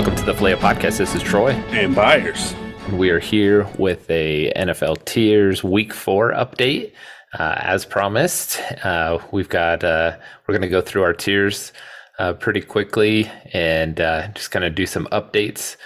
Welcome 0.00 0.16
to 0.16 0.24
the 0.24 0.34
Filet 0.34 0.54
Podcast. 0.54 0.96
This 0.96 1.14
is 1.14 1.22
Troy. 1.22 1.50
And 1.50 1.94
Byers. 1.94 2.54
We 2.94 3.10
are 3.10 3.18
here 3.18 3.68
with 3.78 4.10
a 4.10 4.50
NFL 4.56 5.04
Tiers 5.04 5.62
Week 5.62 5.92
4 5.92 6.32
update. 6.32 6.92
Uh, 7.38 7.56
as 7.58 7.84
promised, 7.84 8.58
uh, 8.82 9.18
we've 9.30 9.50
got, 9.50 9.84
uh, 9.84 10.16
we're 10.46 10.54
going 10.54 10.62
to 10.62 10.68
go 10.68 10.80
through 10.80 11.02
our 11.02 11.12
tiers 11.12 11.74
uh, 12.18 12.32
pretty 12.32 12.62
quickly 12.62 13.30
and 13.52 14.00
uh, 14.00 14.28
just 14.28 14.50
kind 14.50 14.64
of 14.64 14.74
do 14.74 14.86
some 14.86 15.06
updates 15.12 15.76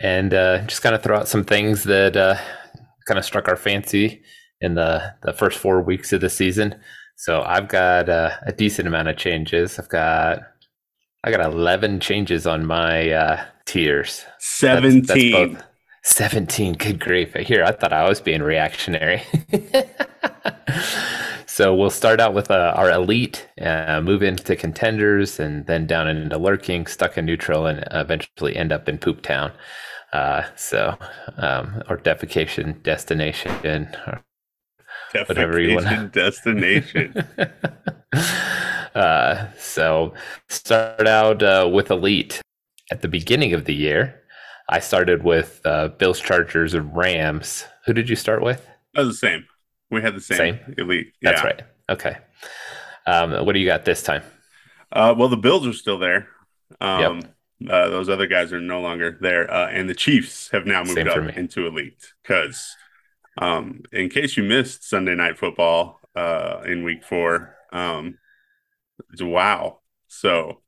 and 0.00 0.34
uh, 0.34 0.62
just 0.62 0.82
kind 0.82 0.96
of 0.96 1.00
throw 1.04 1.18
out 1.18 1.28
some 1.28 1.44
things 1.44 1.84
that 1.84 2.14
kind 3.06 3.18
of 3.20 3.24
struck 3.24 3.46
our 3.46 3.54
fancy 3.54 4.20
in 4.60 4.74
the, 4.74 5.14
the 5.22 5.32
first 5.32 5.60
four 5.60 5.80
weeks 5.80 6.12
of 6.12 6.20
the 6.20 6.28
season. 6.28 6.74
So 7.14 7.42
I've 7.42 7.68
got 7.68 8.08
a 8.08 8.52
decent 8.58 8.88
amount 8.88 9.06
of 9.06 9.16
changes. 9.16 9.78
I've 9.78 9.88
got 9.88 10.40
I 11.22 11.30
got 11.30 11.40
11 11.40 12.00
changes 12.00 12.46
on 12.46 12.64
my 12.64 13.10
uh, 13.10 13.44
tiers. 13.66 14.24
17. 14.38 15.02
That's, 15.02 15.52
that's 15.54 15.64
17. 16.02 16.74
Good 16.74 16.98
grief. 16.98 17.34
Here, 17.34 17.62
I 17.62 17.72
thought 17.72 17.92
I 17.92 18.08
was 18.08 18.20
being 18.20 18.42
reactionary. 18.42 19.22
so 21.46 21.74
we'll 21.74 21.90
start 21.90 22.20
out 22.20 22.32
with 22.32 22.50
uh, 22.50 22.72
our 22.74 22.90
elite, 22.90 23.46
uh, 23.60 24.00
move 24.00 24.22
into 24.22 24.56
contenders, 24.56 25.38
and 25.38 25.66
then 25.66 25.86
down 25.86 26.08
into 26.08 26.38
lurking, 26.38 26.86
stuck 26.86 27.18
in 27.18 27.26
neutral, 27.26 27.66
and 27.66 27.84
eventually 27.90 28.56
end 28.56 28.72
up 28.72 28.88
in 28.88 28.96
poop 28.96 29.20
town. 29.20 29.52
Uh, 30.14 30.44
so, 30.56 30.96
um, 31.36 31.82
or 31.88 31.98
defecation 31.98 32.82
destination, 32.82 33.52
or 34.06 34.24
whatever 35.26 35.60
you 35.60 35.76
want. 35.76 36.12
Destination. 36.12 37.14
Uh, 38.92 39.46
so 39.56 40.12
start 40.48 41.06
out 41.06 41.44
uh, 41.44 41.68
with 41.72 41.92
elite 41.92 42.42
at 42.90 43.02
the 43.02 43.08
beginning 43.08 43.52
of 43.52 43.64
the 43.64 43.72
year. 43.74 44.20
I 44.68 44.80
started 44.80 45.22
with 45.22 45.60
uh, 45.64 45.88
Bills, 45.88 46.20
Chargers, 46.20 46.74
and 46.74 46.94
Rams. 46.96 47.64
Who 47.86 47.92
did 47.92 48.08
you 48.08 48.16
start 48.16 48.42
with? 48.42 48.66
Oh, 48.96 49.04
the 49.04 49.14
same. 49.14 49.46
We 49.90 50.02
had 50.02 50.14
the 50.14 50.20
same, 50.20 50.36
same? 50.36 50.74
elite. 50.78 51.12
Yeah. 51.20 51.30
That's 51.30 51.44
right. 51.44 51.62
Okay. 51.88 52.16
Um, 53.06 53.44
what 53.44 53.52
do 53.52 53.58
you 53.58 53.66
got 53.66 53.84
this 53.84 54.02
time? 54.02 54.22
Uh, 54.92 55.14
well, 55.16 55.28
the 55.28 55.36
Bills 55.36 55.66
are 55.66 55.72
still 55.72 55.98
there. 55.98 56.28
Um, 56.80 57.20
yep. 57.60 57.70
uh, 57.70 57.88
those 57.88 58.08
other 58.08 58.26
guys 58.26 58.52
are 58.52 58.60
no 58.60 58.80
longer 58.80 59.18
there, 59.20 59.52
uh, 59.52 59.68
and 59.68 59.88
the 59.88 59.94
Chiefs 59.94 60.50
have 60.50 60.66
now 60.66 60.84
moved 60.84 61.08
up 61.08 61.36
into 61.36 61.66
elite. 61.66 62.12
Because, 62.22 62.76
um, 63.38 63.82
in 63.92 64.08
case 64.08 64.36
you 64.36 64.42
missed 64.42 64.88
Sunday 64.88 65.14
Night 65.14 65.38
Football 65.38 66.00
uh, 66.14 66.62
in 66.66 66.84
Week 66.84 67.04
Four, 67.04 67.56
um, 67.72 68.18
it's 69.12 69.22
wow. 69.22 69.80
So 70.08 70.60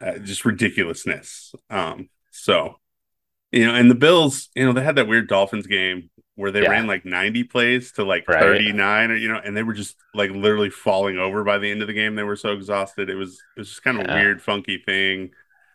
uh, 0.00 0.18
just 0.18 0.44
ridiculousness. 0.44 1.54
Um, 1.70 2.08
so 2.30 2.76
you 3.52 3.66
know, 3.66 3.74
and 3.74 3.90
the 3.90 3.94
Bills, 3.94 4.48
you 4.54 4.64
know, 4.64 4.72
they 4.72 4.82
had 4.82 4.96
that 4.96 5.08
weird 5.08 5.28
Dolphins 5.28 5.66
game 5.66 6.10
where 6.34 6.50
they 6.50 6.62
yeah. 6.62 6.70
ran 6.70 6.86
like 6.86 7.04
90 7.06 7.44
plays 7.44 7.92
to 7.92 8.04
like 8.04 8.28
right. 8.28 8.40
39 8.40 9.10
or 9.10 9.16
you 9.16 9.28
know, 9.28 9.40
and 9.42 9.56
they 9.56 9.62
were 9.62 9.72
just 9.72 9.96
like 10.14 10.30
literally 10.30 10.68
falling 10.68 11.16
over 11.16 11.42
by 11.44 11.58
the 11.58 11.70
end 11.70 11.80
of 11.80 11.88
the 11.88 11.94
game. 11.94 12.14
They 12.14 12.22
were 12.22 12.36
so 12.36 12.52
exhausted. 12.52 13.08
It 13.08 13.14
was 13.14 13.34
it 13.56 13.60
was 13.60 13.68
just 13.68 13.82
kind 13.82 13.98
of 13.98 14.06
yeah. 14.06 14.14
a 14.14 14.16
weird, 14.16 14.42
funky 14.42 14.82
thing. 14.84 15.30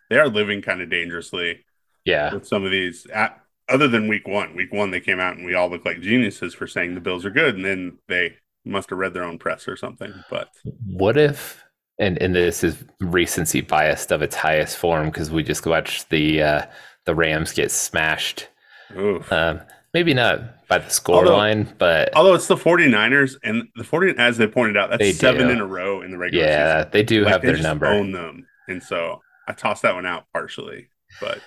They 0.09 0.19
are 0.19 0.27
living 0.27 0.61
kind 0.61 0.81
of 0.81 0.89
dangerously. 0.89 1.65
Yeah. 2.05 2.33
With 2.33 2.47
some 2.47 2.63
of 2.63 2.71
these 2.71 3.05
at, 3.07 3.39
other 3.69 3.87
than 3.87 4.07
week 4.07 4.27
one. 4.27 4.55
Week 4.55 4.71
one 4.71 4.91
they 4.91 4.99
came 4.99 5.19
out 5.19 5.37
and 5.37 5.45
we 5.45 5.55
all 5.55 5.69
looked 5.69 5.85
like 5.85 6.01
geniuses 6.01 6.53
for 6.53 6.67
saying 6.67 6.95
the 6.95 7.01
Bills 7.01 7.25
are 7.25 7.31
good, 7.31 7.55
and 7.55 7.65
then 7.65 7.97
they 8.07 8.35
must 8.65 8.89
have 8.89 8.99
read 8.99 9.13
their 9.13 9.23
own 9.23 9.37
press 9.37 9.67
or 9.67 9.75
something. 9.75 10.13
But 10.29 10.49
what 10.85 11.17
if 11.17 11.63
and 11.99 12.21
and 12.21 12.35
this 12.35 12.63
is 12.63 12.83
recency 12.99 13.61
biased 13.61 14.11
of 14.11 14.21
its 14.21 14.35
highest 14.35 14.77
form 14.77 15.07
because 15.07 15.31
we 15.31 15.43
just 15.43 15.65
watched 15.65 16.09
the 16.09 16.41
uh, 16.41 16.65
the 17.05 17.15
Rams 17.15 17.53
get 17.53 17.71
smashed. 17.71 18.47
Um, 18.95 19.61
maybe 19.93 20.13
not 20.13 20.67
by 20.67 20.79
the 20.79 20.89
score 20.89 21.25
line, 21.25 21.73
but 21.77 22.13
although 22.15 22.33
it's 22.33 22.47
the 22.47 22.55
49ers 22.55 23.37
and 23.43 23.69
the 23.75 23.83
40 23.83 24.15
as 24.17 24.37
they 24.37 24.47
pointed 24.47 24.75
out, 24.75 24.89
that's 24.89 25.17
seven 25.17 25.47
do. 25.47 25.53
in 25.53 25.59
a 25.59 25.65
row 25.65 26.01
in 26.01 26.11
the 26.11 26.17
regular 26.17 26.45
yeah, 26.45 26.79
season. 26.79 26.89
they 26.91 27.03
do 27.03 27.23
like, 27.23 27.31
have 27.31 27.41
they 27.41 27.53
their 27.53 27.61
number. 27.61 27.85
Own 27.85 28.11
them. 28.11 28.45
And 28.67 28.81
so 28.81 29.21
I 29.47 29.53
tossed 29.53 29.83
that 29.83 29.95
one 29.95 30.05
out 30.05 30.25
partially, 30.33 30.89
but 31.19 31.39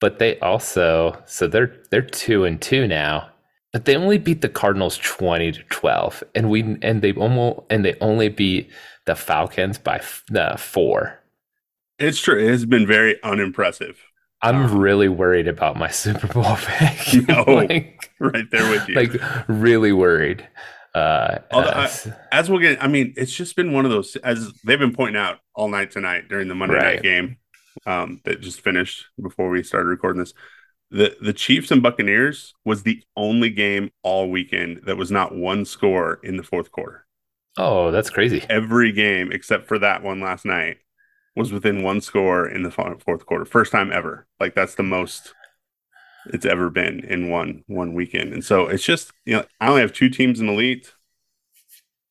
but 0.00 0.18
they 0.18 0.38
also 0.40 1.22
so 1.26 1.46
they're 1.46 1.74
they're 1.90 2.02
two 2.02 2.44
and 2.44 2.60
two 2.60 2.86
now 2.86 3.30
but 3.72 3.84
they 3.84 3.94
only 3.94 4.16
beat 4.16 4.40
the 4.40 4.48
Cardinals 4.48 4.96
20 4.98 5.52
to 5.52 5.62
12 5.64 6.24
and 6.34 6.48
we 6.48 6.78
and 6.80 7.02
they 7.02 7.12
almost 7.12 7.60
and 7.68 7.84
they 7.84 7.94
only 8.00 8.30
beat 8.30 8.70
the 9.04 9.14
Falcons 9.14 9.78
by 9.78 10.00
uh, 10.34 10.56
4. 10.56 11.22
It's 11.98 12.20
true. 12.20 12.38
It 12.38 12.50
has 12.50 12.66
been 12.66 12.86
very 12.86 13.22
unimpressive. 13.22 13.98
I'm 14.42 14.64
um, 14.64 14.78
really 14.78 15.08
worried 15.08 15.48
about 15.48 15.76
my 15.76 15.88
Super 15.88 16.26
Bowl 16.26 16.56
pick. 16.56 17.28
No, 17.28 17.42
like, 17.42 18.10
right 18.18 18.50
there 18.50 18.70
with 18.70 18.88
you. 18.88 18.94
Like 18.94 19.12
really 19.48 19.92
worried. 19.92 20.46
Uh, 20.94 21.40
as, 21.50 22.06
I, 22.06 22.16
as 22.32 22.50
we'll 22.50 22.60
get, 22.60 22.82
I 22.82 22.88
mean, 22.88 23.12
it's 23.18 23.32
just 23.32 23.56
been 23.56 23.72
one 23.72 23.84
of 23.84 23.90
those 23.90 24.16
as 24.16 24.52
they've 24.64 24.78
been 24.78 24.94
pointing 24.94 25.20
out 25.20 25.40
all 25.54 25.68
night 25.68 25.90
tonight 25.90 26.28
during 26.28 26.48
the 26.48 26.54
Monday 26.54 26.76
right. 26.76 26.94
night 26.94 27.02
game 27.02 27.36
um, 27.84 28.20
that 28.24 28.40
just 28.40 28.60
finished 28.60 29.06
before 29.20 29.50
we 29.50 29.62
started 29.62 29.88
recording 29.88 30.20
this 30.20 30.34
the 30.90 31.16
the 31.20 31.32
Chiefs 31.32 31.70
and 31.70 31.82
Buccaneers 31.82 32.54
was 32.64 32.82
the 32.82 33.02
only 33.16 33.50
game 33.50 33.90
all 34.02 34.30
weekend 34.30 34.82
that 34.84 34.96
was 34.96 35.10
not 35.10 35.34
one 35.34 35.64
score 35.64 36.20
in 36.22 36.36
the 36.36 36.42
fourth 36.42 36.70
quarter. 36.70 37.06
Oh, 37.58 37.90
that's 37.90 38.10
crazy. 38.10 38.44
Every 38.48 38.92
game 38.92 39.32
except 39.32 39.66
for 39.66 39.78
that 39.78 40.02
one 40.02 40.20
last 40.20 40.44
night 40.44 40.78
was 41.34 41.52
within 41.52 41.82
one 41.82 42.00
score 42.00 42.48
in 42.48 42.62
the 42.62 42.70
fourth 42.70 43.26
quarter. 43.26 43.44
First 43.44 43.72
time 43.72 43.92
ever. 43.92 44.26
Like 44.38 44.54
that's 44.54 44.74
the 44.74 44.82
most 44.82 45.34
it's 46.26 46.46
ever 46.46 46.70
been 46.70 47.00
in 47.04 47.28
one 47.28 47.64
one 47.66 47.94
weekend. 47.94 48.32
And 48.32 48.44
so 48.44 48.66
it's 48.68 48.84
just, 48.84 49.12
you 49.24 49.36
know, 49.36 49.44
I 49.60 49.68
only 49.68 49.82
have 49.82 49.92
two 49.92 50.08
teams 50.08 50.40
in 50.40 50.48
elite. 50.48 50.92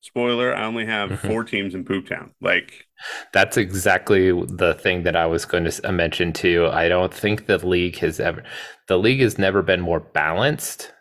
Spoiler, 0.02 0.56
I 0.56 0.66
only 0.66 0.86
have 0.86 1.10
mm-hmm. 1.12 1.28
four 1.30 1.44
teams 1.44 1.76
in 1.76 1.86
Poop 1.86 2.08
Town. 2.08 2.34
Like 2.42 2.85
that's 3.34 3.58
exactly 3.58 4.32
the 4.32 4.74
thing 4.76 5.04
that 5.04 5.16
I 5.16 5.26
was 5.26 5.46
going 5.46 5.66
to 5.66 5.88
uh, 5.90 5.92
mention 5.92 6.34
too. 6.34 6.68
I 6.72 6.88
don't 6.88 7.14
think 7.14 7.46
the 7.46 7.66
league 7.66 7.98
has 7.98 8.20
ever 8.20 8.44
the 8.88 8.98
league 8.98 9.22
has 9.22 9.38
never 9.38 9.62
been 9.62 9.82
more 9.82 10.00
balanced. 10.00 10.92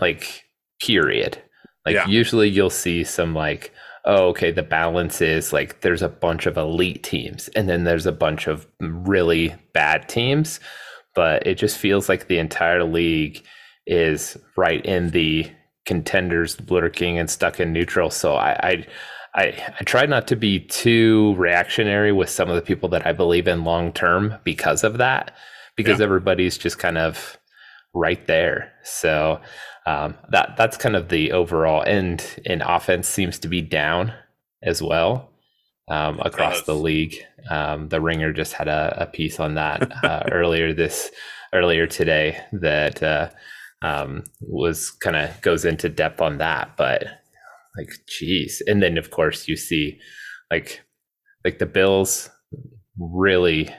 Like 0.00 0.44
period. 0.82 1.42
Like 1.84 1.94
yeah. 1.94 2.06
usually 2.06 2.48
you'll 2.48 2.70
see 2.70 3.04
some 3.04 3.34
like 3.34 3.72
oh 4.04 4.28
okay 4.28 4.50
the 4.50 4.62
balance 4.62 5.20
is 5.20 5.52
like 5.52 5.80
there's 5.80 6.02
a 6.02 6.08
bunch 6.08 6.46
of 6.46 6.56
elite 6.56 7.02
teams 7.02 7.48
and 7.48 7.68
then 7.68 7.84
there's 7.84 8.06
a 8.06 8.12
bunch 8.12 8.46
of 8.46 8.66
really 8.80 9.54
bad 9.72 10.08
teams, 10.08 10.60
but 11.14 11.46
it 11.46 11.54
just 11.54 11.78
feels 11.78 12.08
like 12.08 12.26
the 12.26 12.38
entire 12.38 12.84
league 12.84 13.42
is 13.86 14.36
right 14.56 14.84
in 14.84 15.10
the 15.10 15.50
contenders 15.86 16.60
lurking 16.68 17.18
and 17.18 17.30
stuck 17.30 17.60
in 17.60 17.72
neutral. 17.72 18.10
So 18.10 18.34
I, 18.34 18.50
I 18.62 18.86
I, 19.36 19.74
I 19.78 19.84
try 19.84 20.06
not 20.06 20.26
to 20.28 20.36
be 20.36 20.60
too 20.60 21.34
reactionary 21.36 22.10
with 22.10 22.30
some 22.30 22.48
of 22.48 22.56
the 22.56 22.62
people 22.62 22.88
that 22.90 23.06
I 23.06 23.12
believe 23.12 23.46
in 23.46 23.64
long 23.64 23.92
term 23.92 24.34
because 24.44 24.82
of 24.82 24.98
that, 24.98 25.32
because 25.76 25.98
yeah. 25.98 26.04
everybody's 26.04 26.56
just 26.56 26.78
kind 26.78 26.96
of 26.96 27.36
right 27.94 28.26
there. 28.26 28.72
So 28.82 29.40
um, 29.86 30.14
that 30.30 30.56
that's 30.56 30.78
kind 30.78 30.96
of 30.96 31.10
the 31.10 31.32
overall 31.32 31.84
end. 31.86 32.24
And 32.46 32.62
offense 32.62 33.08
seems 33.08 33.38
to 33.40 33.48
be 33.48 33.60
down 33.60 34.14
as 34.62 34.82
well 34.82 35.30
um, 35.88 36.18
across 36.20 36.62
the 36.62 36.74
league. 36.74 37.16
Um, 37.50 37.90
the 37.90 38.00
Ringer 38.00 38.32
just 38.32 38.54
had 38.54 38.68
a, 38.68 39.02
a 39.02 39.06
piece 39.06 39.38
on 39.38 39.54
that 39.54 39.92
uh, 40.02 40.24
earlier 40.32 40.72
this 40.72 41.10
earlier 41.52 41.86
today 41.86 42.40
that 42.52 43.02
uh, 43.02 43.28
um, 43.82 44.24
was 44.40 44.90
kind 44.90 45.16
of 45.16 45.40
goes 45.42 45.66
into 45.66 45.90
depth 45.90 46.22
on 46.22 46.38
that. 46.38 46.76
But 46.76 47.04
like, 47.76 47.90
geez, 48.08 48.62
and 48.66 48.82
then 48.82 48.98
of 48.98 49.10
course 49.10 49.48
you 49.48 49.56
see 49.56 49.98
like 50.50 50.82
like 51.44 51.58
the 51.58 51.66
Bills 51.66 52.30
really 52.98 53.70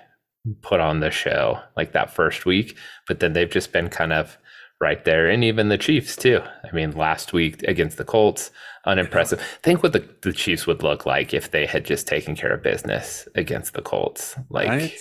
put 0.61 0.79
on 0.79 0.99
the 0.99 1.11
show 1.11 1.59
like 1.75 1.93
that 1.93 2.13
first 2.13 2.45
week, 2.45 2.77
but 3.07 3.19
then 3.19 3.33
they've 3.33 3.49
just 3.49 3.71
been 3.71 3.89
kind 3.89 4.13
of 4.13 4.37
right 4.79 5.03
there, 5.05 5.27
and 5.27 5.43
even 5.43 5.69
the 5.69 5.77
Chiefs 5.77 6.15
too. 6.15 6.41
I 6.63 6.73
mean, 6.73 6.91
last 6.91 7.33
week 7.33 7.63
against 7.63 7.97
the 7.97 8.05
Colts, 8.05 8.51
unimpressive. 8.85 9.41
Think 9.63 9.83
what 9.83 9.93
the, 9.93 10.07
the 10.21 10.33
Chiefs 10.33 10.67
would 10.67 10.83
look 10.83 11.05
like 11.05 11.33
if 11.33 11.51
they 11.51 11.65
had 11.65 11.85
just 11.85 12.07
taken 12.07 12.35
care 12.35 12.53
of 12.53 12.63
business 12.63 13.27
against 13.35 13.73
the 13.73 13.81
Colts. 13.81 14.35
Like, 14.49 14.69
right? 14.69 14.97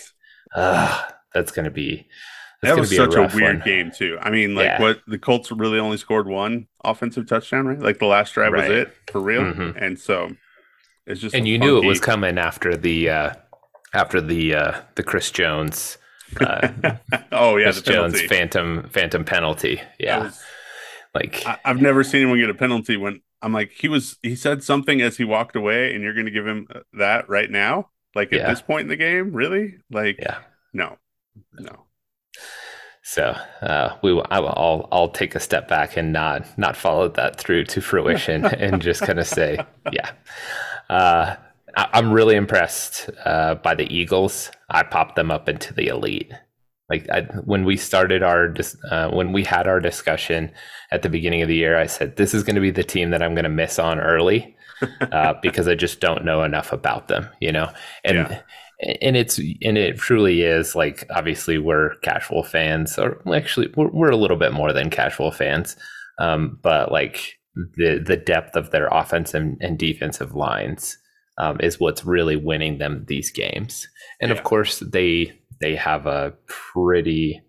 uh, 0.55 1.03
that's 1.35 1.53
going 1.53 1.65
to 1.65 1.71
be 1.71 2.09
that 2.67 2.79
was 2.79 2.95
such 2.95 3.15
a, 3.15 3.25
a 3.25 3.35
weird 3.35 3.59
one. 3.59 3.65
game 3.65 3.91
too. 3.91 4.19
I 4.21 4.31
mean, 4.31 4.55
like 4.55 4.67
yeah. 4.67 4.81
what 4.81 5.01
the 5.07 5.19
Colts 5.19 5.51
really 5.51 5.79
only 5.79 5.97
scored 5.97 6.29
one 6.29 6.67
offensive 6.85 7.27
touchdown, 7.27 7.67
right? 7.67 7.79
Like 7.79 7.99
the 7.99 8.07
last 8.07 8.35
drive 8.35 8.53
right. 8.53 8.69
was 8.69 8.79
it 8.79 8.95
for 9.11 9.21
real, 9.21 9.43
mm-hmm. 9.43 9.79
and 9.79 9.99
so 9.99 10.31
it's 11.07 11.21
just 11.21 11.35
and 11.35 11.47
you 11.47 11.59
funky... 11.59 11.67
knew 11.67 11.83
it 11.83 11.87
was 11.87 12.01
coming 12.01 12.39
after 12.39 12.77
the 12.77 13.11
uh 13.11 13.35
after 13.95 14.21
the 14.21 14.55
uh 14.55 14.81
the 14.95 15.03
Chris 15.03 15.31
Jones. 15.31 15.99
Uh, 16.41 16.69
oh 17.33 17.57
yeah, 17.57 17.73
Chris 17.73 17.83
Jones 17.83 18.21
phantom 18.23 18.89
phantom 18.91 19.25
penalty. 19.25 19.81
Yeah, 19.99 20.25
was, 20.25 20.41
like 21.15 21.47
I, 21.47 21.59
I've 21.65 21.81
never 21.81 22.03
seen 22.05 22.23
anyone 22.23 22.39
get 22.39 22.51
a 22.51 22.55
penalty 22.55 22.97
when 22.97 23.21
I'm 23.43 23.53
like 23.53 23.73
he 23.73 23.89
was 23.89 24.19
he 24.23 24.37
said 24.37 24.63
something 24.65 25.01
as 25.01 25.17
he 25.17 25.25
walked 25.25 25.57
away, 25.57 25.95
and 25.95 26.03
you're 26.03 26.15
going 26.15 26.27
to 26.27 26.33
give 26.33 26.47
him 26.47 26.67
that 26.95 27.29
right 27.29 27.51
now, 27.51 27.91
like 28.15 28.33
at 28.33 28.41
yeah. 28.41 28.49
this 28.49 28.61
point 28.61 28.83
in 28.83 28.89
the 28.89 28.97
game, 28.97 29.33
really? 29.33 29.77
Like 29.91 30.19
yeah 30.19 30.39
no, 30.77 30.99
no. 31.59 31.86
So 33.09 33.37
uh, 33.63 33.97
we, 34.03 34.21
I'll, 34.33 34.89
I'll 34.91 35.09
take 35.09 35.37
a 35.37 35.41
step 35.41 35.69
back 35.69 35.97
and 35.97 36.13
not 36.13 36.59
not 36.59 36.77
follow 36.77 37.09
that 37.11 37.39
through 37.39 37.65
to 37.67 37.81
fruition, 37.81 38.45
and 38.47 38.83
just 38.83 39.03
kind 39.03 39.21
of 39.21 39.29
say, 39.29 39.65
yeah. 39.93 40.11
Uh, 40.91 41.37
I, 41.77 41.99
am 41.99 42.13
really 42.13 42.35
impressed 42.35 43.09
uh, 43.25 43.55
by 43.55 43.77
the 43.77 43.87
Eagles. 43.95 44.51
I 44.69 44.83
popped 44.83 45.15
them 45.15 45.31
up 45.31 45.49
into 45.49 45.73
the 45.73 45.87
elite. 45.87 46.33
Like 46.91 47.09
I, 47.09 47.23
when 47.45 47.65
we 47.65 47.77
started 47.77 48.25
our 48.25 48.53
uh, 48.91 49.11
when 49.11 49.33
we 49.33 49.45
had 49.45 49.69
our 49.69 49.79
discussion 49.79 50.51
at 50.91 51.03
the 51.03 51.09
beginning 51.09 51.43
of 51.43 51.49
the 51.49 51.55
year, 51.55 51.79
I 51.79 51.87
said 51.87 52.17
this 52.17 52.35
is 52.35 52.43
going 52.43 52.57
to 52.57 52.61
be 52.61 52.73
the 52.73 52.83
team 52.83 53.11
that 53.11 53.23
I'm 53.23 53.35
going 53.35 53.45
to 53.45 53.51
miss 53.51 53.79
on 53.79 54.01
early 54.01 54.57
uh, 55.13 55.35
because 55.43 55.69
I 55.69 55.77
just 55.77 56.01
don't 56.01 56.25
know 56.25 56.43
enough 56.43 56.73
about 56.73 57.07
them, 57.07 57.29
you 57.41 57.53
know. 57.53 57.71
And 58.05 58.17
yeah 58.17 58.41
and 58.81 59.17
it's 59.17 59.39
and 59.39 59.79
it 59.79 59.97
truly 59.97 60.43
is 60.43 60.75
like 60.75 61.05
obviously 61.15 61.57
we're 61.59 61.95
casual 61.97 62.43
fans 62.43 62.99
or 62.99 63.23
actually 63.35 63.73
we're, 63.77 63.91
we're 63.91 64.11
a 64.11 64.17
little 64.17 64.37
bit 64.37 64.53
more 64.53 64.73
than 64.73 64.91
casual 64.91 65.31
fans 65.31 65.77
um, 66.19 66.59
but 66.63 66.93
like 66.93 67.39
the 67.55 68.03
the 68.05 68.17
depth 68.17 68.55
of 68.55 68.71
their 68.71 68.89
offensive 68.89 69.41
and, 69.41 69.57
and 69.61 69.79
defensive 69.79 70.35
lines 70.35 70.99
um, 71.39 71.59
is 71.61 71.81
what's 71.81 72.05
really 72.05 72.37
winning 72.37 72.77
them 72.79 73.05
these 73.09 73.31
games 73.31 73.89
and 74.21 74.31
yeah. 74.31 74.37
of 74.37 74.45
course 74.45 74.81
they 74.81 75.33
they 75.61 75.75
have 75.75 76.07
a 76.07 76.35
pretty 76.47 77.41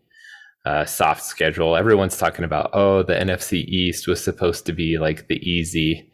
uh, 0.66 0.86
soft 0.86 1.24
schedule 1.24 1.76
everyone's 1.76 2.18
talking 2.18 2.46
about 2.46 2.70
oh 2.74 3.04
the 3.04 3.14
nfc 3.14 3.66
east 3.66 4.08
was 4.08 4.24
supposed 4.24 4.66
to 4.66 4.72
be 4.72 4.98
like 4.98 5.28
the 5.28 5.40
easy 5.50 6.10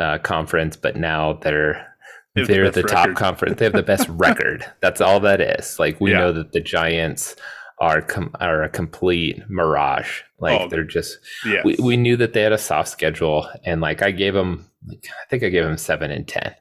uh, 0.00 0.18
conference 0.18 0.76
but 0.76 0.96
now 0.96 1.34
they're 1.34 1.95
they're 2.44 2.70
the, 2.70 2.82
the 2.82 2.88
top 2.88 3.14
conference. 3.14 3.58
They 3.58 3.64
have 3.64 3.74
the 3.74 3.82
best 3.82 4.08
record. 4.10 4.64
That's 4.80 5.00
all 5.00 5.20
that 5.20 5.40
is. 5.40 5.78
Like 5.78 6.00
we 6.00 6.12
yeah. 6.12 6.18
know 6.18 6.32
that 6.32 6.52
the 6.52 6.60
Giants 6.60 7.36
are 7.78 8.02
com- 8.02 8.34
are 8.40 8.62
a 8.62 8.68
complete 8.68 9.42
mirage. 9.48 10.22
Like 10.38 10.60
oh, 10.60 10.68
they're 10.68 10.84
just. 10.84 11.18
Yes. 11.44 11.64
We 11.64 11.76
we 11.82 11.96
knew 11.96 12.16
that 12.16 12.32
they 12.32 12.42
had 12.42 12.52
a 12.52 12.58
soft 12.58 12.88
schedule, 12.88 13.48
and 13.64 13.80
like 13.80 14.02
I 14.02 14.10
gave 14.10 14.34
them, 14.34 14.66
like, 14.86 15.06
I 15.08 15.28
think 15.28 15.42
I 15.42 15.48
gave 15.48 15.64
them 15.64 15.78
seven 15.78 16.10
and 16.10 16.26
ten. 16.26 16.54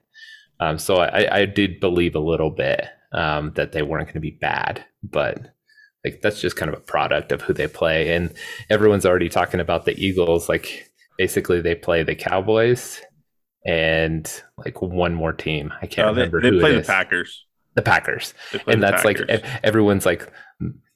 Um, 0.59 0.79
so 0.79 0.97
I 0.97 1.41
I 1.41 1.45
did 1.45 1.79
believe 1.79 2.15
a 2.15 2.19
little 2.19 2.51
bit 2.51 2.85
um, 3.11 3.51
that 3.55 3.71
they 3.71 3.81
weren't 3.81 4.07
going 4.07 4.15
to 4.15 4.19
be 4.19 4.31
bad, 4.31 4.83
but 5.03 5.39
like 6.03 6.21
that's 6.21 6.39
just 6.39 6.55
kind 6.55 6.69
of 6.69 6.77
a 6.77 6.83
product 6.83 7.31
of 7.31 7.41
who 7.41 7.53
they 7.53 7.67
play, 7.67 8.13
and 8.15 8.33
everyone's 8.69 9.05
already 9.05 9.29
talking 9.29 9.59
about 9.59 9.85
the 9.85 9.97
Eagles. 9.99 10.47
Like 10.47 10.91
basically, 11.17 11.61
they 11.61 11.75
play 11.75 12.03
the 12.03 12.15
Cowboys 12.15 13.01
and 13.65 14.43
like 14.57 14.81
one 14.81 15.13
more 15.13 15.33
team. 15.33 15.73
I 15.81 15.87
can't 15.87 16.09
oh, 16.09 16.13
they, 16.13 16.21
remember. 16.21 16.41
They 16.41 16.49
who 16.49 16.59
play 16.59 16.75
the 16.75 16.83
Packers. 16.83 17.45
The 17.73 17.81
Packers, 17.81 18.33
and 18.67 18.81
that's 18.81 19.03
Packers. 19.03 19.27
like 19.27 19.45
everyone's 19.61 20.05
like 20.05 20.31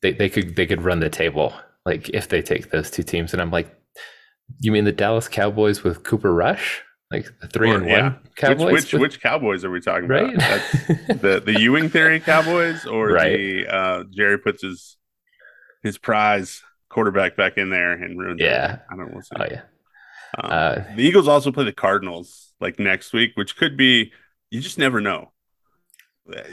they, 0.02 0.14
they 0.14 0.30
could 0.30 0.56
they 0.56 0.66
could 0.66 0.82
run 0.82 1.02
the 1.02 1.10
table 1.10 1.54
like 1.86 2.10
if 2.10 2.28
they 2.28 2.42
take 2.42 2.72
those 2.72 2.92
two 2.92 3.04
teams, 3.04 3.34
and 3.34 3.42
I'm 3.42 3.52
like, 3.52 3.76
you 4.60 4.72
mean 4.72 4.86
the 4.86 4.92
Dallas 4.92 5.28
Cowboys 5.28 5.84
with 5.84 6.04
Cooper 6.04 6.34
Rush? 6.34 6.84
Like 7.12 7.28
the 7.42 7.48
three 7.48 7.72
or, 7.72 7.78
and 7.78 7.88
yeah. 7.88 8.02
one 8.04 8.20
Cowboys. 8.36 8.72
Which 8.72 8.84
which, 8.84 8.94
with, 8.94 9.02
which, 9.02 9.22
Cowboys 9.22 9.66
are 9.66 9.72
we 9.72 9.82
talking 9.82 10.08
right? 10.08 10.36
about? 10.36 10.62
the 11.22 11.42
the 11.44 11.60
Ewing 11.60 11.90
theory 11.90 12.20
Cowboys 12.20 12.86
or 12.86 13.10
right. 13.10 13.36
the 13.36 13.68
uh, 13.68 14.04
Jerry 14.12 14.38
puts 14.38 14.62
his 14.62 14.98
his 15.82 15.98
prize 15.98 16.62
quarterback 16.90 17.36
back 17.36 17.58
in 17.58 17.70
there 17.70 17.94
and 17.94 18.20
ruins 18.20 18.40
yeah. 18.40 18.74
It. 18.74 18.80
I 18.92 18.96
don't 18.96 19.12
want 19.12 19.26
to. 19.26 19.42
Oh 19.42 19.48
yeah. 19.50 19.62
Um, 20.38 20.52
uh, 20.52 20.96
the 20.96 21.04
Eagles 21.04 21.28
also 21.28 21.52
play 21.52 21.66
the 21.66 21.74
Cardinals 21.74 22.49
like 22.60 22.80
next 22.80 23.14
week, 23.14 23.32
which 23.36 23.56
could 23.56 23.78
be 23.78 24.12
you 24.50 24.62
just 24.62 24.78
never 24.78 25.00
know. 25.00 25.32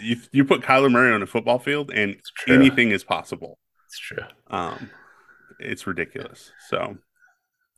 You 0.00 0.16
you 0.32 0.44
put 0.44 0.62
Kyler 0.62 0.90
Murray 0.90 1.12
on 1.12 1.22
a 1.22 1.26
football 1.26 1.58
field 1.58 1.90
and 1.90 2.16
anything 2.48 2.90
is 2.90 3.04
possible. 3.04 3.58
It's 3.86 3.98
true. 3.98 4.24
Um, 4.48 4.90
it's 5.58 5.86
ridiculous. 5.86 6.50
So 6.68 6.96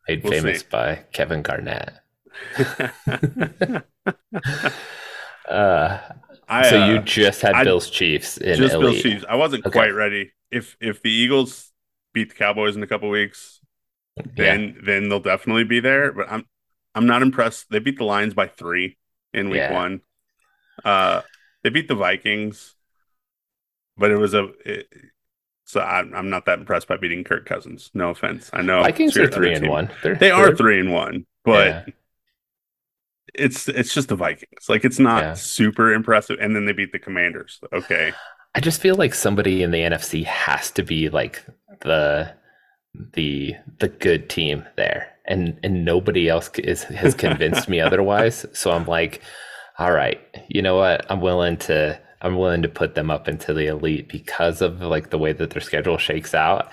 made 0.08 0.22
we'll 0.22 0.32
famous 0.32 0.60
see. 0.60 0.66
by 0.70 1.04
Kevin 1.12 1.42
Garnett. 1.42 1.94
uh, 5.48 5.98
I, 6.48 6.70
so 6.70 6.86
you 6.86 6.96
uh, 6.96 7.02
just 7.02 7.42
had 7.42 7.54
I, 7.54 7.64
Bills 7.64 7.90
Chiefs 7.90 8.38
in 8.38 8.56
just. 8.56 8.78
Bills 8.78 9.02
Chiefs. 9.02 9.24
I 9.28 9.36
wasn't 9.36 9.66
okay. 9.66 9.72
quite 9.72 9.94
ready. 9.94 10.32
If 10.50 10.76
if 10.80 11.02
the 11.02 11.10
Eagles 11.10 11.72
beat 12.12 12.30
the 12.30 12.34
Cowboys 12.34 12.76
in 12.76 12.82
a 12.82 12.86
couple 12.86 13.10
weeks, 13.10 13.60
then 14.16 14.74
yeah. 14.76 14.82
then 14.84 15.08
they'll 15.08 15.20
definitely 15.20 15.64
be 15.64 15.80
there. 15.80 16.12
But 16.12 16.30
I'm 16.30 16.46
I'm 16.98 17.06
not 17.06 17.22
impressed. 17.22 17.70
They 17.70 17.78
beat 17.78 17.96
the 17.96 18.04
Lions 18.04 18.34
by 18.34 18.48
three 18.48 18.98
in 19.32 19.50
week 19.50 19.58
yeah. 19.58 19.72
one. 19.72 20.00
Uh, 20.84 21.22
they 21.62 21.70
beat 21.70 21.86
the 21.86 21.94
Vikings, 21.94 22.74
but 23.96 24.10
it 24.10 24.16
was 24.16 24.34
a. 24.34 24.48
It, 24.66 24.88
so 25.64 25.80
I'm, 25.80 26.12
I'm 26.12 26.28
not 26.28 26.46
that 26.46 26.58
impressed 26.58 26.88
by 26.88 26.96
beating 26.96 27.22
Kirk 27.22 27.46
Cousins. 27.46 27.92
No 27.94 28.10
offense. 28.10 28.50
I 28.52 28.62
know 28.62 28.82
Vikings 28.82 29.16
are 29.16 29.30
three 29.30 29.54
and 29.54 29.68
one. 29.68 29.90
They're, 30.02 30.16
they 30.16 30.32
are 30.32 30.56
three 30.56 30.80
and 30.80 30.92
one, 30.92 31.24
but 31.44 31.66
yeah. 31.68 31.84
it's 33.32 33.68
it's 33.68 33.94
just 33.94 34.08
the 34.08 34.16
Vikings. 34.16 34.68
Like 34.68 34.84
it's 34.84 34.98
not 34.98 35.22
yeah. 35.22 35.34
super 35.34 35.92
impressive. 35.92 36.38
And 36.40 36.56
then 36.56 36.64
they 36.64 36.72
beat 36.72 36.90
the 36.90 36.98
Commanders. 36.98 37.60
Okay. 37.72 38.12
I 38.56 38.60
just 38.60 38.80
feel 38.80 38.96
like 38.96 39.14
somebody 39.14 39.62
in 39.62 39.70
the 39.70 39.78
NFC 39.78 40.24
has 40.24 40.72
to 40.72 40.82
be 40.82 41.10
like 41.10 41.44
the 41.82 42.34
the 43.14 43.54
the 43.78 43.88
good 43.88 44.28
team 44.28 44.64
there 44.76 45.12
and 45.28 45.58
and 45.62 45.84
nobody 45.84 46.28
else 46.28 46.50
is 46.58 46.82
has 46.84 47.14
convinced 47.26 47.68
me 47.68 47.80
otherwise 47.80 48.44
so 48.52 48.72
i'm 48.72 48.86
like 48.86 49.22
all 49.78 49.92
right 49.92 50.20
you 50.48 50.60
know 50.60 50.76
what 50.76 51.06
i'm 51.10 51.20
willing 51.20 51.56
to 51.56 51.98
i'm 52.22 52.36
willing 52.36 52.62
to 52.62 52.68
put 52.68 52.94
them 52.94 53.10
up 53.10 53.28
into 53.28 53.54
the 53.54 53.66
elite 53.66 54.08
because 54.08 54.60
of 54.60 54.80
like 54.80 55.10
the 55.10 55.18
way 55.18 55.32
that 55.32 55.50
their 55.50 55.62
schedule 55.62 55.98
shakes 55.98 56.34
out 56.34 56.72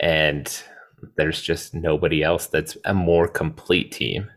and 0.00 0.62
there's 1.16 1.42
just 1.42 1.74
nobody 1.74 2.22
else 2.22 2.46
that's 2.46 2.76
a 2.84 2.94
more 2.94 3.28
complete 3.28 3.92
team 3.92 4.28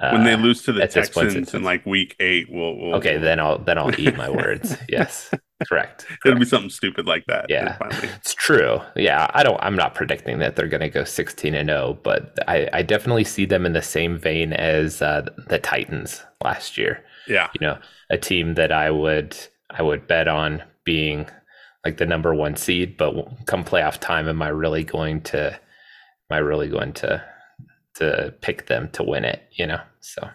when 0.00 0.24
they 0.24 0.32
uh, 0.32 0.38
lose 0.38 0.62
to 0.62 0.72
the 0.72 0.86
Texans 0.86 1.54
in 1.54 1.62
like 1.62 1.84
week 1.84 2.16
eight, 2.18 2.48
we'll, 2.50 2.76
we'll 2.76 2.94
okay. 2.96 3.18
Then 3.18 3.38
I'll 3.38 3.58
then 3.58 3.78
I'll 3.78 3.98
eat 4.00 4.16
my 4.16 4.30
words. 4.30 4.76
Yes, 4.88 5.30
correct. 5.68 6.06
It'll 6.24 6.38
be 6.38 6.44
something 6.44 6.70
stupid 6.70 7.06
like 7.06 7.24
that. 7.26 7.46
Yeah, 7.48 7.76
it's 8.02 8.34
true. 8.34 8.80
Yeah, 8.96 9.30
I 9.34 9.42
don't. 9.42 9.58
I'm 9.62 9.76
not 9.76 9.94
predicting 9.94 10.38
that 10.38 10.56
they're 10.56 10.68
going 10.68 10.80
to 10.80 10.88
go 10.88 11.04
16 11.04 11.54
and 11.54 11.68
0, 11.68 11.98
but 12.02 12.38
I, 12.48 12.68
I 12.72 12.82
definitely 12.82 13.24
see 13.24 13.44
them 13.44 13.66
in 13.66 13.72
the 13.72 13.82
same 13.82 14.18
vein 14.18 14.52
as 14.52 15.02
uh, 15.02 15.28
the 15.48 15.58
Titans 15.58 16.22
last 16.42 16.76
year. 16.78 17.04
Yeah, 17.26 17.48
you 17.58 17.66
know, 17.66 17.78
a 18.10 18.18
team 18.18 18.54
that 18.54 18.72
I 18.72 18.90
would 18.90 19.36
I 19.70 19.82
would 19.82 20.06
bet 20.06 20.28
on 20.28 20.62
being 20.84 21.28
like 21.84 21.96
the 21.96 22.06
number 22.06 22.34
one 22.34 22.56
seed, 22.56 22.96
but 22.96 23.14
come 23.46 23.64
playoff 23.64 23.98
time, 23.98 24.28
am 24.28 24.42
I 24.42 24.48
really 24.48 24.84
going 24.84 25.20
to? 25.22 25.52
Am 25.52 26.36
I 26.36 26.38
really 26.38 26.68
going 26.68 26.92
to 26.94 27.22
to 27.94 28.34
pick 28.40 28.66
them 28.66 28.88
to 28.92 29.02
win 29.02 29.24
it, 29.24 29.42
you 29.52 29.66
know. 29.66 29.80
So, 30.00 30.28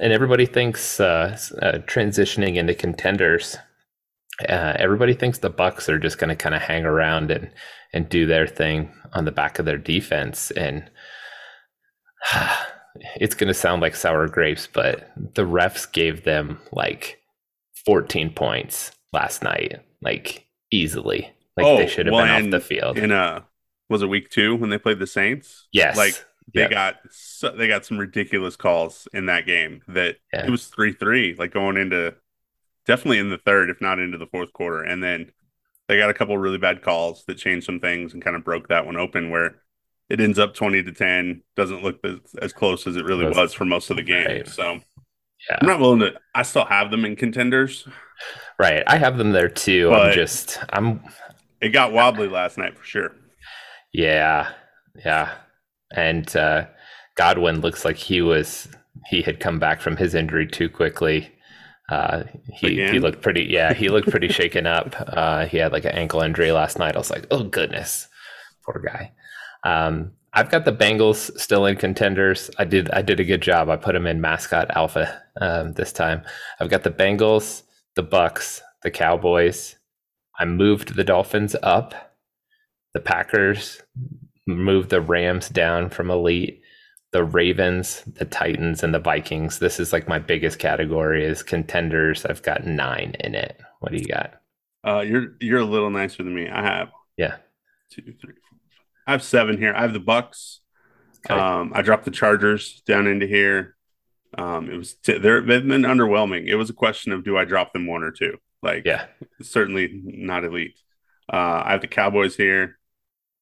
and 0.00 0.12
everybody 0.12 0.46
thinks 0.46 1.00
uh, 1.00 1.38
uh, 1.62 1.78
transitioning 1.86 2.56
into 2.56 2.74
contenders. 2.74 3.56
Uh, 4.48 4.74
everybody 4.76 5.14
thinks 5.14 5.38
the 5.38 5.50
Bucks 5.50 5.88
are 5.88 5.98
just 5.98 6.18
going 6.18 6.28
to 6.28 6.36
kind 6.36 6.54
of 6.54 6.62
hang 6.62 6.84
around 6.84 7.30
and 7.30 7.50
and 7.92 8.08
do 8.08 8.26
their 8.26 8.46
thing 8.46 8.92
on 9.14 9.24
the 9.24 9.32
back 9.32 9.58
of 9.58 9.64
their 9.64 9.78
defense, 9.78 10.50
and 10.52 10.88
it's 13.16 13.34
going 13.34 13.48
to 13.48 13.54
sound 13.54 13.82
like 13.82 13.96
sour 13.96 14.28
grapes, 14.28 14.66
but 14.66 15.10
the 15.34 15.44
refs 15.44 15.90
gave 15.90 16.24
them 16.24 16.60
like 16.72 17.20
14 17.86 18.32
points 18.32 18.92
last 19.12 19.42
night, 19.42 19.80
like 20.02 20.46
easily. 20.70 21.32
Like 21.56 21.66
oh, 21.66 21.76
they 21.78 21.88
should 21.88 22.06
have 22.06 22.12
well, 22.12 22.24
been 22.24 22.46
off 22.46 22.50
the 22.50 22.60
field. 22.60 22.98
In 22.98 23.10
a 23.10 23.44
was 23.88 24.02
it 24.02 24.06
week 24.06 24.30
two 24.30 24.54
when 24.54 24.70
they 24.70 24.78
played 24.78 24.98
the 24.98 25.06
Saints? 25.06 25.66
Yes. 25.72 25.96
Like 25.96 26.24
they 26.54 26.62
yep. 26.62 26.70
got 26.70 26.96
so, 27.10 27.50
they 27.50 27.68
got 27.68 27.84
some 27.84 27.98
ridiculous 27.98 28.56
calls 28.56 29.08
in 29.12 29.26
that 29.26 29.46
game 29.46 29.82
that 29.88 30.16
yeah. 30.32 30.46
it 30.46 30.50
was 30.50 30.66
three 30.66 30.92
three 30.92 31.34
like 31.38 31.52
going 31.52 31.76
into 31.76 32.14
definitely 32.86 33.18
in 33.18 33.30
the 33.30 33.38
third 33.38 33.70
if 33.70 33.80
not 33.80 33.98
into 33.98 34.18
the 34.18 34.26
fourth 34.26 34.52
quarter 34.52 34.82
and 34.82 35.02
then 35.02 35.30
they 35.88 35.96
got 35.96 36.10
a 36.10 36.14
couple 36.14 36.36
really 36.36 36.58
bad 36.58 36.82
calls 36.82 37.24
that 37.26 37.36
changed 37.36 37.66
some 37.66 37.80
things 37.80 38.12
and 38.12 38.22
kind 38.22 38.36
of 38.36 38.44
broke 38.44 38.68
that 38.68 38.86
one 38.86 38.96
open 38.96 39.30
where 39.30 39.56
it 40.08 40.20
ends 40.20 40.38
up 40.38 40.54
20 40.54 40.82
to 40.82 40.92
10 40.92 41.42
doesn't 41.54 41.82
look 41.82 41.98
as, 42.04 42.18
as 42.40 42.52
close 42.52 42.86
as 42.86 42.96
it 42.96 43.04
really 43.04 43.24
That's, 43.24 43.36
was 43.36 43.52
for 43.52 43.64
most 43.64 43.90
of 43.90 43.96
the 43.96 44.02
game 44.02 44.26
right. 44.26 44.48
so 44.48 44.74
yeah. 45.50 45.58
i'm 45.60 45.66
not 45.66 45.80
willing 45.80 46.00
to 46.00 46.12
i 46.34 46.42
still 46.42 46.64
have 46.64 46.90
them 46.90 47.04
in 47.04 47.14
contenders 47.14 47.86
right 48.58 48.82
i 48.86 48.96
have 48.96 49.18
them 49.18 49.32
there 49.32 49.48
too 49.48 49.92
i'm 49.92 50.14
just 50.14 50.58
i'm 50.70 51.02
it 51.60 51.70
got 51.70 51.92
wobbly 51.92 52.28
last 52.28 52.56
night 52.56 52.78
for 52.78 52.84
sure 52.84 53.12
yeah, 53.92 54.52
yeah, 55.04 55.34
and 55.92 56.34
uh, 56.36 56.66
Godwin 57.16 57.60
looks 57.60 57.84
like 57.84 57.96
he 57.96 58.22
was 58.22 58.68
he 59.06 59.22
had 59.22 59.40
come 59.40 59.58
back 59.58 59.80
from 59.80 59.96
his 59.96 60.14
injury 60.14 60.46
too 60.46 60.68
quickly. 60.68 61.32
Uh, 61.88 62.24
he 62.52 62.74
Again? 62.74 62.92
he 62.92 63.00
looked 63.00 63.22
pretty 63.22 63.44
yeah 63.44 63.72
he 63.72 63.88
looked 63.88 64.10
pretty 64.10 64.28
shaken 64.28 64.66
up. 64.66 64.94
Uh, 64.98 65.46
he 65.46 65.56
had 65.58 65.72
like 65.72 65.84
an 65.84 65.92
ankle 65.92 66.20
injury 66.20 66.52
last 66.52 66.78
night. 66.78 66.94
I 66.94 66.98
was 66.98 67.10
like, 67.10 67.26
oh 67.30 67.44
goodness, 67.44 68.08
poor 68.64 68.82
guy. 68.84 69.12
Um, 69.64 70.12
I've 70.32 70.50
got 70.50 70.64
the 70.64 70.72
Bengals 70.72 71.36
still 71.38 71.66
in 71.66 71.76
contenders. 71.76 72.50
I 72.58 72.64
did 72.64 72.90
I 72.90 73.02
did 73.02 73.20
a 73.20 73.24
good 73.24 73.40
job. 73.40 73.68
I 73.68 73.76
put 73.76 73.94
them 73.94 74.06
in 74.06 74.20
mascot 74.20 74.70
alpha 74.76 75.22
um, 75.40 75.72
this 75.72 75.92
time. 75.92 76.22
I've 76.60 76.70
got 76.70 76.82
the 76.82 76.90
Bengals, 76.90 77.62
the 77.96 78.02
Bucks, 78.02 78.62
the 78.82 78.90
Cowboys. 78.90 79.76
I 80.38 80.44
moved 80.44 80.94
the 80.94 81.04
Dolphins 81.04 81.56
up. 81.62 81.94
The 82.94 83.00
Packers 83.00 83.82
moved 84.48 84.90
the 84.90 85.00
Rams 85.00 85.48
down 85.48 85.90
from 85.90 86.10
elite. 86.10 86.62
The 87.10 87.24
Ravens, 87.24 88.02
the 88.04 88.26
Titans, 88.26 88.82
and 88.82 88.94
the 88.94 88.98
Vikings. 88.98 89.58
This 89.58 89.80
is 89.80 89.94
like 89.94 90.08
my 90.08 90.18
biggest 90.18 90.58
category 90.58 91.24
is 91.24 91.42
contenders. 91.42 92.26
I've 92.26 92.42
got 92.42 92.66
nine 92.66 93.16
in 93.20 93.34
it. 93.34 93.58
What 93.80 93.92
do 93.92 93.98
you 93.98 94.06
got? 94.06 94.34
Uh, 94.86 95.00
you're 95.00 95.34
you're 95.40 95.60
a 95.60 95.64
little 95.64 95.88
nicer 95.88 96.22
than 96.22 96.34
me. 96.34 96.48
I 96.48 96.62
have 96.62 96.90
yeah 97.16 97.36
two, 97.90 98.02
three, 98.02 98.12
four, 98.20 98.58
five. 98.70 98.86
I 99.06 99.12
have 99.12 99.22
seven 99.22 99.56
here. 99.56 99.72
I 99.74 99.80
have 99.80 99.94
the 99.94 100.00
Bucks. 100.00 100.60
Okay. 101.24 101.38
Um, 101.38 101.72
I 101.74 101.80
dropped 101.80 102.04
the 102.04 102.10
Chargers 102.10 102.82
down 102.82 103.06
into 103.06 103.26
here. 103.26 103.74
Um, 104.36 104.70
it 104.70 104.76
was 104.76 104.94
t- 104.94 105.18
they're 105.18 105.40
they've 105.40 105.66
been 105.66 105.82
underwhelming. 105.82 106.46
It 106.46 106.56
was 106.56 106.68
a 106.68 106.74
question 106.74 107.12
of 107.12 107.24
do 107.24 107.38
I 107.38 107.44
drop 107.44 107.72
them 107.72 107.86
one 107.86 108.02
or 108.02 108.10
two? 108.10 108.36
Like, 108.62 108.84
yeah, 108.84 109.06
certainly 109.40 110.02
not 110.04 110.44
elite. 110.44 110.78
Uh, 111.32 111.62
I 111.64 111.72
have 111.72 111.80
the 111.80 111.86
Cowboys 111.86 112.36
here 112.36 112.77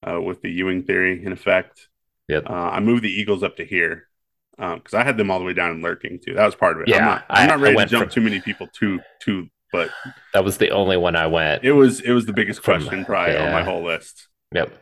uh, 0.03 0.21
with 0.21 0.43
the 0.43 0.51
Ewing 0.51 0.83
theory 0.83 1.25
in 1.25 1.33
effect. 1.33 1.89
Yep. 2.29 2.49
Uh, 2.49 2.53
I 2.53 2.81
moved 2.81 3.05
the 3.05 3.11
Eagles 3.13 3.43
up 3.43 3.57
to 3.57 3.65
here 3.65 4.09
because 4.57 4.95
um, 4.95 5.01
I 5.01 5.05
had 5.05 5.17
them 5.17 5.31
all 5.31 5.39
the 5.39 5.45
way 5.45 5.53
down 5.53 5.71
and 5.71 5.83
lurking 5.83 6.19
too. 6.25 6.35
That 6.35 6.47
was 6.47 6.55
part 6.55 6.77
of 6.77 6.83
it. 6.83 6.89
Yeah, 6.89 6.99
I'm 6.99 7.05
not, 7.05 7.25
I'm 7.29 7.49
not 7.49 7.61
ready 7.61 7.77
to 7.77 7.87
jump 7.87 8.05
from, 8.05 8.11
too 8.11 8.21
many 8.21 8.41
people 8.41 8.69
too 8.73 9.01
too, 9.21 9.49
but 9.73 9.91
that 10.33 10.45
was 10.45 10.59
the 10.59 10.71
only 10.71 10.97
one 10.97 11.15
I 11.15 11.27
went. 11.27 11.65
It 11.65 11.73
was 11.73 12.01
it 12.01 12.13
was 12.13 12.27
the 12.27 12.33
biggest 12.33 12.63
from, 12.63 12.81
question 12.81 13.05
probably 13.05 13.35
yeah. 13.35 13.47
on 13.47 13.53
my 13.53 13.63
whole 13.63 13.85
list. 13.85 14.29
Yep. 14.55 14.73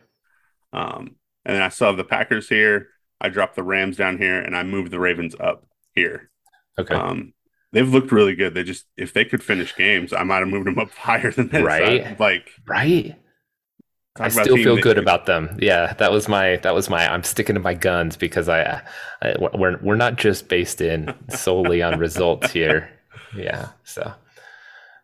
Um, 0.73 1.15
and 1.45 1.55
then 1.55 1.61
I 1.61 1.69
saw 1.69 1.91
the 1.91 2.03
Packers 2.03 2.49
here. 2.49 2.89
I 3.21 3.29
dropped 3.29 3.55
the 3.55 3.63
Rams 3.63 3.97
down 3.97 4.17
here, 4.17 4.39
and 4.39 4.55
I 4.55 4.63
moved 4.63 4.91
the 4.91 4.99
Ravens 4.99 5.35
up 5.39 5.65
here. 5.93 6.29
Okay. 6.79 6.95
Um, 6.95 7.33
they've 7.71 7.87
looked 7.87 8.11
really 8.11 8.35
good. 8.35 8.53
They 8.53 8.63
just 8.63 8.85
if 8.97 9.13
they 9.13 9.25
could 9.25 9.43
finish 9.43 9.75
games, 9.75 10.13
I 10.13 10.23
might 10.23 10.39
have 10.39 10.47
moved 10.47 10.67
them 10.67 10.79
up 10.79 10.91
higher 10.95 11.31
than 11.31 11.49
this. 11.49 11.63
Right. 11.63 12.05
I, 12.05 12.15
like 12.19 12.49
right. 12.67 13.15
I 14.17 14.29
still 14.29 14.55
feel 14.55 14.77
good 14.77 14.97
about 14.97 15.25
them. 15.25 15.57
Yeah, 15.61 15.93
that 15.93 16.11
was 16.11 16.29
my 16.29 16.57
that 16.57 16.73
was 16.73 16.89
my 16.89 17.11
I'm 17.11 17.23
sticking 17.23 17.55
to 17.55 17.59
my 17.59 17.73
guns 17.73 18.15
because 18.15 18.47
I, 18.47 18.81
I 19.21 19.35
we're 19.53 19.77
we're 19.81 19.95
not 19.95 20.15
just 20.15 20.47
based 20.47 20.79
in 20.79 21.13
solely 21.29 21.81
on 21.81 21.99
results 21.99 22.51
here. 22.51 22.89
Yeah, 23.35 23.67
so 23.83 24.13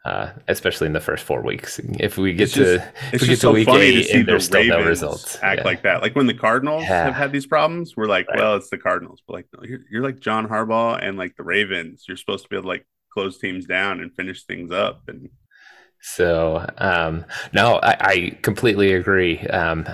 uh, 0.06 0.32
especially 0.48 0.88
in 0.88 0.94
the 0.94 1.00
first 1.00 1.24
four 1.24 1.42
weeks. 1.42 1.80
If 2.00 2.18
we 2.18 2.34
get 2.34 2.50
to 2.52 2.76
if 3.14 3.22
we 3.22 3.28
get 3.28 3.36
to 3.36 3.38
so 3.38 3.52
week 3.52 3.68
eight 3.70 4.08
to 4.08 4.20
and 4.20 4.28
there's 4.28 4.50
the 4.50 4.64
still 4.64 4.80
no 4.80 4.86
results, 4.86 5.38
act 5.42 5.60
yeah. 5.60 5.66
like 5.66 5.84
that. 5.84 6.02
Like 6.02 6.16
when 6.16 6.28
the 6.28 6.34
Cardinals 6.34 6.84
yeah. 6.84 7.06
have 7.06 7.14
had 7.14 7.32
these 7.32 7.46
problems, 7.46 7.96
we're 7.96 8.08
like, 8.08 8.28
right. 8.30 8.40
well, 8.40 8.56
it's 8.56 8.70
the 8.70 8.78
Cardinals. 8.78 9.22
But 9.28 9.34
like, 9.34 9.70
you're, 9.70 9.82
you're 9.92 10.04
like 10.04 10.20
John 10.20 10.48
Harbaugh 10.48 11.00
and 11.06 11.18
like 11.18 11.36
the 11.36 11.44
Ravens. 11.44 12.06
You're 12.08 12.18
supposed 12.18 12.44
to 12.44 12.50
be 12.50 12.56
able 12.56 12.64
to 12.64 12.70
like 12.70 12.88
close 13.14 13.38
teams 13.38 13.66
down 13.66 14.00
and 14.00 14.14
finish 14.16 14.44
things 14.44 14.72
up 14.72 15.04
and 15.08 15.30
so 16.02 16.68
um, 16.78 17.26
no, 17.54 17.80
I, 17.84 17.98
I, 18.00 18.38
completely 18.42 18.94
agree. 18.94 19.40
Um, 19.48 19.88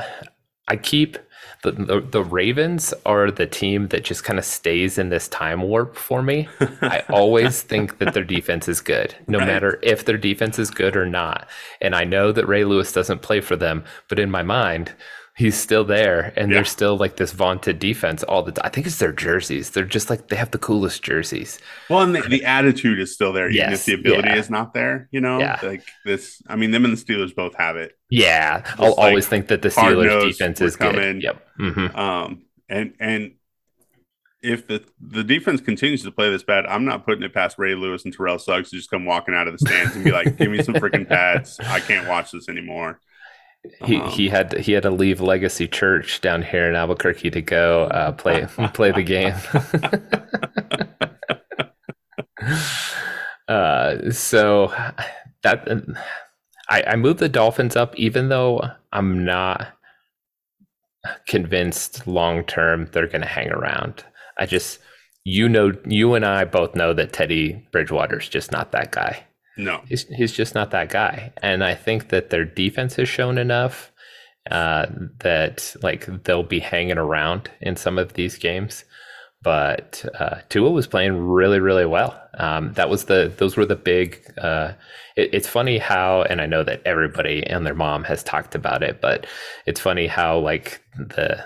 I 0.67 0.77
keep 0.77 1.17
the, 1.63 1.71
the, 1.71 2.01
the 2.01 2.23
Ravens 2.23 2.93
are 3.05 3.31
the 3.31 3.45
team 3.45 3.87
that 3.87 4.03
just 4.03 4.23
kind 4.23 4.39
of 4.39 4.45
stays 4.45 4.97
in 4.97 5.09
this 5.09 5.27
time 5.27 5.61
warp 5.61 5.95
for 5.95 6.21
me. 6.21 6.47
I 6.81 7.03
always 7.09 7.61
think 7.61 7.97
that 7.97 8.13
their 8.13 8.23
defense 8.23 8.67
is 8.67 8.79
good, 8.79 9.15
no 9.27 9.39
right. 9.39 9.47
matter 9.47 9.79
if 9.81 10.05
their 10.05 10.17
defense 10.17 10.59
is 10.59 10.69
good 10.69 10.95
or 10.95 11.05
not. 11.05 11.47
And 11.81 11.95
I 11.95 12.03
know 12.03 12.31
that 12.31 12.47
Ray 12.47 12.63
Lewis 12.63 12.93
doesn't 12.93 13.21
play 13.21 13.41
for 13.41 13.55
them, 13.55 13.83
but 14.07 14.19
in 14.19 14.29
my 14.29 14.43
mind, 14.43 14.93
he's 15.37 15.55
still 15.55 15.85
there 15.85 16.33
and 16.35 16.49
yeah. 16.49 16.55
they're 16.55 16.65
still 16.65 16.97
like 16.97 17.17
this 17.17 17.31
vaunted 17.31 17.77
defense 17.77 18.23
all 18.23 18.41
the 18.41 18.51
time. 18.51 18.65
I 18.65 18.69
think 18.69 18.87
it's 18.87 18.97
their 18.97 19.13
jerseys. 19.13 19.69
They're 19.69 19.85
just 19.85 20.09
like 20.09 20.29
they 20.29 20.35
have 20.35 20.49
the 20.49 20.57
coolest 20.57 21.03
jerseys. 21.03 21.59
Well, 21.91 22.01
and 22.01 22.15
the, 22.15 22.21
the 22.21 22.43
attitude 22.43 22.99
is 22.99 23.13
still 23.13 23.31
there, 23.33 23.47
even 23.47 23.71
if 23.71 23.85
the 23.85 23.93
ability 23.93 24.29
yeah. 24.29 24.37
is 24.37 24.49
not 24.49 24.73
there, 24.73 25.07
you 25.11 25.21
know? 25.21 25.37
Yeah. 25.37 25.59
Like 25.61 25.83
this 26.05 26.41
I 26.47 26.55
mean 26.55 26.71
them 26.71 26.85
and 26.85 26.97
the 26.97 27.01
Steelers 27.01 27.35
both 27.35 27.53
have 27.55 27.77
it. 27.77 27.93
Yeah. 28.09 28.61
Just 28.61 28.79
I'll 28.79 28.89
like 28.89 28.97
always 28.97 29.27
think 29.27 29.47
that 29.49 29.61
the 29.61 29.69
Steelers 29.69 30.31
defense 30.31 30.59
is 30.59 30.75
coming. 30.75 31.19
good. 31.19 31.23
Yep. 31.23 31.47
Mm-hmm. 31.59 31.97
Um 31.97 32.45
and 32.67 32.95
and 32.99 33.33
if 34.41 34.67
the, 34.67 34.83
the 34.99 35.23
defense 35.23 35.61
continues 35.61 36.03
to 36.03 36.11
play 36.11 36.29
this 36.29 36.43
bad, 36.43 36.65
I'm 36.67 36.85
not 36.85 37.05
putting 37.05 37.23
it 37.23 37.33
past 37.33 37.57
Ray 37.57 37.75
Lewis 37.75 38.05
and 38.05 38.13
Terrell 38.13 38.39
Suggs 38.39 38.69
to 38.69 38.77
just 38.77 38.89
come 38.89 39.05
walking 39.05 39.33
out 39.33 39.47
of 39.47 39.53
the 39.53 39.59
stands 39.59 39.95
and 39.95 40.03
be 40.03 40.11
like, 40.11 40.37
"Give 40.37 40.51
me 40.51 40.61
some 40.61 40.75
freaking 40.75 41.07
pads! 41.09 41.59
I 41.59 41.79
can't 41.79 42.07
watch 42.07 42.31
this 42.31 42.47
anymore." 42.47 42.99
He 43.85 43.97
um, 43.97 44.09
he 44.09 44.29
had 44.29 44.53
he 44.57 44.73
had 44.73 44.83
to 44.83 44.91
leave 44.91 45.21
Legacy 45.21 45.67
Church 45.67 46.21
down 46.21 46.41
here 46.41 46.67
in 46.69 46.75
Albuquerque 46.75 47.31
to 47.31 47.41
go 47.41 47.83
uh, 47.85 48.11
play 48.11 48.47
play 48.73 48.91
the 48.91 49.03
game. 49.03 49.33
uh, 53.47 54.11
so 54.11 54.73
that 55.43 55.67
I, 56.69 56.83
I 56.83 56.95
moved 56.95 57.19
the 57.19 57.29
Dolphins 57.29 57.75
up, 57.75 57.95
even 57.95 58.29
though 58.29 58.61
I'm 58.91 59.23
not 59.23 59.67
convinced 61.27 62.05
long 62.07 62.43
term 62.43 62.89
they're 62.91 63.07
going 63.07 63.21
to 63.21 63.27
hang 63.27 63.49
around. 63.49 64.03
I 64.37 64.45
just 64.45 64.79
you 65.23 65.49
know 65.49 65.73
you 65.85 66.13
and 66.13 66.25
I 66.25 66.45
both 66.45 66.75
know 66.75 66.93
that 66.93 67.13
Teddy 67.13 67.67
Bridgewater's 67.71 68.29
just 68.29 68.51
not 68.51 68.71
that 68.71 68.91
guy. 68.91 69.25
No, 69.57 69.81
he's 69.87 70.07
he's 70.07 70.31
just 70.31 70.55
not 70.55 70.71
that 70.71 70.89
guy. 70.89 71.33
And 71.41 71.63
I 71.63 71.75
think 71.75 72.09
that 72.09 72.29
their 72.29 72.45
defense 72.45 72.95
has 72.95 73.09
shown 73.09 73.37
enough 73.37 73.91
uh, 74.51 74.87
that 75.19 75.75
like 75.81 76.23
they'll 76.23 76.43
be 76.43 76.59
hanging 76.59 76.97
around 76.97 77.49
in 77.61 77.75
some 77.75 77.97
of 77.97 78.13
these 78.13 78.37
games. 78.37 78.83
But 79.43 80.03
uh, 80.19 80.37
Tua 80.49 80.71
was 80.71 80.87
playing 80.87 81.17
really, 81.17 81.59
really 81.59 81.85
well. 81.85 82.19
Um, 82.39 82.73
that 82.73 82.89
was 82.89 83.05
the 83.05 83.31
those 83.37 83.55
were 83.55 83.65
the 83.65 83.75
big. 83.75 84.21
Uh, 84.37 84.73
it, 85.15 85.33
it's 85.33 85.47
funny 85.47 85.77
how, 85.77 86.23
and 86.23 86.41
I 86.41 86.47
know 86.47 86.63
that 86.63 86.81
everybody 86.85 87.45
and 87.45 87.65
their 87.65 87.75
mom 87.75 88.03
has 88.05 88.23
talked 88.23 88.55
about 88.55 88.83
it, 88.83 88.99
but 88.99 89.27
it's 89.65 89.79
funny 89.79 90.07
how 90.07 90.39
like 90.39 90.81
the 90.95 91.45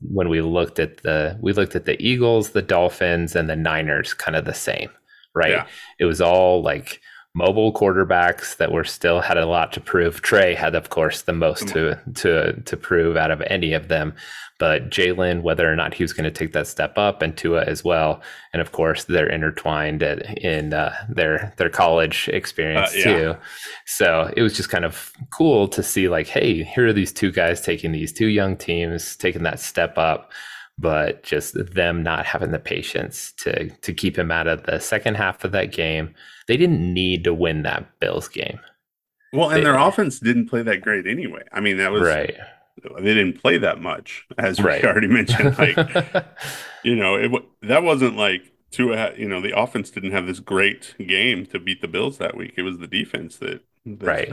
when 0.00 0.28
we 0.28 0.40
looked 0.40 0.78
at 0.78 0.98
the 0.98 1.38
we 1.40 1.52
looked 1.52 1.76
at 1.76 1.84
the 1.84 2.00
Eagles, 2.02 2.50
the 2.50 2.62
Dolphins, 2.62 3.36
and 3.36 3.48
the 3.48 3.56
Niners, 3.56 4.14
kind 4.14 4.36
of 4.36 4.44
the 4.44 4.54
same, 4.54 4.90
right? 5.34 5.52
Yeah. 5.52 5.66
It 6.00 6.04
was 6.06 6.20
all 6.20 6.62
like 6.62 7.00
mobile 7.34 7.72
quarterbacks 7.72 8.56
that 8.56 8.72
were 8.72 8.84
still 8.84 9.20
had 9.20 9.36
a 9.36 9.46
lot 9.46 9.72
to 9.72 9.80
prove. 9.80 10.22
Trey 10.22 10.54
had, 10.54 10.74
of 10.74 10.90
course, 10.90 11.22
the 11.22 11.32
most 11.32 11.68
to 11.68 11.98
to 12.14 12.60
to 12.60 12.76
prove 12.76 13.16
out 13.16 13.30
of 13.30 13.42
any 13.42 13.72
of 13.72 13.88
them. 13.88 14.14
But 14.58 14.90
Jalen, 14.90 15.42
whether 15.42 15.70
or 15.70 15.76
not 15.76 15.94
he 15.94 16.02
was 16.02 16.12
going 16.12 16.24
to 16.24 16.32
take 16.32 16.52
that 16.52 16.66
step 16.66 16.98
up, 16.98 17.22
and 17.22 17.36
Tua 17.36 17.62
as 17.64 17.84
well, 17.84 18.20
and 18.52 18.60
of 18.60 18.72
course 18.72 19.04
they're 19.04 19.28
intertwined 19.28 20.02
at, 20.02 20.38
in 20.38 20.74
uh, 20.74 20.92
their 21.08 21.54
their 21.58 21.70
college 21.70 22.28
experience 22.32 22.92
uh, 22.92 22.98
yeah. 22.98 23.04
too. 23.04 23.36
So 23.86 24.32
it 24.36 24.42
was 24.42 24.56
just 24.56 24.68
kind 24.68 24.84
of 24.84 25.12
cool 25.30 25.68
to 25.68 25.82
see, 25.82 26.08
like, 26.08 26.26
hey, 26.26 26.64
here 26.64 26.88
are 26.88 26.92
these 26.92 27.12
two 27.12 27.30
guys 27.30 27.60
taking 27.60 27.92
these 27.92 28.12
two 28.12 28.26
young 28.26 28.56
teams, 28.56 29.14
taking 29.14 29.44
that 29.44 29.60
step 29.60 29.96
up 29.96 30.32
but 30.78 31.22
just 31.22 31.54
them 31.74 32.02
not 32.02 32.24
having 32.24 32.52
the 32.52 32.58
patience 32.58 33.32
to 33.38 33.68
to 33.68 33.92
keep 33.92 34.16
him 34.16 34.30
out 34.30 34.46
of 34.46 34.62
the 34.64 34.78
second 34.78 35.16
half 35.16 35.44
of 35.44 35.52
that 35.52 35.72
game 35.72 36.14
they 36.48 36.56
didn't 36.56 36.92
need 36.92 37.24
to 37.24 37.34
win 37.34 37.62
that 37.62 38.00
Bills 38.00 38.26
game. 38.26 38.58
Well, 39.32 39.50
and 39.50 39.58
they, 39.58 39.64
their 39.64 39.78
offense 39.78 40.18
didn't 40.18 40.48
play 40.48 40.62
that 40.62 40.80
great 40.80 41.06
anyway. 41.06 41.42
I 41.52 41.60
mean, 41.60 41.76
that 41.76 41.92
was 41.92 42.02
right. 42.02 42.34
They 42.96 43.14
didn't 43.14 43.40
play 43.40 43.58
that 43.58 43.80
much, 43.80 44.26
as 44.38 44.60
right. 44.60 44.82
we 44.82 44.88
already 44.88 45.06
mentioned. 45.08 45.58
Like, 45.58 45.76
you 46.82 46.96
know, 46.96 47.16
it 47.16 47.30
that 47.62 47.82
wasn't 47.82 48.16
like 48.16 48.52
to 48.72 49.12
you 49.16 49.28
know 49.28 49.40
the 49.40 49.58
offense 49.58 49.90
didn't 49.90 50.12
have 50.12 50.26
this 50.26 50.40
great 50.40 50.94
game 51.06 51.44
to 51.46 51.60
beat 51.60 51.82
the 51.82 51.88
Bills 51.88 52.18
that 52.18 52.36
week. 52.36 52.54
It 52.56 52.62
was 52.62 52.78
the 52.78 52.86
defense 52.86 53.36
that 53.36 53.60
right 53.86 54.30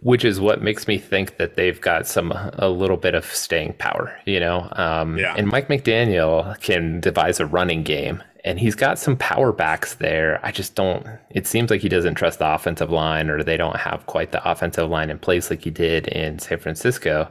which 0.00 0.24
is 0.24 0.40
what 0.40 0.62
makes 0.62 0.88
me 0.88 0.96
think 0.98 1.36
that 1.36 1.56
they've 1.56 1.80
got 1.80 2.06
some 2.06 2.32
a 2.32 2.68
little 2.68 2.96
bit 2.96 3.14
of 3.14 3.24
staying 3.26 3.74
power 3.74 4.16
you 4.24 4.40
know 4.40 4.66
um 4.72 5.18
yeah. 5.18 5.34
and 5.36 5.46
mike 5.48 5.68
mcdaniel 5.68 6.58
can 6.60 6.98
devise 7.00 7.38
a 7.38 7.46
running 7.46 7.82
game 7.82 8.22
and 8.44 8.58
he's 8.58 8.74
got 8.74 8.98
some 8.98 9.16
power 9.16 9.52
backs 9.52 9.94
there. 9.96 10.40
I 10.42 10.52
just 10.52 10.74
don't. 10.74 11.06
It 11.30 11.46
seems 11.46 11.70
like 11.70 11.80
he 11.80 11.88
doesn't 11.88 12.14
trust 12.14 12.38
the 12.38 12.50
offensive 12.50 12.90
line, 12.90 13.28
or 13.30 13.42
they 13.42 13.56
don't 13.56 13.76
have 13.76 14.06
quite 14.06 14.32
the 14.32 14.50
offensive 14.50 14.88
line 14.88 15.10
in 15.10 15.18
place 15.18 15.50
like 15.50 15.64
he 15.64 15.70
did 15.70 16.08
in 16.08 16.38
San 16.38 16.58
Francisco, 16.58 17.30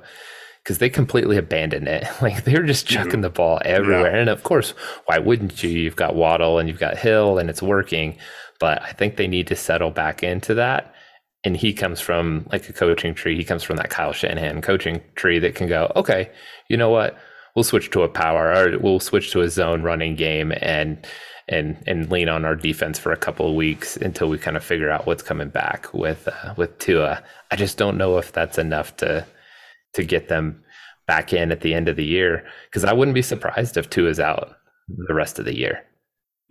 because 0.64 0.78
they 0.78 0.90
completely 0.90 1.38
abandoned 1.38 1.88
it. 1.88 2.08
Like 2.22 2.44
they 2.44 2.54
were 2.54 2.66
just 2.66 2.88
chucking 2.88 3.14
mm-hmm. 3.14 3.22
the 3.22 3.30
ball 3.30 3.62
everywhere. 3.64 4.14
Yeah. 4.14 4.22
And 4.22 4.30
of 4.30 4.44
course, 4.44 4.72
why 5.06 5.18
wouldn't 5.18 5.64
you? 5.64 5.70
You've 5.70 5.96
got 5.96 6.16
Waddle 6.16 6.60
and 6.60 6.68
you've 6.68 6.80
got 6.80 6.98
Hill, 6.98 7.40
and 7.40 7.50
it's 7.50 7.64
working. 7.64 8.18
But 8.60 8.82
I 8.82 8.92
think 8.92 9.16
they 9.18 9.28
need 9.28 9.48
to 9.48 9.56
settle 9.56 9.92
back 9.92 10.24
into 10.24 10.54
that. 10.56 10.94
And 11.48 11.56
he 11.56 11.74
comes 11.74 12.02
from 12.02 12.46
like 12.52 12.68
a 12.68 12.74
coaching 12.74 13.16
tree. 13.16 13.38
He 13.38 13.44
comes 13.44 13.64
from 13.64 13.78
that 13.78 13.90
Kyle 13.90 14.14
Shanahan 14.14 14.62
coaching 14.62 15.02
tree 15.16 15.40
that 15.40 15.56
can 15.56 15.68
go, 15.68 15.92
okay, 15.96 16.30
you 16.68 16.78
know 16.78 16.90
what? 16.90 17.18
we'll 17.58 17.64
switch 17.64 17.90
to 17.90 18.04
a 18.04 18.08
power 18.08 18.54
or 18.54 18.78
we'll 18.78 19.00
switch 19.00 19.32
to 19.32 19.42
a 19.42 19.50
zone 19.50 19.82
running 19.82 20.16
game 20.16 20.54
and 20.62 21.08
and 21.50 21.84
and 21.88 22.12
lean 22.12 22.30
on 22.30 22.46
our 22.46 22.56
defense 22.56 23.00
for 23.00 23.12
a 23.12 23.18
couple 23.18 23.50
of 23.50 23.56
weeks 23.56 23.98
until 23.98 24.30
we 24.30 24.38
kind 24.38 24.56
of 24.56 24.64
figure 24.64 24.92
out 24.92 25.08
what's 25.08 25.24
coming 25.24 25.50
back 25.50 25.92
with 25.92 26.28
uh, 26.28 26.54
with 26.56 26.78
Tua. 26.78 27.24
I 27.50 27.56
just 27.56 27.76
don't 27.76 27.98
know 27.98 28.20
if 28.20 28.32
that's 28.32 28.60
enough 28.60 28.96
to 28.98 29.26
to 29.94 30.04
get 30.04 30.30
them 30.30 30.64
back 31.08 31.34
in 31.34 31.52
at 31.52 31.62
the 31.62 31.74
end 31.74 31.90
of 31.90 31.96
the 31.96 32.06
year 32.06 32.46
because 32.66 32.84
I 32.84 32.94
wouldn't 32.94 33.16
be 33.16 33.24
surprised 33.24 33.76
if 33.76 33.90
Tua's 33.90 34.20
out 34.20 34.56
the 34.88 35.16
rest 35.16 35.40
of 35.40 35.46
the 35.46 35.58
year. 35.58 35.84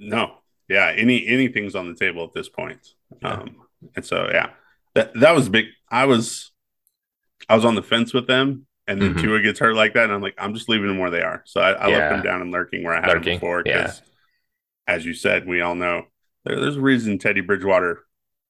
No, 0.00 0.38
yeah, 0.68 0.92
any 0.96 1.24
anything's 1.28 1.76
on 1.76 1.86
the 1.86 1.94
table 1.94 2.24
at 2.24 2.32
this 2.34 2.48
point. 2.48 2.94
Yeah. 3.22 3.34
Um, 3.34 3.56
and 3.94 4.04
so 4.04 4.28
yeah, 4.32 4.50
That 4.96 5.12
that 5.20 5.34
was 5.34 5.48
big. 5.48 5.66
I 5.90 6.06
was 6.06 6.50
I 7.48 7.54
was 7.54 7.64
on 7.64 7.74
the 7.74 7.82
fence 7.82 8.12
with 8.12 8.26
them, 8.26 8.66
and 8.86 9.00
then 9.00 9.10
mm-hmm. 9.14 9.22
Tua 9.22 9.42
gets 9.42 9.60
hurt 9.60 9.76
like 9.76 9.94
that, 9.94 10.04
and 10.04 10.12
I'm 10.12 10.22
like, 10.22 10.34
I'm 10.38 10.54
just 10.54 10.68
leaving 10.68 10.88
them 10.88 10.98
where 10.98 11.10
they 11.10 11.22
are. 11.22 11.42
So 11.44 11.60
I, 11.60 11.72
I 11.72 11.88
yeah. 11.88 11.96
left 11.98 12.14
them 12.14 12.22
down 12.22 12.42
and 12.42 12.50
lurking 12.50 12.82
where 12.82 12.94
I 12.94 13.00
had 13.00 13.08
lurking. 13.08 13.24
them 13.24 13.34
before. 13.34 13.62
Because, 13.62 14.02
yeah. 14.88 14.94
as 14.94 15.04
you 15.04 15.12
said, 15.14 15.46
we 15.46 15.60
all 15.60 15.74
know 15.74 16.06
there, 16.44 16.58
there's 16.58 16.76
a 16.76 16.80
reason 16.80 17.18
Teddy 17.18 17.42
Bridgewater. 17.42 18.00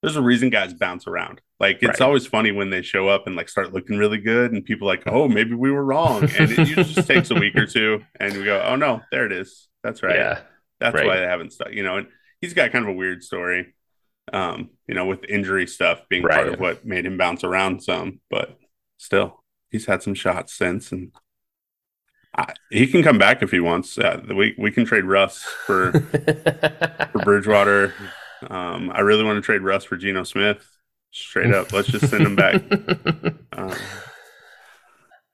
There's 0.03 0.17
a 0.17 0.23
reason 0.23 0.51
guys 0.51 0.73
bounce 0.73 1.07
around. 1.09 1.41
Like 1.59 1.79
it's 1.83 2.01
right. 2.01 2.07
always 2.07 2.27
funny 2.27 2.53
when 2.53 2.71
they 2.71 2.83
show 2.83 3.09
up 3.09 3.27
and 3.27 3.35
like 3.35 3.49
start 3.49 3.73
looking 3.73 3.99
really 3.99 4.19
good, 4.19 4.53
and 4.53 4.65
people 4.65 4.87
like, 4.87 5.03
oh, 5.07 5.27
maybe 5.27 5.55
we 5.55 5.73
were 5.73 5.85
wrong, 5.85 6.23
and 6.23 6.51
it 6.53 6.87
just 6.87 7.09
takes 7.09 7.31
a 7.31 7.35
week 7.35 7.57
or 7.57 7.67
two, 7.67 8.03
and 8.21 8.37
we 8.37 8.45
go, 8.45 8.63
oh 8.65 8.77
no, 8.77 9.01
there 9.11 9.27
it 9.27 9.33
is. 9.33 9.69
That's 9.83 10.03
right. 10.03 10.17
Yeah, 10.17 10.41
that's 10.79 10.95
right. 10.95 11.07
why 11.07 11.17
they 11.17 11.27
haven't 11.27 11.53
stuck. 11.53 11.73
You 11.73 11.83
know, 11.83 11.97
and 11.97 12.07
he's 12.41 12.55
got 12.55 12.73
kind 12.73 12.85
of 12.85 12.91
a 12.91 12.95
weird 12.95 13.25
story. 13.25 13.75
Um, 14.33 14.71
you 14.89 14.95
know, 14.95 15.07
with 15.07 15.25
injury 15.25 15.67
stuff 15.67 16.09
being 16.09 16.25
right. 16.25 16.35
part 16.35 16.49
of 16.49 16.61
what 16.61 16.85
made 16.85 17.07
him 17.07 17.17
bounce 17.17 17.45
around 17.45 17.83
some, 17.83 18.21
but 18.29 18.59
still, 18.97 19.45
he's 19.71 19.87
had 19.87 20.03
some 20.03 20.15
shots 20.15 20.53
since, 20.53 20.91
and 20.91 21.13
I, 22.37 22.53
he 22.71 22.87
can 22.87 23.03
come 23.03 23.19
back 23.19 23.43
if 23.43 23.51
he 23.51 23.61
wants. 23.61 23.99
Uh, 23.99 24.21
we 24.35 24.55
we 24.59 24.71
can 24.71 24.85
trade 24.85 25.05
Russ 25.05 25.43
for 25.43 25.93
for 27.13 27.19
Bridgewater. 27.25 27.95
Um, 28.49 28.91
I 28.93 29.01
really 29.01 29.25
want 29.25 29.37
to 29.37 29.43
trade 29.43 29.63
Russ 29.63 29.85
for 29.85 29.97
Geno 29.97 30.25
Smith. 30.25 30.69
Straight 31.11 31.55
up, 31.55 31.73
let's 31.73 31.89
just 31.89 32.09
send 32.09 32.27
him 32.27 32.37
back. 32.37 32.63
Um, 33.53 33.73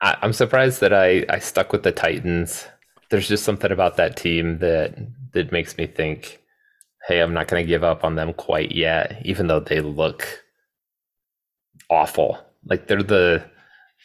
I, 0.00 0.16
I'm 0.22 0.32
surprised 0.32 0.80
that 0.80 0.92
I 0.92 1.24
I 1.28 1.40
stuck 1.40 1.72
with 1.72 1.82
the 1.82 1.90
Titans. 1.90 2.68
There's 3.10 3.26
just 3.26 3.42
something 3.44 3.72
about 3.72 3.96
that 3.96 4.16
team 4.16 4.58
that 4.58 4.96
that 5.32 5.50
makes 5.50 5.76
me 5.76 5.86
think, 5.86 6.40
hey, 7.06 7.20
I'm 7.20 7.34
not 7.34 7.48
going 7.48 7.64
to 7.64 7.68
give 7.68 7.84
up 7.84 8.04
on 8.04 8.14
them 8.14 8.32
quite 8.32 8.72
yet, 8.72 9.20
even 9.24 9.46
though 9.46 9.60
they 9.60 9.80
look 9.80 10.42
awful. 11.90 12.38
Like 12.64 12.86
they're 12.86 13.02
the 13.02 13.44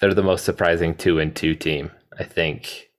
they're 0.01 0.13
the 0.13 0.23
most 0.23 0.45
surprising 0.45 0.95
two 0.95 1.19
and 1.19 1.35
two 1.35 1.55
team, 1.55 1.91
I 2.19 2.23
think, 2.23 2.89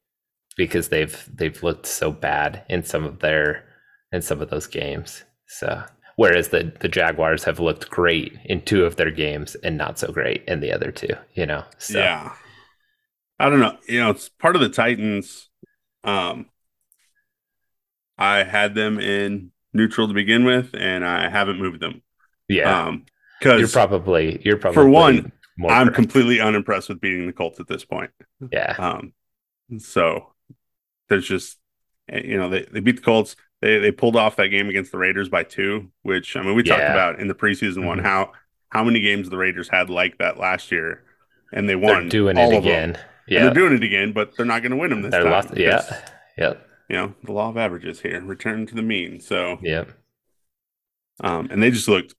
because 0.56 0.88
they've 0.88 1.28
they've 1.32 1.62
looked 1.62 1.86
so 1.86 2.10
bad 2.10 2.64
in 2.68 2.84
some 2.84 3.04
of 3.04 3.18
their 3.20 3.64
in 4.12 4.22
some 4.22 4.40
of 4.40 4.50
those 4.50 4.66
games. 4.66 5.24
So 5.46 5.82
whereas 6.16 6.48
the 6.48 6.72
the 6.80 6.88
Jaguars 6.88 7.44
have 7.44 7.60
looked 7.60 7.90
great 7.90 8.36
in 8.44 8.62
two 8.62 8.84
of 8.84 8.96
their 8.96 9.10
games 9.10 9.56
and 9.56 9.76
not 9.76 9.98
so 9.98 10.12
great 10.12 10.44
in 10.46 10.60
the 10.60 10.72
other 10.72 10.92
two, 10.92 11.14
you 11.34 11.46
know. 11.46 11.64
So. 11.78 11.98
Yeah. 11.98 12.32
I 13.40 13.48
don't 13.48 13.60
know. 13.60 13.78
You 13.88 14.00
know, 14.00 14.10
it's 14.10 14.28
part 14.28 14.56
of 14.56 14.62
the 14.62 14.68
Titans. 14.68 15.48
Um 16.04 16.46
I 18.16 18.42
had 18.42 18.74
them 18.74 18.98
in 18.98 19.52
neutral 19.72 20.08
to 20.08 20.14
begin 20.14 20.44
with 20.44 20.70
and 20.75 21.04
I 21.04 21.28
haven't 21.28 21.58
moved 21.58 21.80
them. 21.80 22.02
Yeah. 22.48 22.87
Um 22.87 23.06
because 23.38 23.60
you're 23.60 23.68
probably 23.68 24.40
you're 24.44 24.56
probably 24.56 24.75
for 24.75 24.88
one 24.88 25.32
I'm 25.66 25.87
correct. 25.87 25.94
completely 25.94 26.40
unimpressed 26.40 26.88
with 26.88 27.00
beating 27.00 27.26
the 27.26 27.32
Colts 27.32 27.58
at 27.58 27.66
this 27.66 27.84
point. 27.84 28.10
Yeah. 28.52 28.75
Um, 28.78 29.12
so 29.78 30.32
there's 31.08 31.26
just 31.26 31.58
you 32.12 32.37
know 32.37 32.48
they, 32.48 32.62
they 32.62 32.80
beat 32.80 32.96
the 32.96 33.02
Colts. 33.02 33.37
They 33.60 33.78
they 33.78 33.90
pulled 33.90 34.16
off 34.16 34.37
that 34.37 34.48
game 34.48 34.68
against 34.68 34.92
the 34.92 34.98
Raiders 34.98 35.28
by 35.28 35.42
two, 35.42 35.90
which 36.02 36.37
I 36.37 36.42
mean 36.42 36.54
we 36.54 36.62
yeah. 36.64 36.76
talked 36.76 36.90
about 36.90 37.20
in 37.20 37.28
the 37.28 37.34
preseason 37.34 37.78
mm-hmm. 37.78 37.87
one 37.87 37.98
how 37.98 38.32
how 38.68 38.84
many 38.84 39.00
games 39.00 39.30
the 39.30 39.37
Raiders 39.37 39.68
had 39.68 39.90
like 39.90 40.18
that 40.18 40.38
last 40.38 40.70
year, 40.70 41.02
and 41.52 41.68
they 41.68 41.75
won. 41.75 42.02
They're 42.02 42.08
doing 42.08 42.38
it 42.38 42.56
again. 42.56 42.98
Yeah, 43.26 43.44
they're 43.44 43.54
doing 43.54 43.75
it 43.75 43.82
again, 43.82 44.12
but 44.12 44.37
they're 44.37 44.46
not 44.46 44.62
going 44.62 44.70
to 44.70 44.76
win 44.76 44.90
them 44.90 45.02
this 45.02 45.10
they're 45.10 45.25
time. 45.25 45.32
Lost, 45.32 45.56
yeah, 45.56 45.82
yep. 46.38 46.67
You 46.88 46.97
know 46.97 47.14
the 47.23 47.33
law 47.33 47.50
of 47.50 47.57
averages 47.57 48.00
here, 48.00 48.21
return 48.21 48.66
to 48.66 48.74
the 48.74 48.83
mean. 48.83 49.20
So 49.20 49.59
yep. 49.62 49.90
Um, 51.20 51.48
and 51.51 51.62
they 51.62 51.70
just 51.70 51.88
looked 51.88 52.14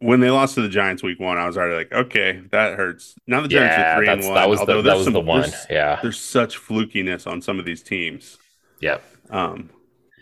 when 0.00 0.20
they 0.20 0.30
lost 0.30 0.54
to 0.54 0.62
the 0.62 0.68
Giants 0.68 1.02
week 1.02 1.18
one, 1.18 1.38
I 1.38 1.46
was 1.46 1.56
already 1.56 1.76
like, 1.76 1.92
okay, 1.92 2.42
that 2.52 2.76
hurts. 2.76 3.16
Now 3.26 3.40
the 3.40 3.48
Giants 3.48 3.76
yeah, 3.76 3.94
are 3.94 3.98
three 3.98 4.08
and 4.08 4.24
one. 4.24 4.34
That 4.34 4.48
was 4.48 4.60
the, 4.60 4.82
that 4.82 4.96
was 4.96 5.04
some, 5.04 5.12
the 5.12 5.20
one. 5.20 5.50
Yeah. 5.68 5.98
There's 6.00 6.20
such 6.20 6.56
flukiness 6.56 7.26
on 7.26 7.42
some 7.42 7.58
of 7.58 7.64
these 7.64 7.82
teams. 7.82 8.38
Yep. 8.80 9.02
Um, 9.30 9.70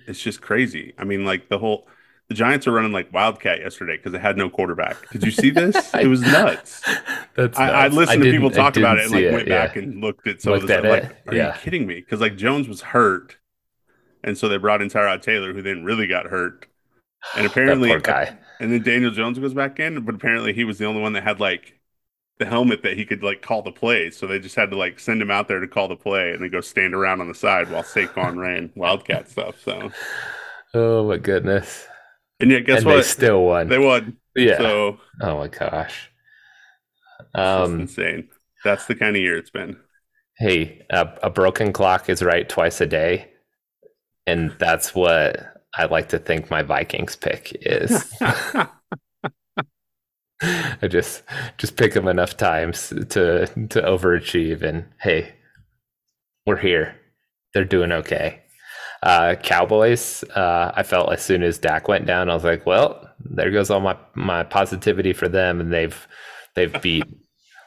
it's 0.07 0.21
just 0.21 0.41
crazy. 0.41 0.95
I 0.99 1.05
mean, 1.05 1.25
like 1.25 1.49
the 1.49 1.59
whole 1.59 1.89
the 2.29 2.35
Giants 2.35 2.67
are 2.67 2.73
running 2.73 2.93
like 2.93 3.13
Wildcat 3.13 3.61
yesterday 3.61 3.97
because 3.99 4.13
they 4.13 4.19
had 4.19 4.37
no 4.37 4.49
quarterback. 4.49 5.11
Did 5.11 5.25
you 5.25 5.31
see 5.31 5.51
this? 5.51 5.95
it 5.95 6.09
was 6.09 6.23
nuts. 6.23 6.83
That's. 7.37 7.59
I, 7.59 7.69
I 7.69 7.89
listened 7.89 8.23
I 8.23 8.27
to 8.27 8.33
people 8.33 8.51
talk 8.51 8.77
about 8.77 8.99
it 8.99 9.05
and 9.05 9.13
like 9.13 9.25
it, 9.25 9.33
went 9.33 9.49
yeah. 9.49 9.67
back 9.67 9.77
and 9.77 10.01
looked 10.01 10.27
at 10.27 10.41
some 10.41 10.53
looked 10.55 10.71
of 10.71 10.83
this. 10.83 10.91
Like, 10.91 11.17
are 11.27 11.35
yeah. 11.35 11.55
you 11.55 11.61
kidding 11.61 11.87
me? 11.87 11.97
Because 11.97 12.21
like 12.21 12.37
Jones 12.37 12.67
was 12.67 12.81
hurt, 12.81 13.37
and 14.27 14.37
so 14.37 14.49
they 14.49 14.59
brought 14.59 14.83
in 14.83 14.89
Tyrod 14.89 15.23
Taylor, 15.23 15.55
who 15.55 15.63
then 15.63 15.85
really 15.85 16.07
got 16.07 16.27
hurt. 16.27 16.67
And 17.37 17.47
apparently, 17.47 17.89
poor 17.89 18.01
guy. 18.01 18.37
And 18.61 18.73
then 18.73 18.83
Daniel 18.83 19.11
Jones 19.11 19.39
goes 19.39 19.55
back 19.55 19.81
in, 19.81 20.05
but 20.05 20.15
apparently 20.15 20.53
he 20.53 20.65
was 20.65 20.79
the 20.79 20.85
only 20.85 21.01
one 21.01 21.13
that 21.15 21.23
had 21.23 21.41
like 21.41 21.79
the 22.39 22.45
helmet 22.45 22.83
that 22.83 22.97
he 22.97 23.07
could 23.07 23.23
like 23.23 23.41
call 23.41 23.63
the 23.63 23.73
play. 23.73 24.11
So 24.11 24.27
they 24.27 24.39
just 24.39 24.57
had 24.57 24.71
to 24.71 24.77
like 24.77 25.01
send 25.01 25.23
him 25.23 25.31
out 25.31 25.49
there 25.49 25.61
to 25.61 25.69
call 25.69 25.89
the 25.89 25.97
play 25.97 26.33
and 26.33 26.43
then 26.43 26.51
go 26.51 26.61
stand 26.61 26.95
around 26.95 27.21
on 27.21 27.29
the 27.29 27.35
side 27.35 27.71
while 27.71 27.83
Saquon 27.83 28.37
ran 28.41 28.73
Wildcat 28.75 29.31
stuff. 29.31 29.57
So, 29.63 29.91
oh 30.75 31.09
my 31.09 31.17
goodness. 31.17 31.87
And 32.41 32.51
yet, 32.51 32.67
guess 32.67 32.79
and 32.79 32.87
what? 32.87 32.97
They 32.97 33.03
still 33.03 33.45
won. 33.45 33.69
They 33.69 33.79
won. 33.79 34.19
Yeah. 34.35 34.59
So, 34.59 34.99
oh 35.23 35.39
my 35.39 35.49
gosh. 35.49 36.11
Um, 37.35 37.81
insane. 37.81 38.29
That's 38.65 38.87
the 38.87 38.95
kind 38.95 39.17
of 39.17 39.23
year 39.23 39.39
it's 39.39 39.51
been. 39.51 39.79
Hey, 40.39 40.83
a, 40.91 41.09
a 41.23 41.31
broken 41.31 41.73
clock 41.73 42.11
is 42.11 42.23
right 42.23 42.47
twice 42.47 42.81
a 42.83 42.87
day, 42.87 43.31
and 44.27 44.55
that's 44.59 44.95
what 44.95 45.57
I 45.75 45.87
like 45.87 46.09
to 46.11 46.19
think 46.19 46.51
my 46.51 46.63
Vikings 46.63 47.17
pick 47.17 47.57
is. 47.63 48.13
I 50.43 50.89
just 50.89 51.23
just 51.57 51.77
pick 51.77 51.95
them 51.95 52.09
enough 52.09 52.37
times 52.37 52.89
to 52.91 53.47
to 53.47 53.83
overachieve, 53.83 54.63
and 54.63 54.85
hey, 55.01 55.35
we're 56.47 56.59
here. 56.59 56.97
They're 57.55 57.65
doing 57.65 57.93
okay. 57.93 58.43
Uh, 59.03 59.35
Cowboys. 59.37 60.25
Uh, 60.35 60.73
I 60.75 60.83
felt 60.83 61.13
as 61.13 61.23
soon 61.23 61.43
as 61.43 61.59
Dak 61.59 61.89
went 61.89 62.07
down, 62.07 62.29
I 62.31 62.35
was 62.35 62.45
like, 62.45 62.67
well, 62.67 63.11
there 63.21 63.51
goes 63.51 63.71
all 63.71 63.81
my 63.81 63.97
my 64.15 64.43
positivity 64.43 65.13
for 65.13 65.29
them, 65.29 65.61
and 65.61 65.73
they've 65.73 66.07
they've 66.55 66.83
beat. 66.83 67.05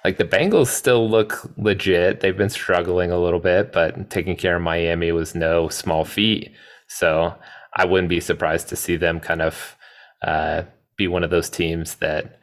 Like 0.03 0.17
the 0.17 0.25
Bengals 0.25 0.67
still 0.67 1.09
look 1.09 1.51
legit. 1.57 2.21
They've 2.21 2.37
been 2.37 2.49
struggling 2.49 3.11
a 3.11 3.19
little 3.19 3.39
bit, 3.39 3.71
but 3.71 4.09
taking 4.09 4.35
care 4.35 4.55
of 4.55 4.61
Miami 4.61 5.11
was 5.11 5.35
no 5.35 5.69
small 5.69 6.05
feat. 6.05 6.53
So 6.87 7.35
I 7.75 7.85
wouldn't 7.85 8.09
be 8.09 8.19
surprised 8.19 8.69
to 8.69 8.75
see 8.75 8.95
them 8.95 9.19
kind 9.19 9.41
of 9.41 9.75
uh, 10.21 10.63
be 10.95 11.07
one 11.07 11.23
of 11.23 11.29
those 11.29 11.49
teams 11.49 11.95
that 11.95 12.39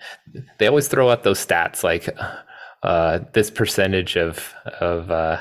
they 0.58 0.66
always 0.66 0.88
throw 0.88 1.10
out 1.10 1.22
those 1.22 1.44
stats 1.44 1.82
like 1.82 2.08
uh, 2.82 3.20
this 3.32 3.50
percentage 3.50 4.16
of 4.16 4.54
of 4.80 5.10
uh, 5.10 5.40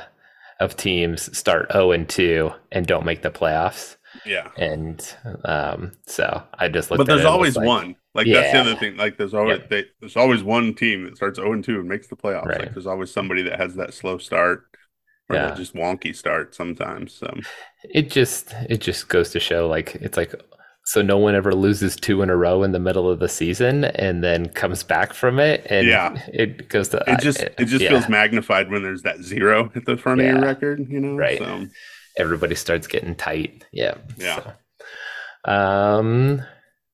of 0.59 0.75
teams 0.75 1.35
start 1.37 1.71
zero 1.71 1.85
oh 1.85 1.91
and 1.91 2.09
two 2.09 2.51
and 2.71 2.87
don't 2.87 3.05
make 3.05 3.21
the 3.21 3.31
playoffs. 3.31 3.95
Yeah, 4.25 4.49
and 4.57 5.15
um, 5.43 5.91
so 6.05 6.43
I 6.53 6.69
just 6.69 6.89
looked. 6.89 6.99
But 6.99 7.07
there's 7.07 7.25
always 7.25 7.55
like, 7.55 7.67
one. 7.67 7.95
Like 8.15 8.27
yeah. 8.27 8.41
that's 8.41 8.53
the 8.53 8.59
other 8.59 8.75
thing. 8.75 8.95
Like 8.95 9.17
there's 9.17 9.33
always 9.33 9.59
yep. 9.59 9.69
they, 9.69 9.85
there's 9.99 10.15
always 10.15 10.41
one 10.41 10.73
team 10.73 11.03
that 11.03 11.17
starts 11.17 11.35
zero 11.35 11.49
oh 11.49 11.53
and 11.53 11.63
two 11.63 11.79
and 11.81 11.89
makes 11.89 12.07
the 12.07 12.15
playoffs. 12.15 12.45
Right. 12.45 12.61
Like 12.61 12.73
there's 12.73 12.87
always 12.87 13.11
somebody 13.11 13.41
that 13.43 13.59
has 13.59 13.75
that 13.75 13.93
slow 13.93 14.17
start 14.17 14.63
or 15.29 15.35
yeah. 15.35 15.53
just 15.53 15.75
wonky 15.75 16.15
start 16.15 16.55
sometimes. 16.55 17.13
So 17.13 17.37
it 17.83 18.09
just 18.09 18.55
it 18.69 18.79
just 18.79 19.09
goes 19.09 19.31
to 19.31 19.39
show 19.41 19.67
like 19.67 19.95
it's 19.95 20.15
like 20.15 20.33
so 20.85 21.01
no 21.01 21.17
one 21.17 21.35
ever 21.35 21.53
loses 21.53 21.97
two 21.97 22.21
in 22.21 22.29
a 22.29 22.37
row 22.37 22.63
in 22.63 22.71
the 22.71 22.79
middle 22.79 23.09
of 23.09 23.19
the 23.19 23.27
season 23.27 23.83
and 23.83 24.23
then 24.23 24.47
comes 24.47 24.81
back 24.81 25.13
from 25.13 25.39
it 25.39 25.65
and 25.69 25.87
yeah 25.87 26.15
it 26.27 26.69
goes 26.69 26.89
to 26.89 27.03
it 27.07 27.19
just 27.19 27.41
it, 27.41 27.55
it 27.57 27.65
just 27.65 27.81
yeah. 27.81 27.89
feels 27.89 28.07
magnified 28.07 28.69
when 28.69 28.83
there's 28.83 29.01
that 29.01 29.19
zero 29.23 29.71
at 29.73 29.85
the 29.85 29.97
front 29.97 30.21
yeah. 30.21 30.27
of 30.27 30.35
your 30.35 30.41
record 30.43 30.85
you 30.87 30.99
know 30.99 31.15
right 31.15 31.39
so. 31.39 31.65
everybody 32.19 32.53
starts 32.53 32.85
getting 32.85 33.15
tight 33.15 33.65
yeah 33.71 33.95
yeah 34.17 34.53
so. 35.47 35.51
um 35.51 36.45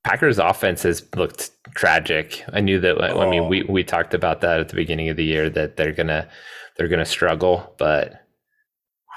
Packers 0.04 0.40
offense 0.40 0.84
has 0.84 1.06
looked 1.16 1.52
tragic. 1.76 2.44
I 2.52 2.60
knew 2.60 2.80
that. 2.80 2.98
Oh. 3.00 3.22
I 3.22 3.30
mean, 3.30 3.48
we 3.48 3.64
we 3.64 3.84
talked 3.84 4.14
about 4.14 4.42
that 4.42 4.60
at 4.60 4.70
the 4.70 4.76
beginning 4.76 5.10
of 5.10 5.18
the 5.18 5.24
year 5.24 5.50
that 5.50 5.78
they're 5.78 5.94
gonna 5.94 6.28
they're 6.78 6.88
gonna 6.88 7.06
struggle, 7.06 7.76
but 7.78 8.22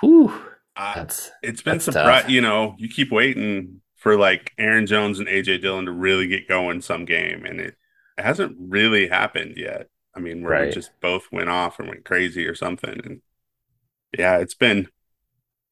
Whew, 0.01 0.33
uh, 0.77 1.07
it's 1.42 1.62
been 1.62 1.81
surprising. 1.81 2.31
You 2.31 2.40
know, 2.40 2.75
you 2.79 2.88
keep 2.88 3.11
waiting 3.11 3.81
for 3.97 4.18
like 4.18 4.53
Aaron 4.59 4.87
Jones 4.87 5.18
and 5.18 5.29
AJ 5.29 5.62
Dillon 5.62 5.87
to 5.87 5.92
really 5.92 6.27
get 6.27 6.49
going 6.49 6.83
some 6.83 7.05
game, 7.05 7.47
and 7.47 7.61
it, 7.61 7.75
it 8.18 8.23
hasn't 8.23 8.57
really 8.59 9.09
happened 9.09 9.55
yet. 9.57 9.88
I 10.14 10.20
mean, 10.20 10.42
where 10.42 10.64
right. 10.64 10.73
just 10.73 10.90
both 11.01 11.29
went 11.33 11.49
off 11.49 11.79
and 11.79 11.88
went 11.88 12.05
crazy 12.05 12.47
or 12.47 12.55
something, 12.55 13.01
and 13.05 13.23
yeah, 14.18 14.38
it's 14.38 14.55
been 14.55 14.88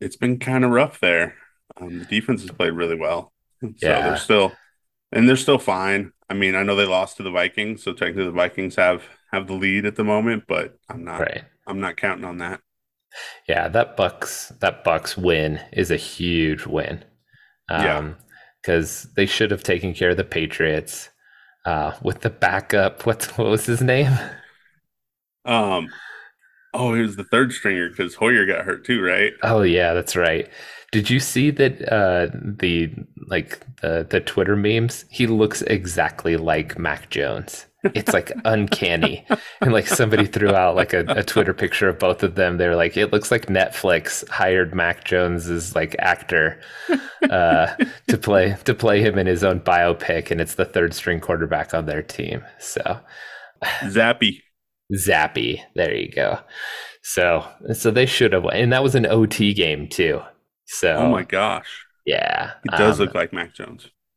it's 0.01 0.17
been 0.17 0.39
kind 0.39 0.65
of 0.65 0.71
rough 0.71 1.01
there. 1.01 1.35
Um, 1.77 1.99
the 2.01 2.05
defense 2.05 2.41
has 2.43 2.51
played 2.51 2.73
really 2.73 2.97
well, 2.97 3.33
so 3.61 3.73
yeah. 3.83 4.09
they're 4.09 4.17
still 4.17 4.53
and 5.13 5.29
they're 5.29 5.37
still 5.37 5.59
fine. 5.59 6.13
I 6.29 6.35
mean, 6.35 6.55
I 6.55 6.63
know 6.63 6.77
they 6.77 6.87
lost 6.87 7.17
to 7.19 7.23
the 7.23 7.31
Vikings, 7.31 7.83
so 7.83 7.93
technically 7.93 8.25
the 8.25 8.31
Vikings 8.33 8.77
have 8.77 9.05
have 9.33 9.47
the 9.47 9.55
lead 9.55 9.87
at 9.87 9.97
the 9.97 10.05
moment, 10.05 10.45
but 10.49 10.77
I'm 10.89 11.05
not 11.05 11.29
right. 11.29 11.45
I'm 11.67 11.81
not 11.81 11.97
counting 11.97 12.25
on 12.25 12.39
that. 12.39 12.61
Yeah, 13.49 13.69
that 13.69 13.97
Bucks 13.97 14.49
that 14.61 14.85
Bucks 14.85 15.17
win 15.17 15.61
is 15.73 15.91
a 15.91 15.97
huge 15.97 16.67
win. 16.67 17.05
Um, 17.71 18.03
yeah, 18.03 18.03
because 18.63 19.09
they 19.17 19.27
should 19.27 19.51
have 19.51 19.63
taken 19.63 19.95
care 19.95 20.11
of 20.11 20.17
the 20.17 20.25
Patriots. 20.25 21.11
uh, 21.67 21.93
with 22.03 22.23
the 22.23 22.31
backup. 22.31 23.07
What 23.07 23.25
what 23.39 23.49
was 23.49 23.67
his 23.67 23.83
name? 23.83 24.13
Um, 25.45 25.95
oh, 26.75 26.95
he 26.95 27.03
was 27.03 27.17
the 27.17 27.25
third 27.25 27.53
stringer 27.53 27.89
because 27.89 28.15
Hoyer 28.15 28.47
got 28.47 28.65
hurt 28.65 28.85
too, 28.85 29.03
right? 29.03 29.33
Oh 29.43 29.63
yeah, 29.63 29.93
that's 29.93 30.17
right. 30.17 30.49
Did 30.91 31.09
you 31.09 31.21
see 31.21 31.51
that 31.51 31.81
uh, 31.91 32.29
the 32.35 32.93
like 33.27 33.65
the 33.81 34.07
the 34.09 34.21
Twitter 34.21 34.57
memes? 34.57 35.05
He 35.09 35.27
looks 35.27 35.63
exactly 35.63 36.37
like 36.37 36.79
Mac 36.79 37.09
Jones. 37.11 37.67
It's 37.83 38.13
like 38.13 38.31
uncanny. 38.45 39.27
And 39.61 39.73
like 39.73 39.87
somebody 39.87 40.27
threw 40.27 40.55
out 40.55 40.77
like 40.77 40.93
a, 40.93 41.05
a, 41.09 41.23
Twitter 41.25 41.55
picture 41.55 41.89
of 41.89 41.99
both 41.99 42.23
of 42.23 42.37
them. 42.37 42.59
They're 42.59 42.77
like, 42.77 42.97
it 42.97 43.13
looks 43.13 43.31
like 43.31 43.47
Netflix 43.47 44.29
hired 44.29 44.75
Mac 44.75 45.05
Jones 45.05 45.49
as 45.49 45.75
like 45.75 45.97
actor 45.99 46.61
uh, 47.29 47.75
to 48.09 48.19
play 48.19 48.57
to 48.65 48.75
play 48.75 49.03
him 49.03 49.19
in 49.19 49.27
his 49.27 49.43
own 49.43 49.61
biopic, 49.61 50.31
and 50.31 50.41
it's 50.41 50.55
the 50.55 50.65
third 50.65 50.95
string 50.95 51.21
quarterback 51.21 51.75
on 51.75 51.87
their 51.87 52.03
team. 52.03 52.45
So 52.59 53.01
Zappe. 53.63 54.43
Zappe. 54.95 55.61
There 55.75 55.95
you 55.95 56.11
go. 56.11 56.39
So 57.03 57.47
so 57.75 57.91
they 57.91 58.07
should 58.07 58.33
have 58.33 58.45
and 58.47 58.73
that 58.73 58.83
was 58.83 58.95
an 58.95 59.07
OT 59.07 59.55
game 59.55 59.89
too. 59.89 60.21
So 60.67 60.97
Oh 60.97 61.09
my 61.09 61.25
gosh. 61.25 61.85
Yeah. 62.07 62.53
It 62.65 62.73
does 62.73 63.01
um, 63.01 63.07
look 63.07 63.15
like 63.15 63.33
Mac 63.33 63.55
Jones. 63.55 63.89